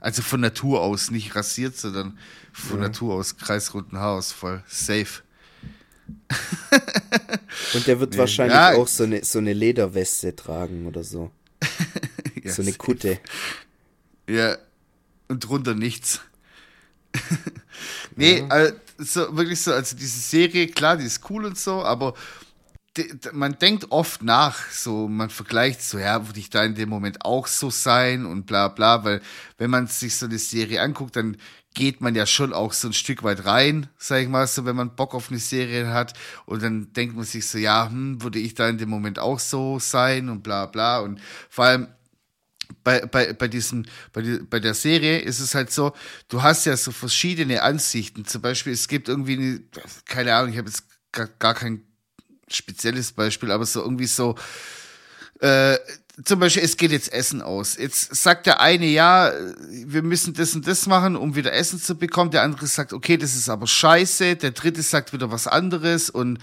Also 0.00 0.22
von 0.22 0.40
Natur 0.40 0.80
aus, 0.80 1.10
nicht 1.10 1.34
rasiert, 1.34 1.76
sondern 1.76 2.18
von 2.52 2.78
Natur 2.78 3.14
aus 3.14 3.36
kreisrunden 3.36 3.98
Haarausfall. 3.98 4.62
Safe. 4.68 5.22
Und 7.74 7.86
der 7.86 8.00
wird 8.00 8.16
wahrscheinlich 8.16 8.54
Ja. 8.54 8.74
auch 8.74 8.88
so 8.88 9.04
eine, 9.04 9.24
so 9.24 9.38
eine 9.38 9.52
Lederweste 9.52 10.34
tragen 10.34 10.86
oder 10.86 11.04
so. 11.04 11.30
Ja, 12.44 12.52
so 12.52 12.62
eine. 12.62 12.72
Kutte. 12.72 13.18
Ja, 14.28 14.56
und 15.26 15.40
drunter 15.40 15.74
nichts. 15.74 16.20
nee, 18.16 18.44
also, 18.48 18.74
so, 18.98 19.36
wirklich 19.36 19.60
so, 19.60 19.72
also 19.72 19.96
diese 19.96 20.20
Serie, 20.20 20.68
klar, 20.68 20.96
die 20.96 21.04
ist 21.04 21.28
cool 21.30 21.44
und 21.44 21.58
so, 21.58 21.82
aber 21.82 22.14
man 23.32 23.58
denkt 23.58 23.86
oft 23.90 24.22
nach, 24.22 24.70
so, 24.70 25.08
man 25.08 25.30
vergleicht 25.30 25.82
so, 25.82 25.98
ja, 25.98 26.26
würde 26.26 26.38
ich 26.40 26.50
da 26.50 26.64
in 26.64 26.74
dem 26.74 26.88
Moment 26.88 27.24
auch 27.24 27.46
so 27.46 27.70
sein 27.70 28.26
und 28.26 28.46
bla 28.46 28.68
bla, 28.68 29.04
weil 29.04 29.20
wenn 29.56 29.70
man 29.70 29.86
sich 29.86 30.16
so 30.16 30.26
eine 30.26 30.38
Serie 30.38 30.80
anguckt, 30.80 31.16
dann 31.16 31.36
geht 31.78 32.00
man 32.00 32.16
ja 32.16 32.26
schon 32.26 32.52
auch 32.52 32.72
so 32.72 32.88
ein 32.88 32.92
Stück 32.92 33.22
weit 33.22 33.44
rein, 33.44 33.88
sag 33.98 34.20
ich 34.20 34.28
mal, 34.28 34.48
so, 34.48 34.64
wenn 34.64 34.74
man 34.74 34.96
Bock 34.96 35.14
auf 35.14 35.30
eine 35.30 35.38
Serie 35.38 35.90
hat 35.90 36.12
und 36.44 36.60
dann 36.60 36.92
denkt 36.92 37.14
man 37.14 37.24
sich 37.24 37.46
so, 37.46 37.56
ja, 37.56 37.88
hm, 37.88 38.20
würde 38.20 38.40
ich 38.40 38.54
da 38.54 38.68
in 38.68 38.78
dem 38.78 38.88
Moment 38.88 39.20
auch 39.20 39.38
so 39.38 39.78
sein 39.78 40.28
und 40.28 40.42
bla 40.42 40.66
bla 40.66 40.98
und 40.98 41.20
vor 41.48 41.66
allem 41.66 41.86
bei, 42.82 43.06
bei, 43.06 43.32
bei 43.32 43.46
diesem, 43.46 43.84
bei, 44.12 44.40
bei 44.50 44.58
der 44.58 44.74
Serie 44.74 45.20
ist 45.20 45.38
es 45.38 45.54
halt 45.54 45.70
so, 45.70 45.92
du 46.26 46.42
hast 46.42 46.66
ja 46.66 46.76
so 46.76 46.90
verschiedene 46.90 47.62
Ansichten. 47.62 48.24
Zum 48.24 48.42
Beispiel, 48.42 48.72
es 48.72 48.88
gibt 48.88 49.08
irgendwie 49.08 49.34
eine, 49.34 49.60
keine 50.04 50.34
Ahnung, 50.34 50.50
ich 50.50 50.58
habe 50.58 50.68
jetzt 50.68 50.82
gar, 51.12 51.28
gar 51.38 51.54
kein 51.54 51.84
spezielles 52.48 53.12
Beispiel, 53.12 53.52
aber 53.52 53.66
so 53.66 53.82
irgendwie 53.82 54.08
so, 54.08 54.34
äh, 55.40 55.78
zum 56.24 56.40
Beispiel, 56.40 56.62
es 56.62 56.76
geht 56.76 56.90
jetzt 56.90 57.12
Essen 57.12 57.42
aus. 57.42 57.76
Jetzt 57.76 58.14
sagt 58.16 58.46
der 58.46 58.60
eine, 58.60 58.86
ja, 58.86 59.32
wir 59.68 60.02
müssen 60.02 60.34
das 60.34 60.54
und 60.54 60.66
das 60.66 60.86
machen, 60.86 61.16
um 61.16 61.36
wieder 61.36 61.52
Essen 61.52 61.80
zu 61.80 61.96
bekommen. 61.96 62.30
Der 62.30 62.42
andere 62.42 62.66
sagt, 62.66 62.92
okay, 62.92 63.16
das 63.16 63.34
ist 63.34 63.48
aber 63.48 63.66
scheiße. 63.66 64.36
Der 64.36 64.50
dritte 64.50 64.82
sagt 64.82 65.12
wieder 65.12 65.30
was 65.30 65.46
anderes. 65.46 66.10
Und 66.10 66.38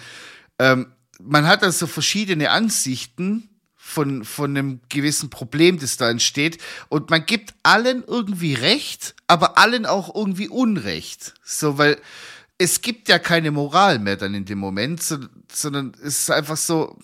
ähm, 0.60 0.88
man 1.22 1.48
hat 1.48 1.64
also 1.64 1.88
verschiedene 1.88 2.52
Ansichten 2.52 3.50
von, 3.76 4.24
von 4.24 4.52
einem 4.52 4.80
gewissen 4.90 5.30
Problem, 5.30 5.78
das 5.78 5.98
da 5.98 6.10
entsteht. 6.10 6.58
Und 6.90 7.10
man 7.10 7.26
gibt 7.26 7.54
allen 7.64 8.04
irgendwie 8.06 8.54
Recht, 8.54 9.14
aber 9.28 9.58
allen 9.58 9.86
auch 9.86 10.14
irgendwie 10.16 10.48
Unrecht. 10.48 11.34
So, 11.44 11.78
weil 11.78 11.98
es 12.58 12.82
gibt 12.82 13.10
ja 13.10 13.20
keine 13.20 13.52
Moral 13.52 14.00
mehr 14.00 14.16
dann 14.16 14.34
in 14.34 14.46
dem 14.46 14.58
Moment, 14.58 15.04
so, 15.04 15.18
sondern 15.52 15.92
es 16.02 16.20
ist 16.20 16.32
einfach 16.32 16.58
so, 16.58 16.98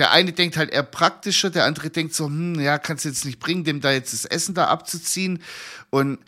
der 0.00 0.10
eine 0.10 0.32
denkt 0.32 0.56
halt 0.56 0.70
eher 0.70 0.82
praktischer, 0.82 1.50
der 1.50 1.66
andere 1.66 1.90
denkt 1.90 2.14
so, 2.14 2.26
hm, 2.26 2.58
ja, 2.58 2.78
kannst 2.78 3.04
du 3.04 3.08
jetzt 3.10 3.24
nicht 3.24 3.38
bringen, 3.38 3.62
dem 3.62 3.80
da 3.80 3.92
jetzt 3.92 4.12
das 4.12 4.24
Essen 4.24 4.54
da 4.54 4.66
abzuziehen. 4.66 5.42
Und 5.90 6.18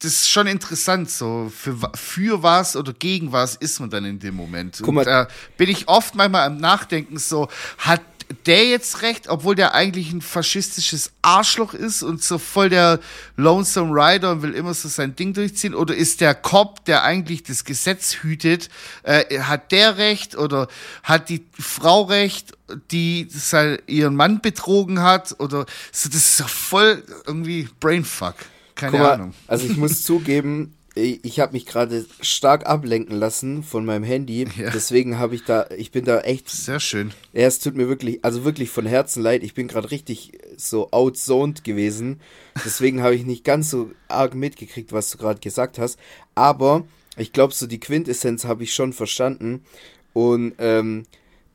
das 0.00 0.12
ist 0.12 0.30
schon 0.30 0.46
interessant, 0.46 1.10
so 1.10 1.50
für, 1.56 1.76
für 1.94 2.42
was 2.42 2.76
oder 2.76 2.92
gegen 2.92 3.32
was 3.32 3.56
ist 3.56 3.80
man 3.80 3.88
dann 3.90 4.04
in 4.04 4.18
dem 4.18 4.34
Moment. 4.34 4.78
Guck 4.82 4.94
mal- 4.94 5.00
Und 5.00 5.06
da 5.06 5.28
bin 5.56 5.68
ich 5.70 5.88
oft 5.88 6.14
manchmal 6.14 6.46
am 6.46 6.58
Nachdenken 6.58 7.18
so, 7.18 7.48
hat 7.78 8.02
der 8.46 8.66
jetzt 8.66 9.02
recht, 9.02 9.28
obwohl 9.28 9.54
der 9.54 9.74
eigentlich 9.74 10.12
ein 10.12 10.20
faschistisches 10.20 11.12
Arschloch 11.22 11.74
ist 11.74 12.02
und 12.02 12.22
so 12.22 12.38
voll 12.38 12.68
der 12.68 13.00
Lonesome 13.36 13.92
Rider 13.92 14.32
und 14.32 14.42
will 14.42 14.54
immer 14.54 14.74
so 14.74 14.88
sein 14.88 15.16
Ding 15.16 15.32
durchziehen? 15.32 15.74
Oder 15.74 15.94
ist 15.94 16.20
der 16.20 16.34
Cop, 16.34 16.84
der 16.84 17.04
eigentlich 17.04 17.42
das 17.42 17.64
Gesetz 17.64 18.16
hütet, 18.22 18.68
äh, 19.02 19.40
hat 19.40 19.72
der 19.72 19.96
recht 19.96 20.36
oder 20.36 20.68
hat 21.02 21.28
die 21.28 21.44
Frau 21.58 22.02
recht, 22.02 22.52
die 22.90 23.28
sein, 23.30 23.78
ihren 23.86 24.14
Mann 24.14 24.40
betrogen 24.40 25.00
hat? 25.00 25.34
Oder 25.38 25.64
so, 25.90 26.08
das 26.08 26.28
ist 26.28 26.40
ja 26.40 26.46
voll 26.46 27.02
irgendwie 27.26 27.68
Brainfuck. 27.80 28.36
Keine 28.74 28.98
mal, 28.98 29.12
Ahnung. 29.12 29.34
also 29.46 29.66
ich 29.66 29.76
muss 29.76 30.02
zugeben, 30.04 30.74
ich, 30.98 31.40
habe 31.40 31.52
mich 31.52 31.66
gerade 31.66 32.06
stark 32.20 32.66
ablenken 32.66 33.16
lassen 33.16 33.62
von 33.62 33.84
meinem 33.84 34.04
Handy. 34.04 34.46
Ja. 34.58 34.70
Deswegen 34.70 35.18
habe 35.18 35.34
ich 35.34 35.44
da, 35.44 35.68
ich 35.76 35.92
bin 35.92 36.04
da 36.04 36.20
echt, 36.20 36.48
Sehr 36.48 36.80
schön. 36.80 37.12
ja, 37.32 37.42
es 37.42 37.60
tut 37.60 37.76
mir 37.76 37.88
wirklich, 37.88 38.24
also 38.24 38.44
wirklich 38.44 38.70
von 38.70 38.86
Herzen 38.86 39.22
leid. 39.22 39.44
Ich 39.44 39.54
bin 39.54 39.68
gerade 39.68 39.90
richtig 39.90 40.32
so 40.56 40.90
outzoned 40.90 41.62
gewesen. 41.62 42.20
Deswegen 42.64 43.02
habe 43.02 43.14
ich 43.14 43.24
nicht 43.24 43.44
ganz 43.44 43.70
so 43.70 43.90
arg 44.08 44.34
mitgekriegt, 44.34 44.92
was 44.92 45.10
du 45.10 45.18
gerade 45.18 45.38
gesagt 45.40 45.78
hast. 45.78 45.98
Aber 46.34 46.84
ich 47.16 47.32
glaube, 47.32 47.54
so 47.54 47.66
die 47.66 47.78
Quintessenz 47.78 48.44
habe 48.44 48.64
ich 48.64 48.74
schon 48.74 48.92
verstanden. 48.92 49.64
Und 50.12 50.54
ähm, 50.58 51.04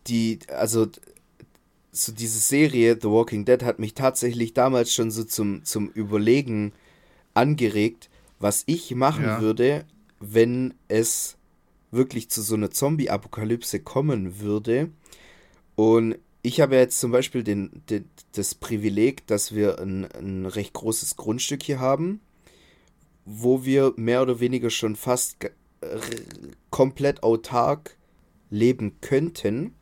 die, 0.08 0.40
also 0.48 0.88
so 1.92 2.12
diese 2.12 2.40
Serie 2.40 2.98
The 3.02 3.10
Walking 3.10 3.46
Dead 3.46 3.64
hat 3.64 3.80
mich 3.80 3.94
tatsächlich 3.94 4.54
damals 4.54 4.94
schon 4.94 5.12
so 5.12 5.24
zum, 5.24 5.64
zum 5.66 5.90
Überlegen 5.90 6.74
angeregt, 7.34 8.10
was 8.44 8.64
ich 8.68 8.94
machen 8.94 9.24
Ja. 9.26 9.42
würde, 9.42 9.86
wenn 10.20 10.74
es 10.88 11.38
wirklich 11.92 12.30
zu 12.30 12.42
so 12.42 12.56
einer 12.56 12.70
Zombie-Apokalypse 12.72 13.80
kommen 13.80 14.40
würde. 14.40 14.90
Und 15.76 16.18
ich 16.42 16.60
habe 16.60 16.76
jetzt 16.76 17.00
zum 17.00 17.12
Beispiel 17.12 17.44
den, 17.44 17.82
den, 17.90 18.10
das 18.34 18.54
Privileg, 18.56 19.26
dass 19.28 19.56
wir 19.56 19.80
ein, 19.80 20.06
ein 20.12 20.46
recht 20.46 20.74
großes 20.74 21.16
Grundstück 21.16 21.64
hier 21.64 21.80
haben, 21.80 22.20
wo 23.26 23.64
wir 23.64 23.94
mehr 23.96 24.22
oder 24.22 24.40
weniger 24.40 24.70
schon 24.70 24.96
fast 24.96 25.38
r- 25.44 25.52
komplett 26.70 27.24
autark 27.24 27.96
leben 28.50 29.00
könnten. 29.02 29.74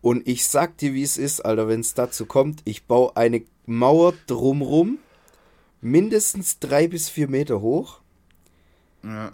Und 0.00 0.26
ich 0.26 0.46
sag 0.46 0.78
dir, 0.78 0.94
wie 0.94 1.02
es 1.02 1.18
ist, 1.18 1.40
Alter, 1.40 1.68
wenn 1.68 1.80
es 1.80 1.94
dazu 1.94 2.24
kommt, 2.26 2.62
ich 2.64 2.84
baue 2.84 3.16
eine 3.16 3.42
Mauer 3.66 4.14
drumrum, 4.26 4.98
mindestens 5.86 6.58
drei 6.58 6.88
bis 6.88 7.08
vier 7.08 7.28
Meter 7.28 7.60
hoch. 7.60 8.00
Ja. 9.02 9.32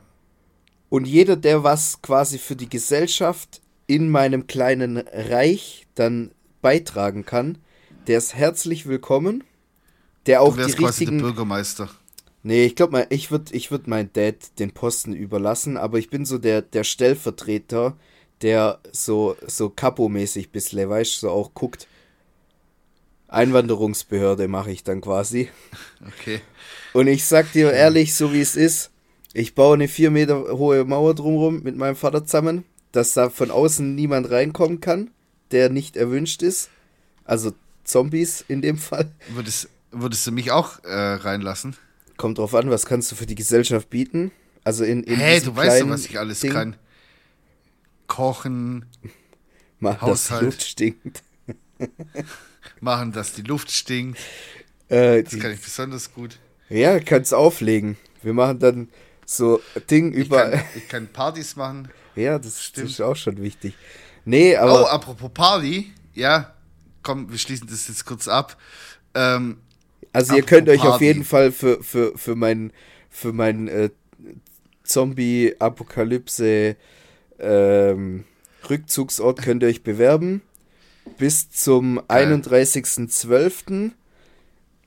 Und 0.89 1.07
jeder, 1.07 1.37
der 1.37 1.65
was 1.65 2.03
quasi 2.03 2.39
für 2.39 2.57
die 2.57 2.69
Gesellschaft 2.69 3.63
in 3.87 4.11
meinem 4.11 4.47
kleinen 4.47 4.99
Reich 4.99 5.87
dann 5.95 6.33
beitragen 6.61 7.25
kann, 7.25 7.59
der 8.07 8.19
ist 8.19 8.35
herzlich 8.35 8.87
willkommen. 8.87 9.45
Der 10.27 10.43
auch 10.43 10.51
Du 10.51 10.61
die 10.61 10.67
wärst 10.67 10.79
quasi 10.79 11.07
der. 11.07 11.19
Bürgermeister. 11.19 11.89
Nee, 12.45 12.65
ich 12.65 12.77
glaube 12.77 12.93
mal, 12.93 13.07
ich 13.09 13.31
würde 13.31 13.55
ich 13.55 13.71
würd 13.71 13.89
meinem 13.89 14.13
Dad 14.13 14.59
den 14.59 14.73
Posten 14.73 15.13
überlassen, 15.13 15.77
aber 15.77 15.99
ich 15.99 16.11
bin 16.11 16.25
so 16.25 16.39
der, 16.39 16.61
der 16.63 16.85
Stellvertreter, 16.85 17.97
der 18.43 18.81
so, 18.93 19.37
so 19.47 19.71
Capo-mäßig 19.71 20.51
bisschen, 20.51 20.89
weißt 20.89 21.21
so 21.21 21.31
auch 21.31 21.55
guckt. 21.55 21.89
Einwanderungsbehörde 23.33 24.47
mache 24.47 24.71
ich 24.71 24.85
dann 24.85 25.01
quasi. 25.01 25.49
Okay. 26.07 26.41
Und 26.93 27.07
ich 27.07 27.25
sag 27.25 27.51
dir 27.53 27.73
ehrlich, 27.73 28.15
so 28.15 28.33
wie 28.33 28.41
es 28.41 28.57
ist, 28.57 28.91
ich 29.33 29.55
baue 29.55 29.75
eine 29.75 29.89
vier 29.89 30.11
Meter 30.11 30.59
hohe 30.59 30.85
Mauer 30.85 31.15
drumrum 31.15 31.63
mit 31.63 31.77
meinem 31.77 31.97
Vater 31.97 32.25
zusammen, 32.25 32.65
dass 32.93 33.15
da 33.15 33.31
von 33.31 33.51
außen 33.51 33.95
niemand 33.95 34.31
reinkommen 34.31 34.81
kann, 34.81 35.11
der 35.51 35.71
nicht 35.71 35.97
erwünscht 35.97 36.43
ist. 36.43 36.69
Also 37.25 37.53
Zombies 37.85 38.45
in 38.47 38.61
dem 38.61 38.77
Fall. 38.77 39.11
Würdest, 39.31 39.69
würdest 39.91 40.27
du 40.27 40.33
mich 40.33 40.51
auch 40.51 40.85
äh, 40.85 40.93
reinlassen? 40.93 41.77
Kommt 42.19 42.39
drauf 42.39 42.55
an, 42.55 42.71
was 42.71 42.85
kannst 42.85 43.11
du 43.11 43.17
für 43.17 43.27
die 43.27 43.35
Gesellschaft 43.35 43.89
bieten? 43.89 44.31
Also 44.65 44.85
in, 44.85 45.03
in 45.05 45.17
Hä, 45.17 45.35
diesem 45.35 45.55
du 45.55 45.57
weißt 45.61 45.83
doch, 45.83 45.89
was 45.89 46.05
ich 46.05 46.19
alles 46.19 46.41
Ding, 46.41 46.53
kann. 46.53 46.77
Kochen. 48.07 48.85
Dass 49.81 49.97
die 49.97 50.01
Haushalt. 50.03 50.43
Luft 50.43 50.63
stinkt. 50.63 51.23
machen, 52.81 53.13
dass 53.13 53.33
die 53.33 53.43
Luft 53.43 53.71
stinkt. 53.71 54.19
Äh, 54.89 55.23
Das 55.23 55.33
die, 55.33 55.39
kann 55.39 55.53
ich 55.53 55.61
besonders 55.61 56.13
gut. 56.13 56.39
ja, 56.69 56.99
kannst 57.01 57.33
auflegen. 57.35 57.97
Wir 58.23 58.33
machen 58.35 58.59
dann 58.59 58.89
so 59.27 59.61
Ding 59.91 60.13
Ich 60.13 60.27
über. 60.27 60.51
kann, 60.51 60.63
ich 60.77 60.89
kann 60.89 61.07
Partys 61.09 61.57
machen. 61.57 61.89
ja, 62.17 62.39
das, 62.39 62.55
das 62.55 62.63
Stimmt. 62.65 62.91
ist 62.91 63.01
auch 63.01 63.17
schon 63.17 63.41
wichtig. 63.43 63.75
Nee, 64.25 64.57
Oh, 64.57 64.61
aber 64.63 64.93
apropos 64.93 65.31
Party, 65.33 65.93
ja, 66.15 66.55
komm, 67.03 67.31
wir 67.31 67.39
schließen 67.39 67.67
das 67.69 67.89
jetzt 67.89 68.05
kurz 68.05 68.29
ab. 68.29 68.57
Ähm, 69.15 69.59
also 70.13 70.37
ihr 70.37 70.43
könnt 70.43 70.69
euch 70.69 70.81
auf 70.83 70.91
Party. 70.91 71.05
jeden 71.07 71.25
Fall 71.25 71.51
für, 71.53 71.83
für, 71.83 72.17
für 72.17 72.37
mein, 72.37 72.73
für 73.11 73.33
mein 73.33 73.67
äh, 73.69 73.91
Zombie-Apokalypse 74.85 76.77
ähm, 77.39 78.25
Rückzugsort 78.69 79.43
könnt 79.43 79.63
ihr 79.63 79.69
euch 79.69 79.83
bewerben. 79.83 80.43
Bis 81.19 81.51
zum 81.51 82.01
Geil. 82.09 82.33
31.12. 82.33 83.91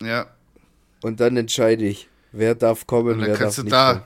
ja, 0.01 0.27
und 1.01 1.19
dann 1.19 1.37
entscheide 1.37 1.85
ich, 1.85 2.07
wer 2.31 2.55
darf 2.55 2.87
kommen, 2.87 3.13
und 3.15 3.19
dann 3.19 3.29
wer 3.29 3.35
kannst 3.37 3.57
darf 3.59 3.63
du 3.63 3.63
nicht 3.63 3.73
da 3.73 3.93
kommen. 3.93 4.03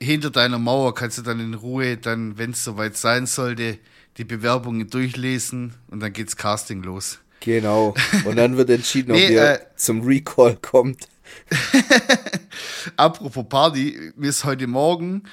hinter 0.00 0.30
deiner 0.30 0.58
Mauer, 0.58 0.94
kannst 0.94 1.18
du 1.18 1.22
dann 1.22 1.40
in 1.40 1.54
Ruhe, 1.54 1.96
dann, 1.96 2.38
wenn 2.38 2.52
es 2.52 2.64
soweit 2.64 2.96
sein 2.96 3.26
sollte, 3.26 3.78
die 4.18 4.24
Bewerbungen 4.24 4.88
durchlesen 4.90 5.74
und 5.90 6.00
dann 6.00 6.12
geht's 6.12 6.36
Casting 6.36 6.82
los. 6.82 7.18
Genau. 7.40 7.94
Und 8.24 8.36
dann 8.36 8.56
wird 8.56 8.70
entschieden, 8.70 9.12
ob 9.16 9.16
Nee, 9.16 9.32
ihr 9.32 9.52
äh, 9.54 9.58
zum 9.76 10.02
Recall 10.02 10.56
kommt. 10.56 11.08
Apropos 12.96 13.44
Party, 13.48 14.12
mir 14.16 14.30
ist 14.30 14.44
heute 14.44 14.66
Morgen, 14.66 15.24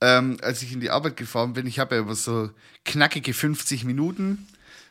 ähm, 0.00 0.38
als 0.42 0.62
ich 0.62 0.72
in 0.72 0.80
die 0.80 0.90
Arbeit 0.90 1.16
gefahren 1.16 1.52
bin, 1.52 1.66
ich 1.66 1.78
habe 1.78 1.96
ja 1.96 2.02
immer 2.02 2.14
so 2.14 2.50
knackige 2.84 3.34
50 3.34 3.84
Minuten, 3.84 4.46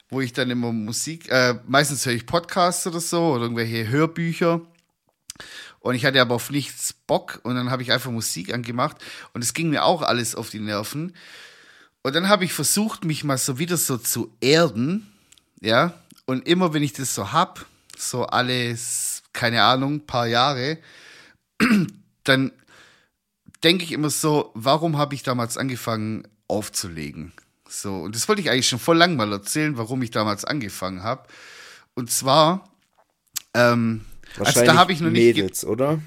wo 0.10 0.22
ich 0.22 0.34
dann 0.34 0.50
immer 0.50 0.72
Musik, 0.72 1.30
äh, 1.30 1.60
meistens 1.68 2.06
höre 2.06 2.14
ich 2.14 2.26
Podcasts 2.26 2.86
oder 2.88 3.00
so 3.00 3.34
oder 3.34 3.44
irgendwelche 3.44 3.88
Hörbücher. 3.88 4.62
Und 5.80 5.96
ich 5.96 6.06
hatte 6.06 6.20
aber 6.20 6.36
auf 6.36 6.50
nichts 6.50 6.94
Bock 6.94 7.40
und 7.44 7.56
dann 7.56 7.72
habe 7.72 7.84
ich 7.84 7.92
einfach 7.92 8.12
Musik 8.12 8.54
angemacht 8.54 8.98
und 9.34 9.44
es 9.44 9.54
ging 9.54 9.70
mir 9.70 9.86
auch 9.86 10.02
alles 10.02 10.36
auf 10.36 10.50
die 10.50 10.60
Nerven. 10.60 11.16
Und 12.02 12.16
dann 12.16 12.28
habe 12.28 12.46
ich 12.46 12.54
versucht, 12.54 13.06
mich 13.06 13.24
mal 13.24 13.38
so 13.38 13.60
wieder 13.60 13.78
so 13.78 13.98
zu 13.98 14.36
erden, 14.42 15.12
ja. 15.62 15.94
Und 16.26 16.48
immer 16.48 16.74
wenn 16.74 16.84
ich 16.84 16.94
das 16.94 17.16
so 17.16 17.32
hab, 17.32 17.66
so 17.98 18.26
alles, 18.26 19.24
keine 19.34 19.64
Ahnung, 19.64 20.06
paar 20.06 20.28
Jahre, 20.28 20.80
dann 22.24 22.52
denke 23.64 23.84
ich 23.84 23.92
immer 23.92 24.10
so, 24.10 24.52
warum 24.54 24.98
habe 24.98 25.16
ich 25.16 25.24
damals 25.24 25.58
angefangen 25.58 26.28
aufzulegen? 26.48 27.34
So, 27.70 28.02
und 28.02 28.16
das 28.16 28.28
wollte 28.28 28.42
ich 28.42 28.50
eigentlich 28.50 28.68
schon 28.68 28.80
voll 28.80 28.98
lang 28.98 29.16
mal 29.16 29.32
erzählen, 29.32 29.78
warum 29.78 30.02
ich 30.02 30.12
damals 30.12 30.44
angefangen 30.44 31.04
habe. 31.04 31.28
Und 31.94 32.10
zwar, 32.10 32.70
ähm, 33.54 34.06
also 34.40 34.64
da 34.64 34.76
habe 34.76 34.92
ich 34.92 35.02
noch 35.02 35.12
nicht. 35.12 35.38
Mädels, 35.38 35.64
oder? 35.64 36.02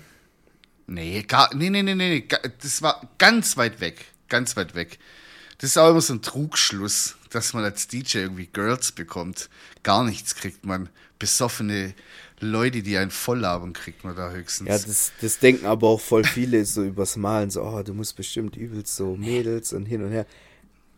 Nee, 0.87 1.23
gar, 1.23 1.55
nee, 1.55 1.71
nee, 1.71 1.83
nee, 1.83 1.95
nee, 1.95 2.29
das 2.61 2.83
war 2.83 3.09
ganz 3.19 3.57
weit 3.57 3.81
weg, 3.81 4.05
ganz 4.29 4.57
weit 4.57 4.75
weg. 4.75 4.99
Das 5.59 5.71
ist 5.71 5.79
auch 5.79 5.91
immer 5.91 6.01
so 6.01 6.15
ein 6.15 6.23
Trugschluss, 6.23 7.17
dass 7.31 7.55
man 7.55 7.63
als 7.63 7.87
DJ 7.87 8.19
irgendwie 8.19 8.47
Girls 8.47 8.91
bekommt. 8.91 9.49
Gar 9.85 10.05
nichts 10.05 10.35
kriegt 10.35 10.67
man. 10.67 10.89
Besoffene 11.21 11.95
Leute, 12.41 12.83
die 12.83 12.97
einen 12.97 13.13
volllabern, 13.13 13.73
kriegt 13.73 14.03
man 14.03 14.17
da 14.17 14.33
höchstens. 14.33 14.69
Ja, 14.69 14.77
das, 14.77 15.13
das 15.21 15.39
denken 15.39 15.67
aber 15.67 15.87
auch 15.87 16.01
voll 16.01 16.25
viele 16.25 16.65
so 16.65 16.83
übers 16.83 17.15
Malen, 17.17 17.51
so, 17.51 17.63
oh, 17.63 17.83
du 17.85 17.95
musst 17.95 18.17
bestimmt 18.17 18.57
übelst 18.57 18.97
so 18.97 19.15
Mädels 19.15 19.73
und 19.73 19.87
hin 19.87 20.03
und 20.03 20.11
her. 20.11 20.27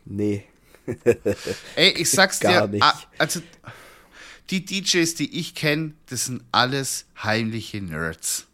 Nee. 0.07 0.45
Ey, 1.77 1.91
ich 1.91 2.11
sag's 2.11 2.41
Gar 2.41 2.69
dir, 2.69 2.73
nicht. 2.75 2.83
ah, 2.83 3.01
also 3.19 3.41
die 4.51 4.65
DJs, 4.65 5.15
die 5.15 5.39
ich 5.39 5.55
kenne, 5.55 5.95
das 6.07 6.27
sind 6.27 6.43
alles 6.53 7.07
heimliche 7.23 7.81
Nerds. 7.81 8.47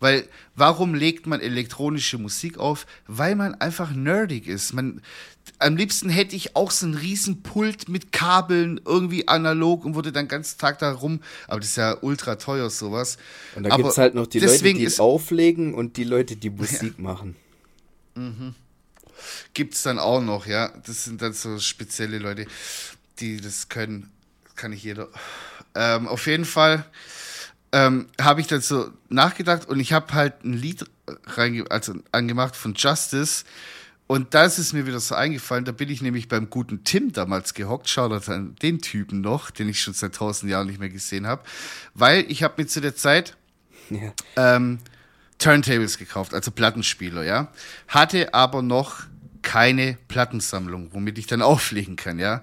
Weil, 0.00 0.28
warum 0.56 0.94
legt 0.94 1.28
man 1.28 1.40
elektronische 1.40 2.18
Musik 2.18 2.58
auf? 2.58 2.86
Weil 3.06 3.36
man 3.36 3.54
einfach 3.54 3.92
nerdig 3.92 4.48
ist. 4.48 4.72
Man, 4.72 5.00
am 5.60 5.76
liebsten 5.76 6.08
hätte 6.08 6.34
ich 6.34 6.56
auch 6.56 6.72
so 6.72 6.86
einen 6.86 6.96
riesen 6.96 7.42
Pult 7.44 7.88
mit 7.88 8.10
Kabeln, 8.10 8.80
irgendwie 8.84 9.28
analog 9.28 9.84
und 9.84 9.94
würde 9.94 10.10
dann 10.10 10.24
den 10.24 10.30
ganzen 10.30 10.58
Tag 10.58 10.80
da 10.80 10.90
rum. 10.90 11.20
Aber 11.46 11.60
das 11.60 11.70
ist 11.70 11.76
ja 11.76 11.96
ultra 12.02 12.34
teuer, 12.34 12.68
sowas. 12.68 13.16
Und 13.54 13.62
da 13.62 13.70
Aber 13.70 13.84
gibt's 13.84 13.98
halt 13.98 14.16
noch 14.16 14.26
die 14.26 14.40
Leute, 14.40 14.74
die 14.74 14.98
auflegen 14.98 15.72
und 15.72 15.96
die 15.96 16.04
Leute, 16.04 16.34
die 16.34 16.50
Musik 16.50 16.98
machen. 16.98 17.36
Gibt's 19.54 19.82
dann 19.82 19.98
auch 19.98 20.20
noch, 20.20 20.46
ja. 20.46 20.68
Das 20.86 21.04
sind 21.04 21.22
dann 21.22 21.32
so 21.32 21.58
spezielle 21.58 22.18
Leute, 22.18 22.46
die 23.20 23.40
das 23.40 23.68
können. 23.68 24.10
Kann 24.56 24.70
nicht 24.70 24.84
jeder. 24.84 25.08
Ähm, 25.74 26.06
auf 26.08 26.26
jeden 26.26 26.44
Fall 26.44 26.84
ähm, 27.72 28.08
habe 28.20 28.40
ich 28.40 28.46
dann 28.46 28.60
so 28.60 28.90
nachgedacht 29.08 29.66
und 29.68 29.80
ich 29.80 29.92
habe 29.92 30.12
halt 30.12 30.44
ein 30.44 30.52
Lied 30.52 30.84
reinge 31.24 31.70
also 31.70 31.94
angemacht 32.12 32.54
von 32.56 32.74
Justice. 32.74 33.44
Und 34.06 34.34
da 34.34 34.44
ist 34.44 34.58
es 34.58 34.74
mir 34.74 34.86
wieder 34.86 35.00
so 35.00 35.14
eingefallen, 35.14 35.64
da 35.64 35.72
bin 35.72 35.88
ich 35.88 36.02
nämlich 36.02 36.28
beim 36.28 36.50
guten 36.50 36.84
Tim 36.84 37.12
damals 37.12 37.54
gehockt, 37.54 37.88
Shoutout 37.88 38.30
an 38.30 38.56
den 38.60 38.80
Typen 38.80 39.22
noch, 39.22 39.50
den 39.50 39.70
ich 39.70 39.80
schon 39.80 39.94
seit 39.94 40.14
tausend 40.16 40.50
Jahren 40.50 40.66
nicht 40.66 40.80
mehr 40.80 40.90
gesehen 40.90 41.26
habe, 41.26 41.42
weil 41.94 42.30
ich 42.30 42.42
habe 42.42 42.60
mir 42.60 42.68
zu 42.68 42.82
der 42.82 42.94
Zeit 42.94 43.36
Ja. 43.88 44.12
ähm, 44.36 44.80
Turntables 45.38 45.96
gekauft, 45.96 46.34
also 46.34 46.50
Plattenspieler, 46.50 47.24
ja. 47.24 47.50
Hatte 47.88 48.34
aber 48.34 48.60
noch 48.60 49.04
keine 49.42 49.98
Plattensammlung, 50.08 50.90
womit 50.92 51.18
ich 51.18 51.26
dann 51.26 51.42
auflegen 51.52 51.96
kann, 51.96 52.18
ja. 52.18 52.42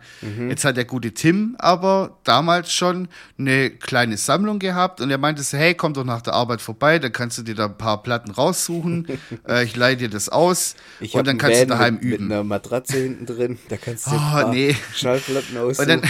Jetzt 0.49 0.65
hat 0.65 0.77
der 0.77 0.85
gute 0.85 1.13
Tim 1.13 1.55
aber 1.57 2.17
damals 2.23 2.71
schon 2.71 3.07
eine 3.37 3.69
kleine 3.69 4.17
Sammlung 4.17 4.59
gehabt 4.59 5.01
und 5.01 5.09
er 5.09 5.17
meinte 5.17 5.41
so, 5.43 5.57
hey, 5.57 5.73
komm 5.73 5.93
doch 5.93 6.03
nach 6.03 6.21
der 6.21 6.33
Arbeit 6.33 6.61
vorbei, 6.61 6.99
dann 6.99 7.11
kannst 7.11 7.37
du 7.37 7.43
dir 7.43 7.55
da 7.55 7.65
ein 7.65 7.77
paar 7.77 8.03
Platten 8.03 8.31
raussuchen, 8.31 9.07
äh, 9.47 9.63
ich 9.63 9.75
leih 9.75 9.95
dir 9.95 10.09
das 10.09 10.29
aus 10.29 10.75
Ich 10.99 11.13
und 11.15 11.25
dann 11.27 11.37
kannst 11.37 11.57
du 11.57 11.61
Van 11.61 11.69
daheim 11.69 11.93
mit, 11.95 12.03
üben. 12.03 12.27
Mit 12.27 12.33
einer 12.33 12.43
Matratze 12.43 12.97
hinten 12.97 13.25
drin, 13.25 13.59
da 13.69 13.77
kannst 13.77 14.07
du 14.07 14.11
Oh, 14.11 14.49
nee. 14.51 14.75
Schallplatten 14.93 15.57
Und 15.57 15.63
aussuchen. 15.71 15.87
dann, 15.87 16.01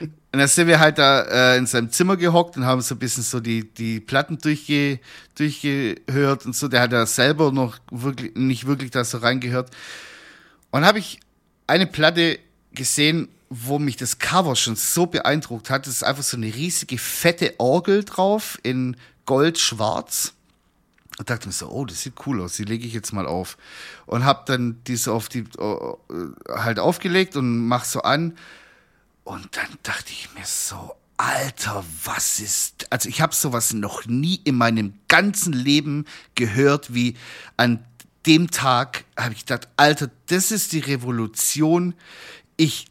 und 0.00 0.38
dann 0.40 0.48
sind 0.48 0.68
wir 0.68 0.78
halt 0.78 0.98
da 0.98 1.22
äh, 1.54 1.56
in 1.56 1.66
seinem 1.66 1.90
Zimmer 1.90 2.16
gehockt 2.18 2.56
und 2.56 2.66
haben 2.66 2.82
so 2.82 2.94
ein 2.94 2.98
bisschen 2.98 3.22
so 3.22 3.40
die, 3.40 3.72
die 3.72 3.98
Platten 3.98 4.36
durchge, 4.38 5.00
durchgehört 5.36 6.44
und 6.46 6.54
so. 6.54 6.68
Der 6.68 6.82
hat 6.82 6.92
da 6.92 7.06
selber 7.06 7.50
noch 7.50 7.78
wirklich, 7.90 8.34
nicht 8.34 8.66
wirklich 8.66 8.90
da 8.90 9.04
so 9.04 9.18
reingehört. 9.18 9.70
Und 10.70 10.84
habe 10.84 10.98
ich 10.98 11.20
eine 11.66 11.86
Platte 11.86 12.38
gesehen, 12.72 13.28
wo 13.50 13.78
mich 13.78 13.96
das 13.96 14.18
Cover 14.18 14.56
schon 14.56 14.76
so 14.76 15.06
beeindruckt 15.06 15.70
hat. 15.70 15.86
Das 15.86 15.94
ist 15.94 16.02
einfach 16.02 16.22
so 16.22 16.36
eine 16.36 16.54
riesige, 16.54 16.98
fette 16.98 17.54
Orgel 17.58 18.04
drauf 18.04 18.58
in 18.62 18.96
Gold-Schwarz. 19.26 20.34
Und 21.18 21.30
dachte 21.30 21.48
mir 21.48 21.52
so, 21.52 21.68
oh, 21.68 21.84
das 21.84 22.02
sieht 22.02 22.14
cool 22.26 22.40
aus, 22.40 22.56
die 22.56 22.64
lege 22.64 22.86
ich 22.86 22.92
jetzt 22.92 23.12
mal 23.12 23.26
auf. 23.26 23.56
Und 24.06 24.24
habe 24.24 24.42
dann 24.46 24.80
diese 24.86 25.12
auf 25.12 25.28
die, 25.28 25.40
äh, 25.58 25.94
halt 26.48 26.78
aufgelegt 26.78 27.36
und 27.36 27.66
mach 27.66 27.84
so 27.84 28.02
an. 28.02 28.36
Und 29.24 29.56
dann 29.56 29.78
dachte 29.82 30.12
ich 30.12 30.32
mir 30.34 30.44
so, 30.44 30.94
Alter, 31.16 31.84
was 32.04 32.38
ist. 32.38 32.86
Also 32.92 33.08
ich 33.08 33.20
habe 33.20 33.34
sowas 33.34 33.72
noch 33.72 34.06
nie 34.06 34.40
in 34.44 34.54
meinem 34.54 34.94
ganzen 35.08 35.52
Leben 35.52 36.04
gehört, 36.36 36.94
wie 36.94 37.16
an 37.56 37.84
dem 38.28 38.50
Tag 38.50 39.04
habe 39.16 39.34
ich 39.34 39.46
gedacht, 39.46 39.68
Alter, 39.76 40.10
das 40.26 40.52
ist 40.52 40.72
die 40.72 40.80
Revolution. 40.80 41.94
Ich 42.56 42.86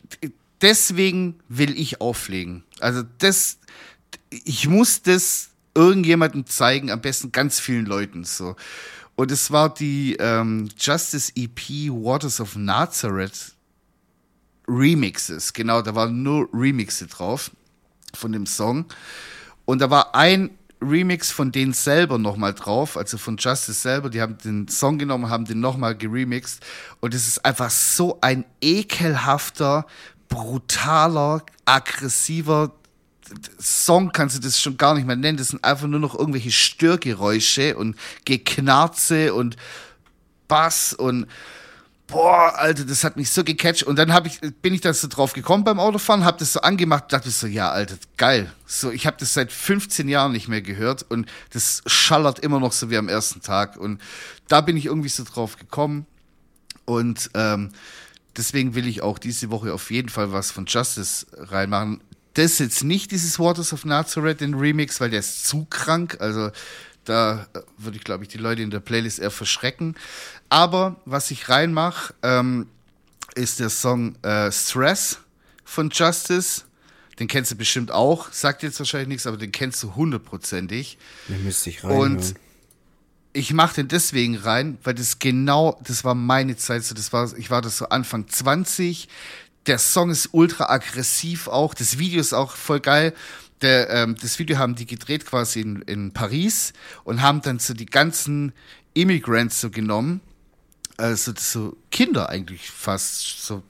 deswegen 0.62 1.40
will 1.48 1.80
ich 1.80 2.02
auflegen. 2.02 2.64
Also 2.80 3.04
das, 3.20 3.60
ich 4.30 4.68
muss 4.68 5.02
das 5.02 5.50
irgendjemandem 5.76 6.46
zeigen, 6.48 6.90
am 6.90 7.02
besten 7.02 7.32
ganz 7.32 7.60
vielen 7.60 7.86
Leuten 7.86 8.24
so. 8.24 8.56
Und 9.16 9.32
es 9.32 9.52
war 9.52 9.74
die 9.74 10.16
ähm, 10.20 10.70
Justice 10.78 11.32
EP 11.36 11.90
Waters 11.90 12.40
of 12.40 12.56
Nazareth 12.56 13.54
Remixes, 14.68 15.54
genau, 15.54 15.82
da 15.82 15.96
waren 15.96 16.24
nur 16.24 16.50
Remixe 16.54 17.08
drauf 17.08 17.52
von 18.14 18.32
dem 18.32 18.46
Song. 18.46 18.86
Und 19.66 19.80
da 19.80 19.90
war 19.90 20.14
ein 20.14 20.50
Remix 20.82 21.32
von 21.32 21.52
denen 21.52 21.74
selber 21.74 22.18
nochmal 22.18 22.54
drauf, 22.54 22.98
also 22.98 23.18
von 23.18 23.38
Justice 23.38 23.82
selber. 23.82 24.10
Die 24.10 24.22
haben 24.22 24.38
den 24.38 24.68
Song 24.68 24.98
genommen, 24.98 25.30
haben 25.30 25.46
den 25.46 25.60
nochmal 25.60 25.96
geremixed. 25.96 26.64
Und 27.00 27.14
es 27.14 27.28
ist 27.28 27.44
einfach 27.46 27.70
so 27.70 28.20
ein 28.22 28.46
ekelhafter, 28.62 29.88
brutaler, 30.30 31.44
aggressiver 31.66 32.74
Song 33.60 34.12
kannst 34.12 34.38
du 34.38 34.42
das 34.42 34.60
schon 34.60 34.78
gar 34.78 34.96
nicht 34.96 35.06
mehr 35.06 35.16
nennen. 35.16 35.38
Das 35.38 35.50
sind 35.50 35.64
einfach 35.64 35.88
nur 35.88 36.00
noch 36.00 36.18
irgendwelche 36.18 36.52
Störgeräusche 36.52 37.76
und 37.78 37.98
Geknarze 38.26 39.34
und 39.34 39.58
Bass 40.48 40.94
und 40.94 41.28
boah, 42.08 42.58
Alter, 42.58 42.86
das 42.86 43.04
hat 43.04 43.18
mich 43.18 43.30
so 43.30 43.44
gecatcht. 43.44 43.84
Und 43.84 44.00
dann 44.00 44.14
hab 44.14 44.26
ich, 44.26 44.40
bin 44.62 44.74
ich 44.74 44.82
da 44.82 44.94
so 44.94 45.08
drauf 45.08 45.34
gekommen 45.34 45.64
beim 45.64 45.80
Autofahren, 45.80 46.26
hab 46.26 46.38
das 46.38 46.54
so 46.54 46.62
angemacht, 46.62 47.12
dachte 47.12 47.30
so, 47.30 47.48
ja, 47.48 47.70
Alter, 47.70 47.98
geil. 48.16 48.52
So, 48.66 48.92
ich 48.92 49.06
habe 49.06 49.18
das 49.20 49.34
seit 49.34 49.52
15 49.52 50.08
Jahren 50.08 50.32
nicht 50.32 50.48
mehr 50.48 50.62
gehört 50.62 51.06
und 51.10 51.30
das 51.52 51.84
schallert 51.86 52.40
immer 52.40 52.60
noch 52.60 52.72
so 52.72 52.90
wie 52.90 52.98
am 52.98 53.10
ersten 53.10 53.42
Tag. 53.42 53.78
Und 53.78 54.02
da 54.48 54.62
bin 54.62 54.78
ich 54.78 54.86
irgendwie 54.86 55.10
so 55.10 55.24
drauf 55.24 55.58
gekommen. 55.58 56.06
Und 56.86 57.30
ähm, 57.34 57.72
deswegen 58.38 58.74
will 58.74 58.88
ich 58.88 59.02
auch 59.02 59.20
diese 59.20 59.50
Woche 59.50 59.74
auf 59.74 59.92
jeden 59.92 60.10
Fall 60.10 60.32
was 60.32 60.52
von 60.52 60.66
Justice 60.66 61.28
reinmachen. 61.34 62.02
das 62.36 62.60
jetzt 62.60 62.84
nicht, 62.84 63.12
dieses 63.12 63.40
Waters 63.40 63.74
of 63.74 63.84
Nazareth, 63.84 64.40
den 64.40 64.54
Remix, 64.54 65.02
weil 65.02 65.10
der 65.10 65.20
ist 65.20 65.46
zu 65.46 65.66
krank. 65.66 66.18
Also 66.22 66.52
da 67.08 67.48
äh, 67.54 67.60
würde 67.78 67.98
ich, 67.98 68.04
glaube 68.04 68.24
ich, 68.24 68.30
die 68.30 68.38
Leute 68.38 68.62
in 68.62 68.70
der 68.70 68.80
Playlist 68.80 69.20
eher 69.20 69.32
verschrecken. 69.32 69.96
Aber 70.50 70.98
was 71.06 71.32
ich 71.32 71.50
reinmache, 71.50 72.14
ähm, 72.24 72.68
ist 73.36 73.60
der 73.60 73.70
Song 73.70 74.16
äh, 74.24 74.52
Stress 74.52 75.20
von 75.64 75.90
Justice. 75.90 76.64
Den 77.20 77.28
kennst 77.28 77.52
du 77.52 77.56
bestimmt 77.56 77.92
auch. 77.92 78.32
Sagt 78.32 78.64
jetzt 78.64 78.80
wahrscheinlich 78.80 79.08
nichts, 79.08 79.28
aber 79.28 79.38
den 79.38 79.52
kennst 79.52 79.82
du 79.84 79.96
hundertprozentig. 79.96 80.98
Den 81.28 81.44
müsste 81.44 81.70
ich 81.70 81.84
reinhören. 81.84 82.18
Und 82.18 82.36
ich 83.34 83.54
mache 83.54 83.76
den 83.76 83.88
deswegen 83.88 84.36
rein, 84.36 84.78
weil 84.84 84.94
das 84.94 85.20
genau, 85.20 85.80
das 85.84 86.04
war 86.04 86.16
meine 86.16 86.58
Zeit, 86.58 86.84
so 86.84 86.96
das 86.96 87.14
war, 87.14 87.32
ich 87.38 87.50
war 87.52 87.62
das 87.62 87.78
so 87.78 87.90
Anfang 87.90 88.28
20. 88.28 89.08
Der 89.68 89.78
Song 89.78 90.10
ist 90.10 90.30
ultra 90.32 90.70
aggressiv 90.70 91.48
auch, 91.48 91.74
das 91.74 92.00
Video 92.00 92.20
ist 92.20 92.34
auch 92.34 92.56
voll 92.56 92.80
geil. 92.80 93.14
Der, 93.62 93.90
ähm, 93.90 94.16
das 94.22 94.38
Video 94.40 94.58
haben 94.58 94.76
die 94.76 94.86
gedreht 94.86 95.26
quasi 95.26 95.62
in, 95.62 95.82
in 95.84 96.12
Paris 96.12 96.74
und 97.04 97.22
haben 97.22 97.42
dann 97.42 97.60
so 97.60 97.74
die 97.74 97.88
ganzen 97.88 98.54
Immigrants 98.94 99.62
so 99.62 99.70
genommen, 99.70 100.22
also 100.98 101.34
so 101.38 101.78
Kinder 101.92 102.30
eigentlich 102.30 102.70
fast, 102.70 103.46
so 103.46 103.64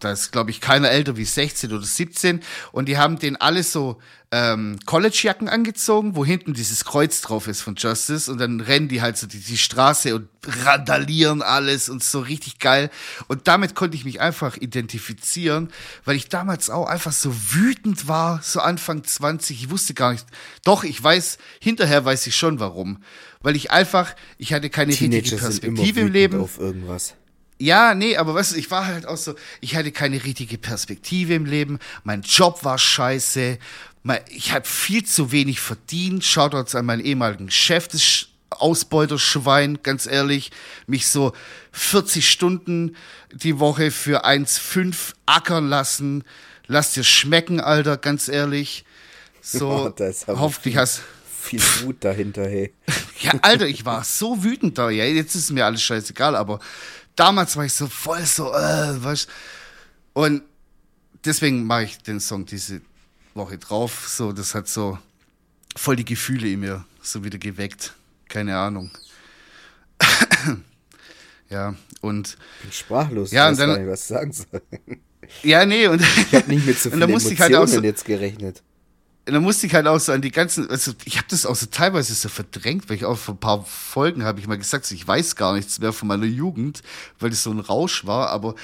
da 0.00 0.12
ist, 0.12 0.32
glaube 0.32 0.50
ich, 0.50 0.60
keiner 0.60 0.90
älter 0.90 1.16
wie 1.16 1.24
16 1.24 1.72
oder 1.72 1.84
17. 1.84 2.40
Und 2.72 2.88
die 2.88 2.96
haben 2.96 3.18
den 3.18 3.36
alle 3.36 3.62
so 3.62 4.00
ähm, 4.30 4.78
College-Jacken 4.84 5.48
angezogen, 5.48 6.14
wo 6.14 6.24
hinten 6.24 6.52
dieses 6.52 6.84
Kreuz 6.84 7.22
drauf 7.22 7.48
ist 7.48 7.62
von 7.62 7.76
Justice. 7.76 8.30
Und 8.30 8.38
dann 8.38 8.60
rennen 8.60 8.88
die 8.88 9.00
halt 9.00 9.16
so 9.16 9.26
die, 9.26 9.40
die 9.40 9.56
Straße 9.56 10.14
und 10.14 10.28
randalieren 10.64 11.40
alles 11.40 11.88
und 11.88 12.04
so 12.04 12.20
richtig 12.20 12.58
geil. 12.58 12.90
Und 13.26 13.48
damit 13.48 13.74
konnte 13.74 13.96
ich 13.96 14.04
mich 14.04 14.20
einfach 14.20 14.56
identifizieren, 14.56 15.70
weil 16.04 16.16
ich 16.16 16.28
damals 16.28 16.68
auch 16.68 16.86
einfach 16.86 17.12
so 17.12 17.34
wütend 17.52 18.06
war, 18.06 18.40
so 18.42 18.60
Anfang 18.60 19.02
20. 19.02 19.62
Ich 19.62 19.70
wusste 19.70 19.94
gar 19.94 20.12
nicht. 20.12 20.26
Doch, 20.64 20.84
ich 20.84 21.02
weiß, 21.02 21.38
hinterher 21.60 22.04
weiß 22.04 22.26
ich 22.26 22.36
schon 22.36 22.60
warum. 22.60 23.02
Weil 23.40 23.56
ich 23.56 23.70
einfach, 23.70 24.14
ich 24.36 24.52
hatte 24.52 24.68
keine 24.68 24.92
Teenager 24.92 25.22
richtige 25.22 25.36
Perspektive 25.38 26.00
im 26.00 26.12
Leben. 26.12 26.40
Auf 26.40 26.58
irgendwas. 26.58 27.14
Ja, 27.60 27.94
nee, 27.94 28.16
aber 28.16 28.34
weißt 28.34 28.52
du, 28.52 28.56
ich 28.56 28.70
war 28.70 28.86
halt 28.86 29.06
auch 29.06 29.16
so, 29.16 29.34
ich 29.60 29.74
hatte 29.74 29.90
keine 29.90 30.22
richtige 30.22 30.58
Perspektive 30.58 31.34
im 31.34 31.44
Leben, 31.44 31.80
mein 32.04 32.22
Job 32.22 32.62
war 32.62 32.78
scheiße, 32.78 33.58
ich 34.30 34.52
habe 34.52 34.66
viel 34.66 35.04
zu 35.04 35.32
wenig 35.32 35.60
verdient, 35.60 36.24
Shoutouts 36.24 36.74
an 36.74 36.86
meinen 36.86 37.04
ehemaligen 37.04 37.50
Chef, 37.50 37.88
das 37.88 38.28
Ausbeuterschwein, 38.50 39.80
ganz 39.82 40.06
ehrlich, 40.06 40.50
mich 40.86 41.08
so 41.08 41.32
40 41.72 42.28
Stunden 42.28 42.96
die 43.32 43.58
Woche 43.58 43.90
für 43.90 44.24
1,5 44.24 45.14
ackern 45.26 45.68
lassen, 45.68 46.24
lass 46.66 46.92
dir 46.92 47.04
schmecken, 47.04 47.60
Alter, 47.60 47.96
ganz 47.96 48.28
ehrlich. 48.28 48.84
So, 49.42 49.92
oh, 49.98 50.38
hoffentlich 50.38 50.76
hast 50.76 51.02
viel 51.40 51.60
Wut 51.82 52.04
dahinter, 52.04 52.44
hey. 52.44 52.72
ja, 53.20 53.32
Alter, 53.42 53.66
ich 53.66 53.84
war 53.84 54.04
so 54.04 54.42
wütend 54.42 54.78
da, 54.78 54.90
ja, 54.90 55.04
jetzt 55.04 55.34
ist 55.34 55.50
mir 55.50 55.66
alles 55.66 55.82
scheißegal, 55.82 56.36
aber 56.36 56.58
damals 57.16 57.56
war 57.56 57.64
ich 57.64 57.72
so 57.72 57.86
voll 57.86 58.24
so, 58.24 58.52
äh, 58.52 59.02
was? 59.02 59.28
Und 60.14 60.42
deswegen 61.24 61.64
mache 61.64 61.84
ich 61.84 61.98
den 61.98 62.20
Song 62.20 62.46
diese 62.46 62.80
Woche 63.38 63.56
drauf. 63.56 64.06
So, 64.08 64.32
das 64.32 64.54
hat 64.54 64.68
so 64.68 64.98
voll 65.74 65.96
die 65.96 66.04
Gefühle 66.04 66.50
in 66.50 66.60
mir 66.60 66.84
so 67.00 67.24
wieder 67.24 67.38
geweckt. 67.38 67.94
Keine 68.28 68.58
Ahnung. 68.58 68.90
ja, 71.48 71.74
und. 72.02 72.36
Ich 72.58 72.62
bin 72.64 72.72
sprachlos, 72.72 73.30
ja, 73.30 73.48
und 73.48 73.58
dann, 73.58 73.80
nicht, 73.80 73.90
was 73.90 74.06
sagen 74.06 74.32
soll. 74.32 74.60
Ja, 75.42 75.64
nee, 75.64 75.86
und. 75.86 76.02
Ich 76.02 76.34
habe 76.34 76.50
nicht 76.50 76.66
mit 76.66 76.78
so 76.78 76.90
vielen 76.90 77.02
Emotionen 77.02 77.56
halt 77.56 77.68
so, 77.70 77.82
jetzt 77.82 78.04
gerechnet 78.04 78.62
und 79.28 79.34
dann 79.34 79.42
musste 79.42 79.66
ich 79.66 79.74
halt 79.74 79.86
auch 79.86 80.00
so 80.00 80.10
an 80.12 80.22
die 80.22 80.30
ganzen, 80.30 80.70
also 80.70 80.92
ich 81.04 81.18
habe 81.18 81.26
das 81.28 81.44
auch 81.44 81.54
so 81.54 81.66
teilweise 81.66 82.14
so 82.14 82.30
verdrängt, 82.30 82.88
weil 82.88 82.96
ich 82.96 83.04
auch 83.04 83.18
vor 83.18 83.34
ein 83.34 83.40
paar 83.40 83.62
Folgen 83.62 84.24
habe 84.24 84.40
ich 84.40 84.46
mal 84.46 84.56
gesagt, 84.56 84.86
so, 84.86 84.94
ich 84.94 85.06
weiß 85.06 85.36
gar 85.36 85.52
nichts 85.54 85.78
mehr 85.80 85.92
von 85.92 86.08
meiner 86.08 86.24
Jugend, 86.24 86.82
weil 87.18 87.28
das 87.28 87.42
so 87.42 87.50
ein 87.50 87.60
Rausch 87.60 88.06
war, 88.06 88.30
aber 88.30 88.54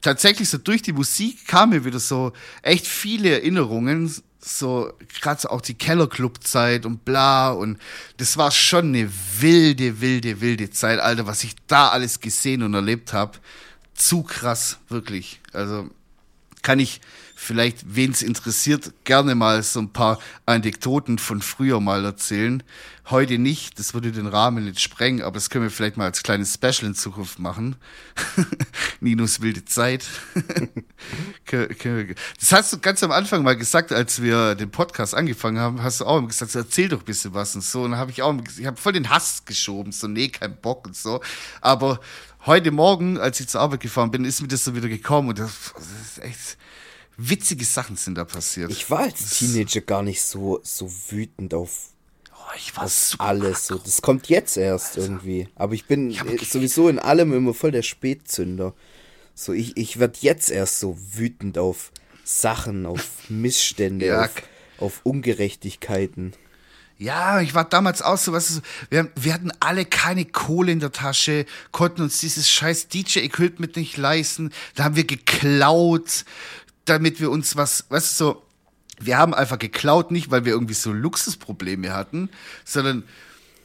tatsächlich 0.00 0.48
so 0.48 0.58
durch 0.58 0.82
die 0.82 0.92
Musik 0.92 1.46
kam 1.46 1.70
mir 1.70 1.84
wieder 1.84 2.00
so 2.00 2.32
echt 2.62 2.88
viele 2.88 3.30
Erinnerungen, 3.30 4.12
so 4.40 4.92
gerade 5.20 5.40
so 5.40 5.50
auch 5.50 5.60
die 5.60 5.74
Kellerclub-Zeit 5.74 6.86
und 6.86 7.04
bla 7.04 7.52
und 7.52 7.78
das 8.16 8.36
war 8.36 8.50
schon 8.50 8.86
eine 8.86 9.08
wilde, 9.38 10.00
wilde, 10.00 10.40
wilde 10.40 10.70
Zeit, 10.70 10.98
Alter, 10.98 11.28
was 11.28 11.44
ich 11.44 11.54
da 11.68 11.90
alles 11.90 12.18
gesehen 12.18 12.64
und 12.64 12.74
erlebt 12.74 13.12
habe. 13.12 13.38
Zu 13.94 14.24
krass, 14.24 14.78
wirklich. 14.88 15.40
Also 15.52 15.88
kann 16.62 16.80
ich 16.80 17.00
vielleicht, 17.44 17.94
wen 17.94 18.10
es 18.10 18.22
interessiert, 18.22 18.92
gerne 19.04 19.34
mal 19.34 19.62
so 19.62 19.80
ein 19.80 19.92
paar 19.92 20.18
Anekdoten 20.46 21.18
von 21.18 21.42
früher 21.42 21.78
mal 21.78 22.04
erzählen. 22.04 22.62
Heute 23.10 23.38
nicht, 23.38 23.78
das 23.78 23.92
würde 23.92 24.12
den 24.12 24.26
Rahmen 24.26 24.64
nicht 24.64 24.80
sprengen, 24.80 25.22
aber 25.22 25.34
das 25.34 25.50
können 25.50 25.64
wir 25.64 25.70
vielleicht 25.70 25.98
mal 25.98 26.06
als 26.06 26.22
kleines 26.22 26.54
Special 26.54 26.86
in 26.86 26.94
Zukunft 26.94 27.38
machen. 27.38 27.76
Ninos 29.00 29.42
wilde 29.42 29.66
Zeit. 29.66 30.06
das 31.50 32.52
hast 32.52 32.72
du 32.72 32.78
ganz 32.78 33.02
am 33.02 33.12
Anfang 33.12 33.42
mal 33.42 33.56
gesagt, 33.56 33.92
als 33.92 34.22
wir 34.22 34.54
den 34.54 34.70
Podcast 34.70 35.14
angefangen 35.14 35.58
haben, 35.58 35.82
hast 35.82 36.00
du 36.00 36.06
auch 36.06 36.22
gesagt, 36.26 36.52
so, 36.52 36.60
erzähl 36.60 36.88
doch 36.88 37.00
ein 37.00 37.04
bisschen 37.04 37.34
was 37.34 37.54
und 37.54 37.62
so. 37.62 37.82
Und 37.82 37.90
dann 37.90 38.00
habe 38.00 38.10
ich 38.10 38.22
auch, 38.22 38.34
ich 38.58 38.64
habe 38.64 38.78
voll 38.78 38.94
den 38.94 39.10
Hass 39.10 39.44
geschoben, 39.44 39.92
so, 39.92 40.08
nee, 40.08 40.28
kein 40.28 40.56
Bock 40.56 40.86
und 40.86 40.96
so. 40.96 41.20
Aber 41.60 42.00
heute 42.46 42.70
Morgen, 42.70 43.18
als 43.18 43.38
ich 43.38 43.48
zur 43.48 43.60
Arbeit 43.60 43.80
gefahren 43.80 44.10
bin, 44.10 44.24
ist 44.24 44.40
mir 44.40 44.48
das 44.48 44.64
so 44.64 44.74
wieder 44.74 44.88
gekommen 44.88 45.28
und 45.28 45.38
das, 45.38 45.74
das 45.74 45.84
ist 46.08 46.22
echt, 46.22 46.56
witzige 47.16 47.64
Sachen 47.64 47.96
sind 47.96 48.16
da 48.16 48.24
passiert. 48.24 48.70
Ich 48.70 48.90
war 48.90 49.00
als 49.00 49.38
Teenager 49.38 49.80
gar 49.80 50.02
nicht 50.02 50.22
so, 50.22 50.60
so 50.62 50.90
wütend 51.10 51.54
auf, 51.54 51.90
oh, 52.32 52.52
ich 52.56 52.76
war 52.76 52.84
auf 52.84 53.14
alles. 53.18 53.66
So. 53.66 53.78
Das 53.78 54.02
kommt 54.02 54.28
jetzt 54.28 54.56
erst 54.56 54.96
also, 54.96 55.02
irgendwie. 55.02 55.48
Aber 55.54 55.74
ich 55.74 55.86
bin 55.86 56.10
ich 56.10 56.50
sowieso 56.50 56.88
in 56.88 56.98
allem 56.98 57.32
immer 57.32 57.54
voll 57.54 57.72
der 57.72 57.82
Spätzünder. 57.82 58.74
So, 59.34 59.52
ich, 59.52 59.76
ich 59.76 59.98
werde 59.98 60.18
jetzt 60.20 60.50
erst 60.50 60.80
so 60.80 60.96
wütend 61.12 61.58
auf 61.58 61.92
Sachen, 62.24 62.86
auf 62.86 63.08
Missstände, 63.28 64.06
ja. 64.06 64.24
auf, 64.24 64.32
auf 64.78 65.00
Ungerechtigkeiten. 65.04 66.34
Ja, 66.96 67.40
ich 67.40 67.54
war 67.54 67.64
damals 67.64 68.02
auch 68.02 68.16
so, 68.16 68.32
was 68.32 68.62
wir, 68.88 69.10
wir 69.16 69.34
hatten 69.34 69.50
alle 69.58 69.84
keine 69.84 70.24
Kohle 70.24 70.70
in 70.70 70.78
der 70.78 70.92
Tasche, 70.92 71.44
konnten 71.72 72.02
uns 72.02 72.20
dieses 72.20 72.48
scheiß 72.48 72.86
DJ-Equipment 72.86 73.74
nicht 73.74 73.96
leisten, 73.96 74.52
da 74.76 74.84
haben 74.84 74.94
wir 74.94 75.04
geklaut, 75.04 76.24
damit 76.84 77.20
wir 77.20 77.30
uns 77.30 77.56
was, 77.56 77.86
weißt 77.88 78.20
du, 78.20 78.24
so, 78.24 78.42
wir 79.00 79.18
haben 79.18 79.34
einfach 79.34 79.58
geklaut, 79.58 80.10
nicht 80.10 80.30
weil 80.30 80.44
wir 80.44 80.52
irgendwie 80.52 80.74
so 80.74 80.92
Luxusprobleme 80.92 81.92
hatten, 81.92 82.30
sondern 82.64 83.04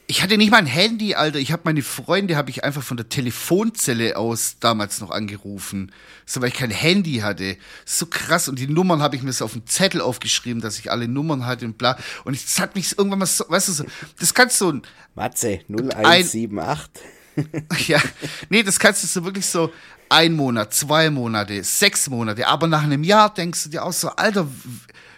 ich 0.07 0.23
hatte 0.23 0.39
nicht 0.39 0.49
mal 0.49 0.57
ein 0.57 0.65
Handy, 0.65 1.13
Alter. 1.13 1.37
Ich 1.37 1.51
habe 1.51 1.61
meine 1.65 1.83
Freunde, 1.83 2.35
habe 2.35 2.49
ich 2.49 2.63
einfach 2.63 2.81
von 2.81 2.97
der 2.97 3.09
Telefonzelle 3.09 4.17
aus 4.17 4.55
damals 4.59 5.01
noch 5.01 5.11
angerufen, 5.11 5.91
so 6.25 6.41
weil 6.41 6.47
ich 6.47 6.55
kein 6.55 6.71
Handy 6.71 7.17
hatte. 7.17 7.57
So 7.85 8.07
krass 8.07 8.47
und 8.49 8.57
die 8.57 8.65
Nummern 8.65 9.03
habe 9.03 9.15
ich 9.15 9.21
mir 9.21 9.31
so 9.33 9.45
auf 9.45 9.53
einen 9.53 9.67
Zettel 9.67 10.01
aufgeschrieben, 10.01 10.63
dass 10.63 10.79
ich 10.79 10.89
alle 10.89 11.07
Nummern 11.07 11.45
hatte 11.45 11.65
und 11.65 11.77
bla. 11.77 11.95
Und 12.23 12.35
das 12.43 12.59
hat 12.59 12.73
mich 12.73 12.97
irgendwann 12.97 13.19
mal 13.19 13.27
so, 13.27 13.45
weißt 13.47 13.67
du 13.67 13.71
so, 13.71 13.85
das 14.19 14.33
kannst 14.33 14.59
du 14.61 14.71
so 14.71 14.81
Matze 15.13 15.59
0178. 15.67 17.03
ja, 17.87 18.01
nee, 18.49 18.63
das 18.63 18.79
kannst 18.79 19.03
du 19.03 19.07
so 19.07 19.23
wirklich 19.23 19.45
so 19.45 19.71
ein 20.09 20.35
Monat, 20.35 20.73
zwei 20.73 21.09
Monate, 21.09 21.63
sechs 21.63 22.09
Monate, 22.09 22.47
aber 22.47 22.67
nach 22.67 22.83
einem 22.83 23.03
Jahr 23.03 23.33
denkst 23.33 23.63
du 23.63 23.69
dir 23.69 23.85
auch 23.85 23.93
so, 23.93 24.09
Alter, 24.09 24.47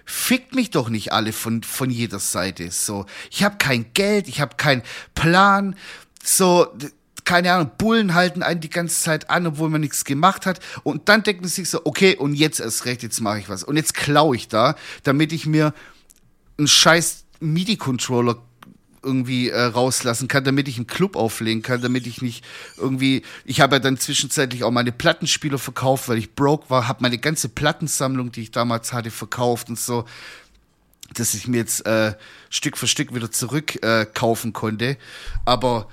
fickt 0.05 0.53
mich 0.53 0.69
doch 0.69 0.89
nicht 0.89 1.13
alle 1.13 1.31
von, 1.31 1.63
von 1.63 1.89
jeder 1.89 2.19
Seite. 2.19 2.69
So, 2.71 3.05
ich 3.29 3.43
habe 3.43 3.57
kein 3.57 3.93
Geld, 3.93 4.27
ich 4.27 4.41
habe 4.41 4.57
keinen 4.57 4.83
Plan, 5.15 5.75
so, 6.23 6.67
keine 7.23 7.53
Ahnung, 7.53 7.71
Bullen 7.77 8.13
halten 8.13 8.43
einen 8.43 8.59
die 8.59 8.69
ganze 8.69 8.99
Zeit 9.01 9.29
an, 9.29 9.47
obwohl 9.47 9.69
man 9.69 9.81
nichts 9.81 10.03
gemacht 10.03 10.45
hat. 10.45 10.59
Und 10.83 11.07
dann 11.07 11.23
denken 11.23 11.47
sie 11.47 11.61
sich 11.61 11.69
so, 11.69 11.85
okay, 11.85 12.15
und 12.15 12.33
jetzt 12.33 12.59
erst 12.59 12.85
recht, 12.85 13.03
jetzt 13.03 13.21
mache 13.21 13.39
ich 13.39 13.49
was. 13.49 13.63
Und 13.63 13.77
jetzt 13.77 13.93
klaue 13.93 14.35
ich 14.35 14.47
da, 14.47 14.75
damit 15.03 15.31
ich 15.31 15.45
mir 15.45 15.73
einen 16.57 16.67
scheiß 16.67 17.25
MIDI-Controller 17.39 18.37
irgendwie 19.03 19.49
äh, 19.49 19.59
rauslassen 19.61 20.27
kann, 20.27 20.43
damit 20.43 20.67
ich 20.67 20.77
einen 20.77 20.87
Club 20.87 21.15
auflegen 21.15 21.61
kann, 21.61 21.81
damit 21.81 22.05
ich 22.05 22.21
nicht 22.21 22.43
irgendwie, 22.77 23.23
ich 23.45 23.61
habe 23.61 23.75
ja 23.75 23.79
dann 23.79 23.97
zwischenzeitlich 23.97 24.63
auch 24.63 24.71
meine 24.71 24.91
Plattenspieler 24.91 25.57
verkauft, 25.57 26.07
weil 26.07 26.17
ich 26.17 26.35
broke 26.35 26.69
war, 26.69 26.87
habe 26.87 27.01
meine 27.01 27.17
ganze 27.17 27.49
Plattensammlung, 27.49 28.31
die 28.31 28.41
ich 28.41 28.51
damals 28.51 28.93
hatte, 28.93 29.11
verkauft 29.11 29.69
und 29.69 29.79
so, 29.79 30.05
dass 31.13 31.33
ich 31.33 31.47
mir 31.47 31.57
jetzt 31.57 31.85
äh, 31.85 32.13
Stück 32.49 32.77
für 32.77 32.87
Stück 32.87 33.13
wieder 33.13 33.31
zurück 33.31 33.83
äh, 33.83 34.05
kaufen 34.05 34.53
konnte. 34.53 34.97
Aber 35.45 35.87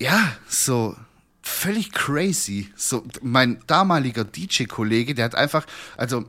ja, 0.00 0.36
so 0.48 0.96
völlig 1.42 1.92
crazy. 1.92 2.70
So 2.76 3.04
mein 3.22 3.60
damaliger 3.66 4.24
DJ-Kollege, 4.24 5.14
der 5.14 5.26
hat 5.26 5.34
einfach, 5.34 5.66
also 5.96 6.24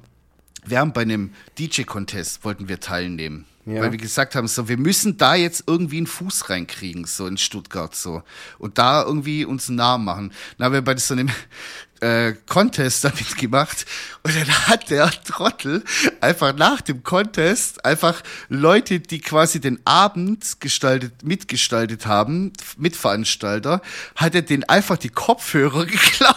wir 0.65 0.79
haben 0.79 0.93
bei 0.93 1.03
einem 1.03 1.33
DJ-Contest 1.57 2.43
wollten 2.43 2.67
wir 2.67 2.79
teilnehmen 2.79 3.45
ja. 3.66 3.82
Weil 3.82 3.91
wir 3.91 3.97
gesagt 3.97 4.36
haben, 4.36 4.47
so, 4.47 4.68
wir 4.68 4.78
müssen 4.78 5.18
da 5.18 5.34
jetzt 5.34 5.63
irgendwie 5.66 5.97
einen 5.97 6.05
Fuß 6.05 6.51
reinkriegen, 6.51 7.05
so 7.05 7.26
in 7.26 7.38
Stuttgart, 7.38 7.95
so. 7.95 8.22
Und 8.59 8.78
da 8.78 9.03
irgendwie 9.03 9.43
uns 9.43 9.70
einen 9.70 9.78
Namen 9.78 10.05
machen. 10.05 10.32
Dann 10.57 10.66
haben 10.66 10.74
wir 10.74 10.84
bei 10.84 10.95
so 10.97 11.16
einem 11.16 11.32
äh, 11.99 12.34
Contest 12.47 13.03
damit 13.03 13.38
gemacht 13.38 13.86
und 14.22 14.36
dann 14.36 14.47
hat 14.68 14.91
der 14.91 15.09
Trottel 15.09 15.84
einfach 16.22 16.55
nach 16.55 16.82
dem 16.82 17.01
Contest 17.01 17.84
einfach 17.84 18.22
Leute, 18.49 18.99
die 18.99 19.20
quasi 19.20 19.59
den 19.59 19.80
Abend 19.86 20.59
gestaltet, 20.59 21.24
mitgestaltet 21.24 22.05
haben, 22.05 22.53
Mitveranstalter, 22.78 23.82
hat 24.16 24.36
er 24.36 24.43
denen 24.43 24.66
einfach 24.66 24.97
die 24.97 25.09
Kopfhörer 25.09 25.86
geklaut. 25.88 26.36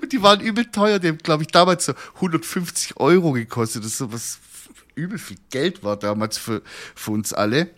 Und 0.00 0.10
die 0.10 0.22
waren 0.22 0.40
übel 0.40 0.64
teuer, 0.64 0.98
die 0.98 1.08
haben, 1.08 1.18
glaube 1.18 1.42
ich, 1.42 1.48
damals 1.48 1.84
so 1.84 1.92
150 2.14 2.96
Euro 2.96 3.32
gekostet. 3.32 3.84
Das 3.84 3.92
ist 3.92 3.98
so 3.98 4.10
was 4.10 4.38
übel 4.96 5.18
viel 5.18 5.36
Geld 5.50 5.84
war 5.84 5.96
damals 5.96 6.38
für, 6.38 6.62
für 6.94 7.12
uns 7.12 7.32
alle. 7.32 7.70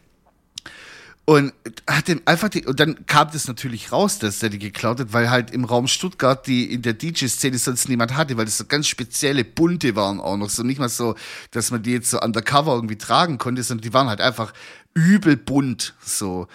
Und 1.27 1.53
hat 1.87 2.09
dem 2.09 2.23
einfach 2.25 2.49
die, 2.49 2.65
und 2.65 2.81
dann 2.81 3.05
kam 3.05 3.29
das 3.31 3.49
natürlich 3.49 3.93
raus, 3.93 4.19
dass 4.19 4.39
der 4.39 4.49
die 4.49 4.59
geklaut 4.59 4.99
hat, 4.99 5.13
weil 5.13 5.29
halt 5.29 5.51
im 5.51 5.67
Raum 5.67 5.87
Stuttgart 5.87 6.47
die 6.47 6.73
in 6.73 6.81
der 6.81 6.95
DJ-Szene 6.95 7.59
sonst 7.59 7.87
niemand 7.91 8.17
hatte, 8.17 8.39
weil 8.39 8.47
das 8.47 8.57
so 8.57 8.65
ganz 8.65 8.87
spezielle 8.87 9.45
bunte 9.45 9.95
waren 9.95 10.21
auch 10.21 10.39
noch. 10.39 10.49
So 10.49 10.63
nicht 10.63 10.79
mal 10.79 10.89
so, 10.89 11.17
dass 11.51 11.71
man 11.71 11.83
die 11.83 11.93
jetzt 11.93 12.09
so 12.09 12.19
undercover 12.19 12.73
irgendwie 12.73 12.97
tragen 12.97 13.37
konnte, 13.37 13.63
sondern 13.63 13.83
die 13.83 13.93
waren 13.93 14.09
halt 14.09 14.23
einfach 14.23 14.55
übel 14.95 15.37
bunt. 15.37 15.95
So. 16.03 16.49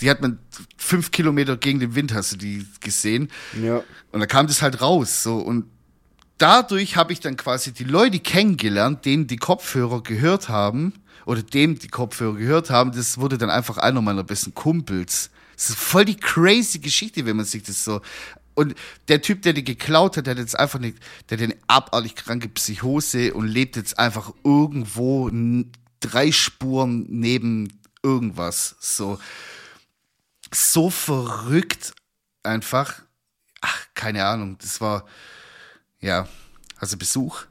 Die 0.00 0.08
hat 0.08 0.22
man 0.22 0.38
fünf 0.78 1.10
Kilometer 1.10 1.58
gegen 1.58 1.80
den 1.80 1.94
Wind, 1.94 2.14
hast 2.14 2.32
du 2.32 2.36
die 2.36 2.66
gesehen. 2.80 3.28
Ja. 3.62 3.82
Und 4.10 4.20
da 4.20 4.26
kam 4.26 4.46
das 4.46 4.62
halt 4.62 4.80
raus. 4.80 5.22
So. 5.22 5.36
Und 5.36 5.66
dadurch 6.38 6.96
habe 6.96 7.12
ich 7.12 7.20
dann 7.20 7.36
quasi 7.36 7.72
die 7.72 7.84
Leute 7.84 8.18
kennengelernt, 8.18 9.04
denen 9.04 9.26
die 9.26 9.36
Kopfhörer 9.36 10.02
gehört 10.02 10.48
haben 10.48 10.92
oder 11.26 11.42
dem 11.42 11.78
die 11.78 11.88
Kopfhörer 11.88 12.34
gehört 12.34 12.70
haben, 12.70 12.92
das 12.92 13.18
wurde 13.18 13.38
dann 13.38 13.50
einfach 13.50 13.78
einer 13.78 14.02
meiner 14.02 14.24
besten 14.24 14.54
Kumpels. 14.54 15.30
Das 15.54 15.70
ist 15.70 15.78
voll 15.78 16.04
die 16.04 16.16
crazy 16.16 16.78
Geschichte, 16.78 17.26
wenn 17.26 17.36
man 17.36 17.46
sich 17.46 17.62
das 17.62 17.84
so. 17.84 18.00
Und 18.54 18.74
der 19.08 19.20
Typ, 19.20 19.42
der 19.42 19.52
die 19.52 19.64
geklaut 19.64 20.16
hat, 20.16 20.26
der 20.26 20.32
hat 20.32 20.38
jetzt 20.38 20.58
einfach 20.58 20.78
nicht, 20.78 20.98
der 21.28 21.38
hat 21.38 21.44
eine 21.44 21.56
abartig 21.66 22.14
kranke 22.14 22.48
Psychose 22.48 23.34
und 23.34 23.48
lebt 23.48 23.76
jetzt 23.76 23.98
einfach 23.98 24.32
irgendwo 24.44 25.30
drei 26.00 26.30
Spuren 26.30 27.06
neben 27.08 27.80
irgendwas. 28.02 28.76
So, 28.80 29.18
so 30.52 30.90
verrückt 30.90 31.94
einfach. 32.42 33.02
Ach, 33.60 33.86
keine 33.94 34.24
Ahnung. 34.24 34.56
Das 34.60 34.80
war, 34.80 35.04
ja, 36.04 36.28
also 36.76 36.98
Besuch. 36.98 37.46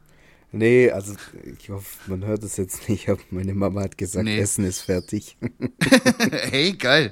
Nee, 0.51 0.91
also 0.91 1.15
ich 1.59 1.69
hoffe, 1.71 1.87
man 2.05 2.23
hört 2.23 2.43
es 2.43 2.57
jetzt 2.57 2.87
nicht, 2.87 3.09
aber 3.09 3.19
meine 3.31 3.55
Mama 3.55 3.81
hat 3.81 3.97
gesagt, 3.97 4.25
nee. 4.25 4.37
Essen 4.37 4.63
ist 4.63 4.81
fertig. 4.81 5.35
hey, 6.51 6.73
geil. 6.73 7.11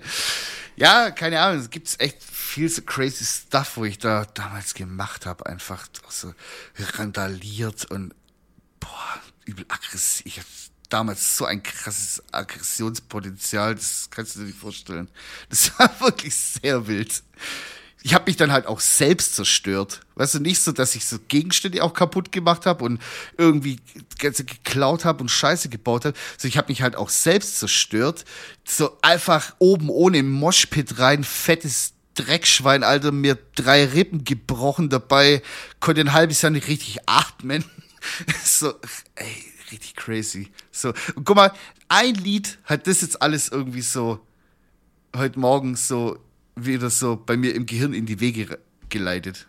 Ja, 0.75 1.09
keine 1.09 1.41
Ahnung, 1.41 1.59
es 1.59 1.71
gibt 1.71 1.99
echt 1.99 2.23
viel 2.23 2.69
so 2.69 2.83
crazy 2.83 3.25
Stuff, 3.25 3.77
wo 3.77 3.85
ich 3.85 3.97
da 3.97 4.25
damals 4.25 4.75
gemacht 4.75 5.25
habe, 5.25 5.47
einfach 5.47 5.87
so 6.09 6.31
randaliert 6.77 7.89
und 7.89 8.13
boah, 8.79 9.19
übel 9.45 9.65
aggressiv. 9.67 10.25
Ich 10.27 10.37
hab 10.37 10.45
damals 10.89 11.37
so 11.37 11.45
ein 11.45 11.63
krasses 11.63 12.21
Aggressionspotenzial, 12.31 13.73
das 13.73 14.09
kannst 14.11 14.35
du 14.35 14.41
dir 14.41 14.45
nicht 14.45 14.59
vorstellen. 14.59 15.09
Das 15.49 15.71
war 15.79 15.89
wirklich 16.01 16.35
sehr 16.35 16.85
wild 16.85 17.23
ich 18.03 18.13
habe 18.15 18.25
mich 18.27 18.35
dann 18.35 18.51
halt 18.51 18.65
auch 18.65 18.79
selbst 18.79 19.35
zerstört. 19.35 20.01
Weißt 20.15 20.35
du, 20.35 20.39
nicht 20.39 20.61
so, 20.61 20.71
dass 20.71 20.95
ich 20.95 21.05
so 21.05 21.17
Gegenstände 21.27 21.83
auch 21.83 21.93
kaputt 21.93 22.31
gemacht 22.31 22.65
habe 22.65 22.83
und 22.83 22.99
irgendwie 23.37 23.79
ganze 24.17 24.43
geklaut 24.43 25.05
habe 25.05 25.21
und 25.21 25.29
Scheiße 25.29 25.69
gebaut 25.69 26.05
habe. 26.05 26.17
So, 26.37 26.47
ich 26.47 26.57
habe 26.57 26.69
mich 26.69 26.81
halt 26.81 26.95
auch 26.95 27.09
selbst 27.09 27.59
zerstört. 27.59 28.25
So 28.65 28.97
einfach 29.01 29.55
oben 29.59 29.89
ohne 29.89 30.23
Moshpit 30.23 30.97
rein, 30.97 31.23
fettes 31.23 31.93
Dreckschwein, 32.15 32.83
Alter, 32.83 33.11
mir 33.11 33.37
drei 33.55 33.85
Rippen 33.85 34.23
gebrochen 34.25 34.89
dabei, 34.89 35.41
konnte 35.79 36.01
ein 36.01 36.13
halbes 36.13 36.41
Jahr 36.41 36.49
nicht 36.49 36.67
richtig 36.67 36.97
atmen. 37.05 37.63
so, 38.43 38.73
ey, 39.15 39.45
richtig 39.71 39.95
crazy. 39.95 40.51
So, 40.71 40.93
und 41.15 41.23
guck 41.23 41.35
mal, 41.35 41.53
ein 41.87 42.15
Lied 42.15 42.57
hat 42.65 42.87
das 42.87 43.01
jetzt 43.01 43.21
alles 43.21 43.49
irgendwie 43.49 43.81
so 43.81 44.19
heute 45.15 45.39
Morgen 45.39 45.75
so 45.75 46.17
wieder 46.66 46.89
so 46.89 47.16
bei 47.16 47.38
mir 47.38 47.55
im 47.55 47.66
Gehirn 47.66 47.93
in 47.93 48.05
die 48.05 48.20
Wege 48.20 48.59
geleitet. 48.89 49.47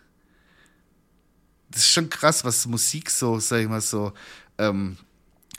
Das 1.70 1.82
ist 1.82 1.90
schon 1.90 2.10
krass, 2.10 2.44
was 2.44 2.66
Musik 2.66 3.10
so, 3.10 3.38
sag 3.38 3.60
ich 3.60 3.68
mal 3.68 3.80
so, 3.80 4.12
ähm, 4.58 4.98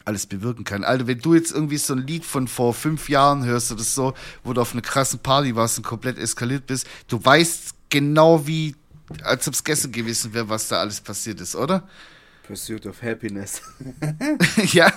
alles 0.06 0.26
bewirken 0.26 0.64
kann. 0.64 0.84
Alter, 0.84 1.08
wenn 1.08 1.20
du 1.20 1.34
jetzt 1.34 1.52
irgendwie 1.52 1.78
so 1.78 1.94
ein 1.94 2.06
Lied 2.06 2.26
von 2.26 2.48
vor 2.48 2.74
fünf 2.74 3.10
Jahren 3.10 3.46
hörst 3.46 3.72
oder 3.72 3.84
so, 3.84 4.14
wo 4.44 4.54
du 4.54 4.62
auf 4.62 4.74
einer 4.74 4.82
krassen 4.82 5.20
Party 5.20 5.56
warst 5.56 5.78
und 5.78 5.84
komplett 5.84 6.18
eskaliert 6.18 6.68
bist, 6.68 6.88
du 7.08 7.24
weißt 7.24 7.74
genau 7.90 8.46
wie, 8.46 8.76
als 9.24 9.48
ob 9.48 9.54
es 9.54 9.64
gestern 9.64 9.92
gewesen 9.92 10.34
wäre, 10.34 10.50
was 10.50 10.68
da 10.68 10.80
alles 10.80 11.00
passiert 11.02 11.40
ist, 11.42 11.56
oder? 11.56 11.88
Pursuit 12.46 12.86
of 12.86 13.02
Happiness. 13.02 13.62
ja, 14.74 14.92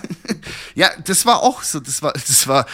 ja, 0.74 0.90
das 1.04 1.24
war 1.24 1.42
auch 1.42 1.62
so, 1.62 1.78
das 1.78 2.02
war, 2.02 2.12
das 2.12 2.46
war 2.48 2.66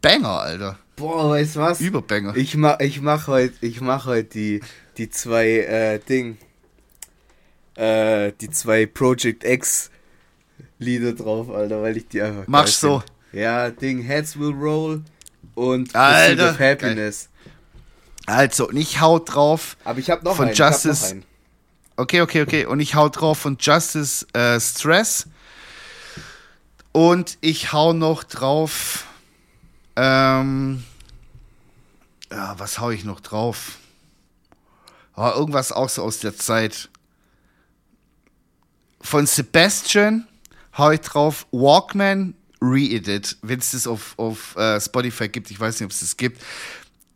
Banger, 0.00 0.40
Alter. 0.40 0.78
Boah, 0.96 1.30
weißt 1.30 1.56
du 1.56 1.60
was? 1.60 1.80
Überbanger. 1.80 2.34
Ich 2.36 2.56
mach, 2.56 2.80
ich 2.80 3.02
mach 3.02 3.26
heute, 3.26 3.54
ich 3.60 3.80
mach 3.82 4.06
heute 4.06 4.28
die, 4.30 4.60
die 4.96 5.10
zwei, 5.10 5.46
äh, 5.46 5.98
Ding, 5.98 6.38
äh, 7.74 8.32
die 8.40 8.50
zwei 8.50 8.86
Project 8.86 9.44
X 9.44 9.90
Lieder 10.78 11.12
drauf, 11.12 11.50
Alter, 11.50 11.82
weil 11.82 11.96
ich 11.96 12.08
die 12.08 12.20
einfach. 12.20 12.44
Mach 12.46 12.66
so. 12.66 13.02
Ja, 13.32 13.70
Ding, 13.70 14.02
Heads 14.02 14.38
Will 14.38 14.52
Roll 14.52 15.02
und 15.54 15.94
Alter, 15.94 16.50
of 16.50 16.58
Happiness. 16.58 17.28
Geil. 18.26 18.36
Also, 18.36 18.68
und 18.68 18.76
ich 18.76 19.00
hau 19.00 19.18
drauf. 19.18 19.76
Aber 19.84 19.98
ich 19.98 20.10
hab 20.10 20.22
noch 20.22 20.36
von 20.36 20.46
einen. 20.48 20.54
Justice. 20.54 21.04
Noch 21.04 21.10
einen. 21.12 21.24
Okay, 21.96 22.20
okay, 22.20 22.42
okay. 22.42 22.66
Und 22.66 22.80
ich 22.80 22.94
hau 22.94 23.08
drauf 23.08 23.38
von 23.38 23.56
Justice 23.58 24.26
äh, 24.34 24.60
Stress. 24.60 25.28
Und 26.92 27.38
ich 27.40 27.72
hau 27.72 27.92
noch 27.92 28.24
drauf 28.24 29.05
ähm, 29.96 30.84
ja, 32.30 32.58
was 32.58 32.78
hau 32.78 32.90
ich 32.90 33.04
noch 33.04 33.20
drauf? 33.20 33.78
Oh, 35.16 35.30
irgendwas 35.34 35.72
auch 35.72 35.88
so 35.88 36.02
aus 36.02 36.18
der 36.18 36.36
Zeit. 36.36 36.90
Von 39.00 39.26
Sebastian 39.26 40.26
hau 40.76 40.90
ich 40.90 41.00
drauf 41.00 41.46
Walkman 41.52 42.34
Re-Edit, 42.60 43.36
wenn 43.42 43.58
es 43.60 43.70
das 43.70 43.86
auf, 43.86 44.14
auf 44.18 44.56
uh, 44.56 44.80
Spotify 44.80 45.28
gibt. 45.28 45.50
Ich 45.50 45.58
weiß 45.58 45.80
nicht, 45.80 45.86
ob 45.86 45.92
es 45.92 46.00
das 46.00 46.16
gibt. 46.16 46.42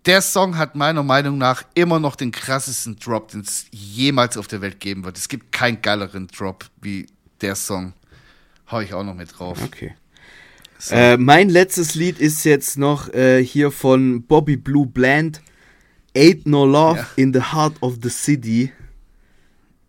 Der 0.06 0.22
Song 0.22 0.56
hat 0.56 0.76
meiner 0.76 1.02
Meinung 1.02 1.36
nach 1.36 1.62
immer 1.74 2.00
noch 2.00 2.16
den 2.16 2.32
krassesten 2.32 2.98
Drop, 2.98 3.28
den 3.28 3.40
es 3.40 3.66
jemals 3.70 4.36
auf 4.38 4.46
der 4.46 4.62
Welt 4.62 4.80
geben 4.80 5.04
wird. 5.04 5.18
Es 5.18 5.28
gibt 5.28 5.52
keinen 5.52 5.82
geileren 5.82 6.26
Drop 6.28 6.64
wie 6.80 7.06
der 7.42 7.54
Song. 7.54 7.92
Hau 8.70 8.80
ich 8.80 8.94
auch 8.94 9.04
noch 9.04 9.14
mit 9.14 9.38
drauf. 9.38 9.58
Okay. 9.62 9.94
So. 10.80 10.94
Äh, 10.94 11.18
mein 11.18 11.50
letztes 11.50 11.94
Lied 11.94 12.18
ist 12.18 12.44
jetzt 12.44 12.78
noch 12.78 13.12
äh, 13.12 13.44
hier 13.44 13.70
von 13.70 14.22
Bobby 14.22 14.56
Blue 14.56 14.86
Bland. 14.86 15.42
Ain't 16.16 16.40
No 16.44 16.64
Love 16.64 16.98
ja. 16.98 17.06
in 17.16 17.32
the 17.32 17.40
Heart 17.52 17.74
of 17.82 17.98
the 18.02 18.08
City. 18.08 18.72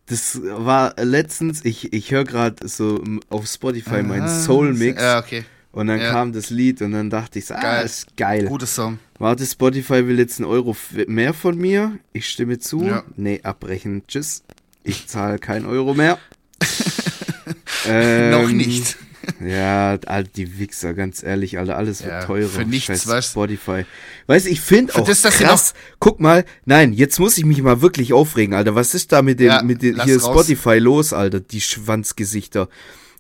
Das 0.06 0.40
war 0.44 0.94
letztens, 0.98 1.64
ich, 1.64 1.94
ich 1.94 2.12
höre 2.12 2.26
gerade 2.26 2.68
so 2.68 3.02
auf 3.30 3.48
Spotify 3.48 4.04
meinen 4.04 4.28
Soul 4.28 4.74
Mix. 4.74 5.02
Ja, 5.02 5.20
okay. 5.20 5.46
Und 5.72 5.88
dann 5.88 6.02
ja. 6.02 6.12
kam 6.12 6.34
das 6.34 6.50
Lied 6.50 6.82
und 6.82 6.92
dann 6.92 7.10
dachte 7.10 7.40
ich, 7.40 7.50
ah, 7.50 7.62
geil. 7.62 7.86
ist 7.86 8.18
geil. 8.18 8.46
Guter 8.46 8.66
Song. 8.66 9.00
Warte, 9.18 9.46
Spotify 9.46 10.06
will 10.06 10.20
jetzt 10.20 10.40
einen 10.40 10.50
Euro 10.50 10.76
mehr 11.08 11.34
von 11.34 11.58
mir. 11.58 11.98
Ich 12.12 12.28
stimme 12.28 12.60
zu. 12.60 12.84
Ja. 12.84 13.04
Nee, 13.16 13.40
abbrechen. 13.44 14.04
Tschüss. 14.06 14.44
Ich 14.84 15.08
zahle 15.08 15.40
keinen 15.40 15.66
Euro 15.66 15.94
mehr. 15.94 16.18
ähm, 17.88 18.32
Noch 18.32 18.50
nicht. 18.50 18.98
Ja, 19.40 19.98
all 20.06 20.24
die 20.24 20.60
Wichser, 20.60 20.94
ganz 20.94 21.24
ehrlich, 21.24 21.58
alle 21.58 21.76
alles 21.76 22.04
wird 22.04 22.12
ja, 22.12 22.26
teurer. 22.26 22.50
Für 22.50 22.66
nichts, 22.66 23.08
was? 23.08 23.28
Spotify. 23.28 23.86
Weißt 24.28 24.48
ich 24.48 24.62
finde 24.62 24.96
auch 24.96 25.06
das, 25.06 25.24
krass. 25.24 25.74
Guck 26.00 26.20
mal, 26.20 26.46
nein, 26.66 26.94
jetzt 26.94 27.20
muss 27.20 27.38
ich 27.38 27.46
mich 27.46 27.62
mal 27.62 27.82
wirklich 27.82 28.14
aufregen, 28.14 28.54
Alter. 28.54 28.76
Was 28.76 28.94
ist 28.94 29.12
da 29.12 29.22
mit 29.22 29.40
dem, 29.40 29.48
ja, 29.48 29.64
mit 29.64 29.82
dem 29.82 30.02
hier 30.04 30.22
raus. 30.22 30.32
Spotify 30.32 30.78
los, 30.78 31.14
Alter? 31.14 31.40
Die 31.40 31.62
Schwanzgesichter. 31.62 32.70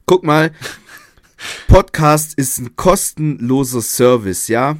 Guck 0.05 0.23
mal, 0.23 0.51
Podcast 1.67 2.33
ist 2.35 2.59
ein 2.59 2.75
kostenloser 2.75 3.81
Service, 3.81 4.47
ja? 4.47 4.77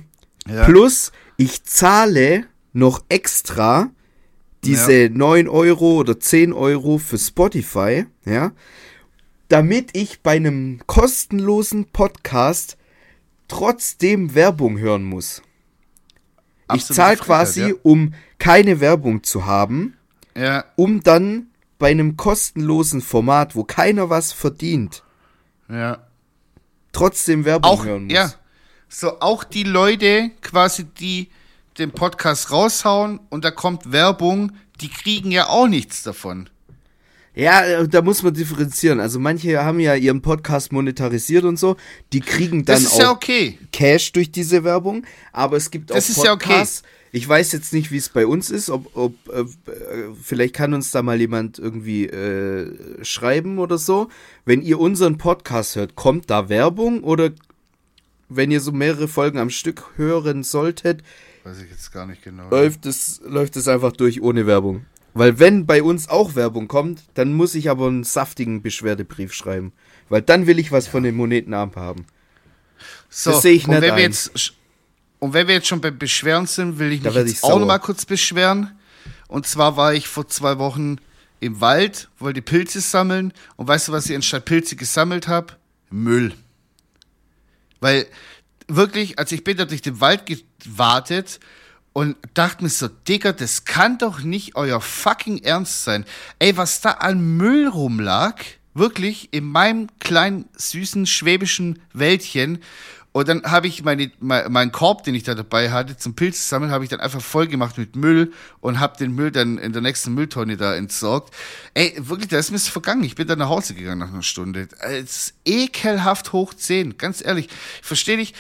ja. 0.48 0.66
Plus, 0.66 1.12
ich 1.38 1.64
zahle 1.64 2.46
noch 2.74 3.04
extra 3.10 3.90
diese 4.64 5.04
ja. 5.04 5.10
9 5.10 5.48
Euro 5.48 5.98
oder 5.98 6.20
10 6.20 6.54
Euro 6.54 6.98
für 6.98 7.18
Spotify, 7.18 8.06
ja? 8.26 8.52
Damit 9.52 9.97
ich 9.97 10.22
bei 10.22 10.38
einem 10.38 10.80
kostenlosen 10.88 11.91
Podcast 11.91 12.78
trotzdem 13.49 14.34
Werbung 14.34 14.80
hören 14.80 15.04
muss. 15.04 15.41
Absolut 16.68 16.89
ich 16.89 16.95
zahle 16.95 17.18
quasi, 17.18 17.70
ja. 17.70 17.76
um 17.84 18.14
keine 18.39 18.80
Werbung 18.80 19.24
zu 19.24 19.45
haben, 19.45 19.97
ja. 20.38 20.64
um 20.78 21.04
dann 21.04 21.47
bei 21.80 21.91
einem 21.91 22.16
kostenlosen 22.16 23.02
Format, 23.02 23.54
wo 23.58 23.66
keiner 23.66 24.10
was 24.10 24.32
verdient, 24.32 25.04
ja. 25.68 25.97
trotzdem 26.93 27.43
Werbung 27.43 27.72
auch, 27.72 27.84
hören 27.86 28.06
muss. 28.06 28.14
Ja, 28.14 28.34
so 28.88 29.20
auch 29.20 29.43
die 29.43 29.64
Leute 29.64 30.32
quasi, 30.39 30.86
die 30.86 31.30
den 31.78 31.91
Podcast 31.91 32.52
raushauen 32.52 33.20
und 33.30 33.43
da 33.43 33.52
kommt 33.52 33.91
Werbung, 33.91 34.54
die 34.80 34.89
kriegen 34.89 35.30
ja 35.30 35.49
auch 35.49 35.68
nichts 35.68 36.04
davon. 36.04 36.49
Ja, 37.34 37.64
äh, 37.64 37.88
da 37.88 38.02
muss 38.02 38.24
man 38.24 38.34
differenzieren. 38.34 39.00
Also 39.00 39.20
manche 39.20 39.64
haben 39.64 39.80
ja 39.80 39.96
ihren 39.96 40.22
Podcast 40.22 40.72
monetarisiert 40.74 41.46
und 41.46 41.58
so, 41.58 41.78
die 42.12 42.20
kriegen 42.20 42.66
dann 42.66 42.86
auch 42.86 43.00
ja 43.00 43.12
okay. 43.12 43.58
Cash 43.72 44.12
durch 44.12 44.32
diese 44.32 44.64
Werbung, 44.64 45.06
aber 45.32 45.58
es 45.58 45.72
gibt 45.72 45.92
auch 45.92 45.96
Das 45.96 46.10
ist 46.10 46.24
ja 46.24 46.34
okay. 46.34 46.48
Podcasts. 46.48 46.84
Ich 47.14 47.28
weiß 47.28 47.52
jetzt 47.52 47.74
nicht, 47.74 47.92
wie 47.92 47.98
es 47.98 48.08
bei 48.08 48.26
uns 48.26 48.50
ist, 48.50 48.70
ob, 48.70 48.96
ob 48.96 49.14
äh, 49.28 49.44
vielleicht 50.22 50.56
kann 50.56 50.74
uns 50.74 50.92
da 50.92 51.02
mal 51.02 51.20
jemand 51.20 51.60
irgendwie 51.60 52.06
äh, 52.06 53.04
schreiben 53.04 53.60
oder 53.60 53.78
so. 53.78 54.08
Wenn 54.46 54.62
ihr 54.62 54.80
unseren 54.80 55.18
Podcast 55.18 55.76
hört, 55.76 55.96
kommt 55.96 56.30
da 56.30 56.48
Werbung 56.48 57.04
oder 57.04 57.32
wenn 58.30 58.50
ihr 58.50 58.62
so 58.62 58.72
mehrere 58.72 59.10
Folgen 59.10 59.40
am 59.40 59.50
Stück 59.50 59.84
hören 59.98 60.44
solltet, 60.44 61.04
Weiß 61.44 61.60
ich 61.62 61.70
jetzt 61.72 61.92
gar 61.92 62.06
nicht 62.06 62.24
genau. 62.24 62.50
läuft 62.50 62.86
es 62.86 63.20
läuft 63.26 63.56
es 63.56 63.68
einfach 63.68 63.92
durch 63.94 64.22
ohne 64.22 64.46
Werbung. 64.46 64.86
Weil 65.14 65.39
wenn 65.39 65.66
bei 65.66 65.84
uns 65.84 66.07
auch 66.07 66.36
Werbung 66.36 66.68
kommt, 66.68 67.03
dann 67.16 67.34
muss 67.34 67.55
ich 67.55 67.70
aber 67.70 67.88
einen 67.88 68.03
saftigen 68.03 68.62
Beschwerdebrief 68.62 69.34
schreiben, 69.34 69.74
weil 70.09 70.22
dann 70.22 70.47
will 70.47 70.57
ich 70.57 70.72
was 70.72 70.88
von 70.88 71.03
den 71.03 71.16
Moneten 71.16 71.53
abhaben. 71.53 72.05
So, 73.09 73.32
das 73.32 73.41
sehe 73.41 73.53
ich 73.53 73.66
und 73.68 73.72
nicht 73.72 73.82
wenn 73.82 73.89
wir 73.89 73.93
ein. 73.95 74.12
jetzt 74.12 74.53
Und 75.20 75.34
wenn 75.34 75.47
wir 75.47 75.55
jetzt 75.55 75.68
schon 75.68 75.82
beim 75.82 75.97
Beschweren 75.97 76.47
sind, 76.47 76.80
will 76.80 76.91
ich 76.91 77.01
Da 77.01 77.09
mich 77.09 77.18
jetzt 77.20 77.32
ich 77.32 77.43
auch 77.43 77.59
noch 77.59 77.68
mal 77.68 77.78
kurz 77.78 78.05
beschweren. 78.05 78.72
Und 79.28 79.45
zwar 79.45 79.78
war 79.78 79.93
ich 79.93 80.07
vor 80.07 80.28
zwei 80.28 80.57
Wochen 80.57 80.97
im 81.39 81.62
Wald, 81.62 82.09
wollte 82.18 82.41
Pilze 82.41 82.82
sammeln. 82.82 83.34
Und 83.55 83.68
weißt 83.68 83.89
du, 83.89 83.91
was 83.91 84.09
ich 84.09 84.16
anstatt 84.16 84.45
Pilze 84.45 84.76
gesammelt 84.76 85.28
habe? 85.28 85.53
Müll. 85.89 86.34
Weil 87.82 88.07
wirklich, 88.68 89.20
als 89.20 89.32
ich 89.32 89.43
bin 89.43 89.57
da 89.57 89.66
durch 89.66 89.82
den 89.82 89.99
Wald 89.99 90.24
gewartet 90.26 91.39
und 91.94 92.16
dachte 92.34 92.64
mir 92.64 92.70
so, 92.70 92.88
Digga, 92.88 93.34
das 93.34 93.66
kann 93.66 93.98
doch 93.98 94.22
nicht 94.22 94.56
euer 94.56 94.80
fucking 94.80 95.39
Ernst 95.39 95.84
sein. 95.84 96.06
Ey, 96.39 96.56
was 96.56 96.82
da 96.82 96.92
an 96.92 97.38
Müll 97.38 97.68
rumlag, 97.68 98.36
wirklich 98.74 99.30
in 99.32 99.46
meinem 99.46 99.88
kleinen, 100.00 100.46
süßen, 100.56 101.06
schwäbischen 101.06 101.82
Wäldchen. 101.94 102.60
Und 103.14 103.28
dann 103.28 103.44
habe 103.44 103.68
ich 103.68 103.84
meine, 103.84 104.10
mein, 104.22 104.50
meinen 104.54 104.72
Korb, 104.72 105.04
den 105.04 105.16
ich 105.16 105.24
da 105.24 105.36
dabei 105.36 105.72
hatte, 105.72 105.98
zum 105.98 106.16
Pilze 106.16 106.42
sammeln, 106.42 106.72
habe 106.72 106.86
ich 106.86 106.89
dann 106.89 107.02
einfach 107.02 107.20
voll 107.20 107.48
gemacht 107.48 107.78
mit 107.78 107.98
Müll 107.98 108.32
und 108.62 108.80
habe 108.80 108.98
den 108.98 109.14
Müll 109.14 109.32
dann 109.32 109.58
in 109.58 109.74
der 109.74 109.82
nächsten 109.82 110.14
Mülltonne 110.14 110.56
da 110.56 110.74
entsorgt. 110.76 111.34
Ey, 111.74 111.94
wirklich, 111.98 112.30
da 112.30 112.39
ist 112.39 112.52
mir 112.52 112.60
vergangen. 112.60 113.04
Ich 113.04 113.16
bin 113.16 113.28
dann 113.28 113.39
nach 113.39 113.50
Hause 113.50 113.74
gegangen 113.74 114.00
nach 114.00 114.14
einer 114.14 114.24
Stunde. 114.24 114.70
Es 114.80 115.02
ist 115.02 115.34
ekelhaft 115.44 116.32
hoch 116.32 116.54
10, 116.54 116.98
ganz 116.98 117.22
ehrlich. 117.22 117.50
Ich 117.82 117.88
verstehe 117.88 118.16
dich. 118.16 118.34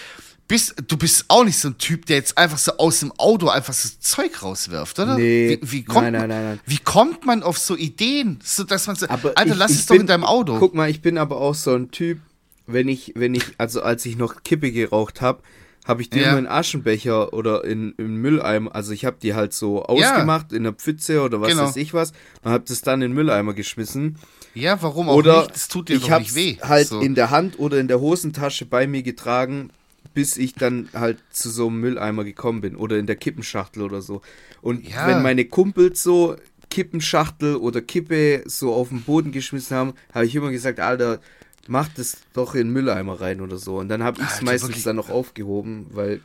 Bist, 0.51 0.75
du 0.87 0.97
bist 0.97 1.25
auch 1.29 1.43
nicht 1.45 1.57
so 1.57 1.69
ein 1.69 1.77
Typ, 1.77 2.05
der 2.07 2.17
jetzt 2.17 2.37
einfach 2.37 2.57
so 2.57 2.73
aus 2.77 2.99
dem 2.99 3.11
Auto 3.17 3.47
einfach 3.47 3.73
so 3.73 3.89
Zeug 3.99 4.43
rauswirft, 4.43 4.99
oder? 4.99 5.15
Nee. 5.17 5.57
Wie, 5.61 5.71
wie 5.71 5.83
kommt 5.83 6.03
Nein, 6.03 6.11
nein, 6.13 6.21
man, 6.21 6.29
nein, 6.29 6.43
nein. 6.43 6.59
Wie 6.65 6.77
kommt 6.77 7.25
man 7.25 7.41
auf 7.41 7.57
so 7.57 7.75
Ideen, 7.77 8.39
so 8.43 8.63
dass 8.65 8.85
man 8.87 8.95
so, 8.97 9.07
Aber 9.07 9.31
Alter, 9.35 9.53
ich- 9.53 9.57
lass 9.57 9.71
ich 9.71 9.77
es 9.79 9.85
doch 9.85 9.93
bin- 9.95 10.01
in 10.01 10.07
deinem 10.07 10.25
Auto. 10.25 10.59
Guck 10.59 10.75
mal, 10.75 10.89
ich 10.89 11.01
bin 11.01 11.17
aber 11.17 11.37
auch 11.39 11.55
so 11.55 11.73
ein 11.73 11.89
Typ, 11.91 12.19
wenn 12.67 12.87
ich, 12.89 13.13
wenn 13.15 13.33
ich, 13.33 13.43
also 13.57 13.81
als 13.81 14.05
ich 14.05 14.17
noch 14.17 14.43
Kippe 14.43 14.71
geraucht 14.73 15.21
habe, 15.21 15.41
habe 15.87 16.01
ich 16.03 16.09
die 16.09 16.19
Ja. 16.19 16.29
immer 16.31 16.39
in 16.39 16.47
Aschenbecher 16.47 17.33
oder 17.33 17.63
in, 17.63 17.93
in 17.97 18.17
Mülleimer, 18.17 18.75
also 18.75 18.91
ich 18.91 19.03
habe 19.05 19.17
die 19.21 19.33
halt 19.33 19.53
so 19.53 19.83
ausgemacht 19.83 20.51
in 20.53 20.63
der 20.63 20.73
Pfütze 20.73 21.21
oder 21.21 21.41
was 21.41 21.49
Genau. 21.49 21.63
weiß 21.63 21.75
ich 21.77 21.93
was 21.93 22.11
und 22.43 22.51
habe 22.51 22.63
das 22.67 22.81
dann 22.81 23.01
in 23.01 23.11
den 23.11 23.15
Mülleimer 23.15 23.53
geschmissen. 23.53 24.17
ja, 24.53 24.79
warum 24.83 25.09
auch 25.09 25.15
Oder 25.15 25.39
nicht? 25.43 25.55
Das 25.55 25.69
tut 25.69 25.89
dir 25.89 25.95
ich 25.95 26.07
doch 26.07 26.19
nicht 26.19 26.35
weh. 26.35 26.57
halt 26.61 26.87
so. 26.89 26.99
in 26.99 27.15
der 27.15 27.29
Hand 27.31 27.57
oder 27.57 27.79
in 27.79 27.87
der 27.87 27.99
Hosentasche 28.01 28.65
bei 28.65 28.85
mir 28.85 29.01
getragen, 29.01 29.71
bis 30.13 30.37
ich 30.37 30.53
dann 30.53 30.89
halt 30.93 31.19
zu 31.31 31.49
so 31.49 31.67
einem 31.67 31.79
Mülleimer 31.81 32.23
gekommen 32.23 32.61
bin 32.61 32.75
oder 32.75 32.97
in 32.97 33.07
der 33.07 33.15
Kippenschachtel 33.15 33.83
oder 33.83 34.01
so. 34.01 34.21
Und 34.61 34.87
Ja. 34.87 35.07
wenn 35.07 35.21
meine 35.21 35.45
Kumpels 35.45 36.03
so 36.03 36.35
Kippenschachtel 36.69 37.55
oder 37.55 37.81
Kippe 37.81 38.43
so 38.45 38.73
auf 38.73 38.89
den 38.89 39.03
Boden 39.03 39.31
geschmissen 39.31 39.75
haben, 39.75 39.93
habe 40.13 40.25
ich 40.25 40.35
immer 40.35 40.51
gesagt, 40.51 40.79
Alter, 40.79 41.19
mach 41.67 41.89
das 41.89 42.17
doch 42.33 42.55
in 42.55 42.67
den 42.67 42.73
Mülleimer 42.73 43.19
rein 43.21 43.41
oder 43.41 43.57
so. 43.57 43.77
Und 43.77 43.89
dann 43.89 44.03
habe 44.03 44.21
ich 44.21 44.27
es 44.27 44.41
meistens 44.41 44.69
wirklich. 44.69 44.83
dann 44.83 44.95
noch 44.95 45.09
aufgehoben, 45.09 45.87
weil 45.91 46.21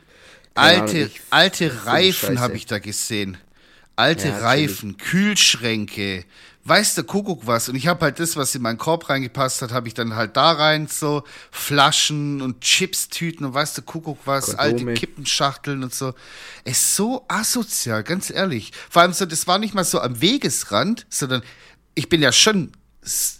keine 0.55 0.83
Ahnung, 0.83 1.09
Alte, 1.09 1.11
alte 1.29 1.69
so 1.69 1.79
Reifen 1.85 2.39
habe 2.39 2.55
ich 2.57 2.65
da 2.65 2.79
gesehen. 2.79 3.37
Alte 3.95 4.29
Ja, 4.29 4.37
Reifen, 4.39 4.97
Kühlschränke, 4.97 6.23
weiß 6.67 6.95
der 6.95 7.03
Kuckuck 7.03 7.47
was. 7.47 7.69
Und 7.69 7.75
ich 7.75 7.87
habe 7.87 8.01
halt 8.01 8.19
das, 8.19 8.35
was 8.35 8.53
in 8.55 8.61
meinen 8.61 8.77
Korb 8.77 9.09
reingepasst 9.09 9.61
hat, 9.61 9.71
habe 9.71 9.87
ich 9.87 9.93
dann 9.93 10.15
halt 10.15 10.35
da 10.37 10.51
rein, 10.51 10.87
so 10.87 11.23
Flaschen 11.51 12.41
und 12.41 12.61
Chipstüten 12.61 13.45
und 13.45 13.53
weiß 13.53 13.73
der 13.75 13.83
Kuckuck 13.83 14.19
was, 14.25 14.57
Kondome. 14.57 14.91
alte 14.91 14.93
Kippenschachteln 14.93 15.83
und 15.83 15.93
so. 15.93 16.13
Es 16.63 16.79
ist 16.79 16.95
so 16.95 17.25
asozial, 17.27 18.03
ganz 18.03 18.29
ehrlich. 18.29 18.71
Vor 18.89 19.01
allem 19.01 19.13
so, 19.13 19.25
das 19.25 19.47
war 19.47 19.59
nicht 19.59 19.73
mal 19.73 19.83
so 19.83 20.01
am 20.01 20.21
Wegesrand, 20.21 21.05
sondern 21.09 21.41
ich 21.95 22.09
bin 22.09 22.21
ja 22.21 22.31
schon 22.31 22.71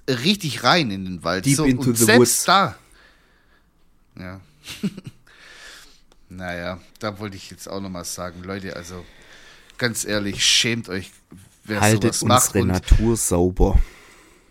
richtig 0.08 0.64
rein 0.64 0.92
in 0.92 1.06
den 1.06 1.24
Wald. 1.24 1.46
Deep 1.46 1.58
so, 1.58 1.66
into 1.66 1.90
und 1.90 1.98
the 1.98 2.06
selbst 2.06 2.20
woods. 2.20 2.46
da. 2.46 2.76
Ja. 4.18 4.42
Naja, 6.30 6.80
da 7.00 7.20
wollte 7.20 7.38
ich 7.38 7.50
jetzt 7.52 7.70
auch 7.70 7.80
nochmal 7.80 8.04
sagen, 8.04 8.44
Leute, 8.44 8.76
also 8.76 9.06
ganz 9.78 10.04
ehrlich, 10.04 10.46
schämt 10.46 10.90
euch, 10.90 11.12
wer 11.68 11.82
haltet 11.82 12.16
sowas 12.16 12.24
macht. 12.24 12.56
unsere 12.56 12.62
Und, 12.64 12.68
Natur 12.70 13.18
sauber. 13.18 13.80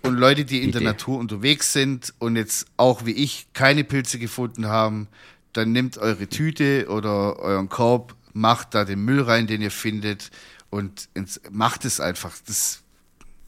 und 0.02 0.14
Leute, 0.16 0.44
die 0.44 0.58
in 0.62 0.72
der 0.72 0.78
Bitte. 0.80 0.90
Natur 0.92 1.18
unterwegs 1.18 1.72
sind 1.72 2.14
und 2.18 2.36
jetzt 2.36 2.66
auch 2.76 3.04
wie 3.04 3.12
ich 3.12 3.48
keine 3.52 3.82
Pilze 3.84 4.18
gefunden 4.18 4.66
haben, 4.66 5.08
dann 5.52 5.72
nehmt 5.72 5.98
eure 5.98 6.28
Tüte 6.28 6.86
oder 6.88 7.38
euren 7.38 7.68
Korb, 7.68 8.14
macht 8.32 8.74
da 8.74 8.84
den 8.84 9.04
Müll 9.04 9.22
rein, 9.22 9.46
den 9.46 9.62
ihr 9.62 9.70
findet 9.70 10.30
und 10.70 11.08
ins, 11.14 11.40
macht 11.50 11.84
es 11.86 11.98
einfach. 12.00 12.34
Das, 12.46 12.82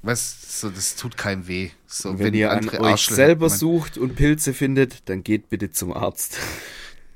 was, 0.02 0.60
so, 0.60 0.70
das 0.70 0.96
tut 0.96 1.16
keinem 1.18 1.46
weh. 1.48 1.70
So, 1.86 2.18
Wenn, 2.18 2.32
ihr 2.32 2.50
an 2.50 2.68
euch 2.70 3.02
selber 3.06 3.48
man- 3.48 3.58
sucht 3.58 3.98
und 3.98 4.16
Pilze 4.16 4.54
findet, 4.54 5.08
dann 5.10 5.22
geht 5.22 5.50
bitte 5.50 5.70
zum 5.70 5.92
Arzt. 5.92 6.38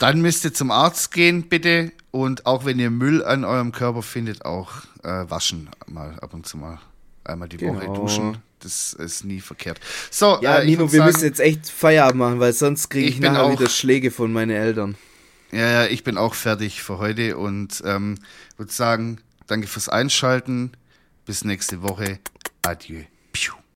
Dann 0.02 0.20
müsst 0.20 0.44
ihr 0.44 0.52
zum 0.52 0.70
Arzt 0.70 1.12
gehen, 1.12 1.48
bitte. 1.48 1.92
Und 2.10 2.44
auch 2.44 2.64
wenn 2.64 2.78
ihr 2.78 2.90
Müll 2.90 3.24
an 3.24 3.44
eurem 3.44 3.70
Körper 3.72 4.02
findet, 4.02 4.44
auch 4.44 4.70
äh, 5.04 5.08
waschen 5.30 5.70
mal 5.86 6.18
ab 6.20 6.34
und 6.34 6.46
zu 6.46 6.56
mal. 6.58 6.78
Einmal 7.24 7.48
die 7.48 7.60
Woche 7.60 7.80
Genau. 7.80 7.94
duschen. 7.94 8.38
Das 8.58 8.92
ist 8.92 9.24
nie 9.24 9.40
verkehrt. 9.40 9.80
So, 10.10 10.38
Ja, 10.42 10.58
äh, 10.58 10.64
Nino, 10.66 10.90
wir 10.92 10.98
sagen, 10.98 11.12
müssen 11.12 11.24
jetzt 11.24 11.40
echt 11.40 11.68
Feierabend 11.70 12.18
machen, 12.18 12.40
weil 12.40 12.52
sonst 12.52 12.88
kriege 12.90 13.06
ich, 13.08 13.14
Ich 13.16 13.20
nachher 13.20 13.44
auch- 13.44 13.52
wieder 13.52 13.68
Schläge 13.68 14.10
von 14.10 14.32
meinen 14.32 14.50
Eltern. 14.50 14.96
Ja, 15.52 15.68
ja, 15.70 15.86
ich 15.86 16.02
bin 16.04 16.16
auch 16.18 16.34
fertig 16.34 16.82
für 16.82 16.98
heute 16.98 17.36
und 17.38 17.82
ähm, 17.84 18.16
würde 18.56 18.72
sagen, 18.72 19.18
danke 19.46 19.66
fürs 19.68 19.88
Einschalten. 19.88 20.72
Bis 21.26 21.44
nächste 21.44 21.82
Woche. 21.82 22.18
Adieu. 22.62 23.02
Piu. 23.32 23.52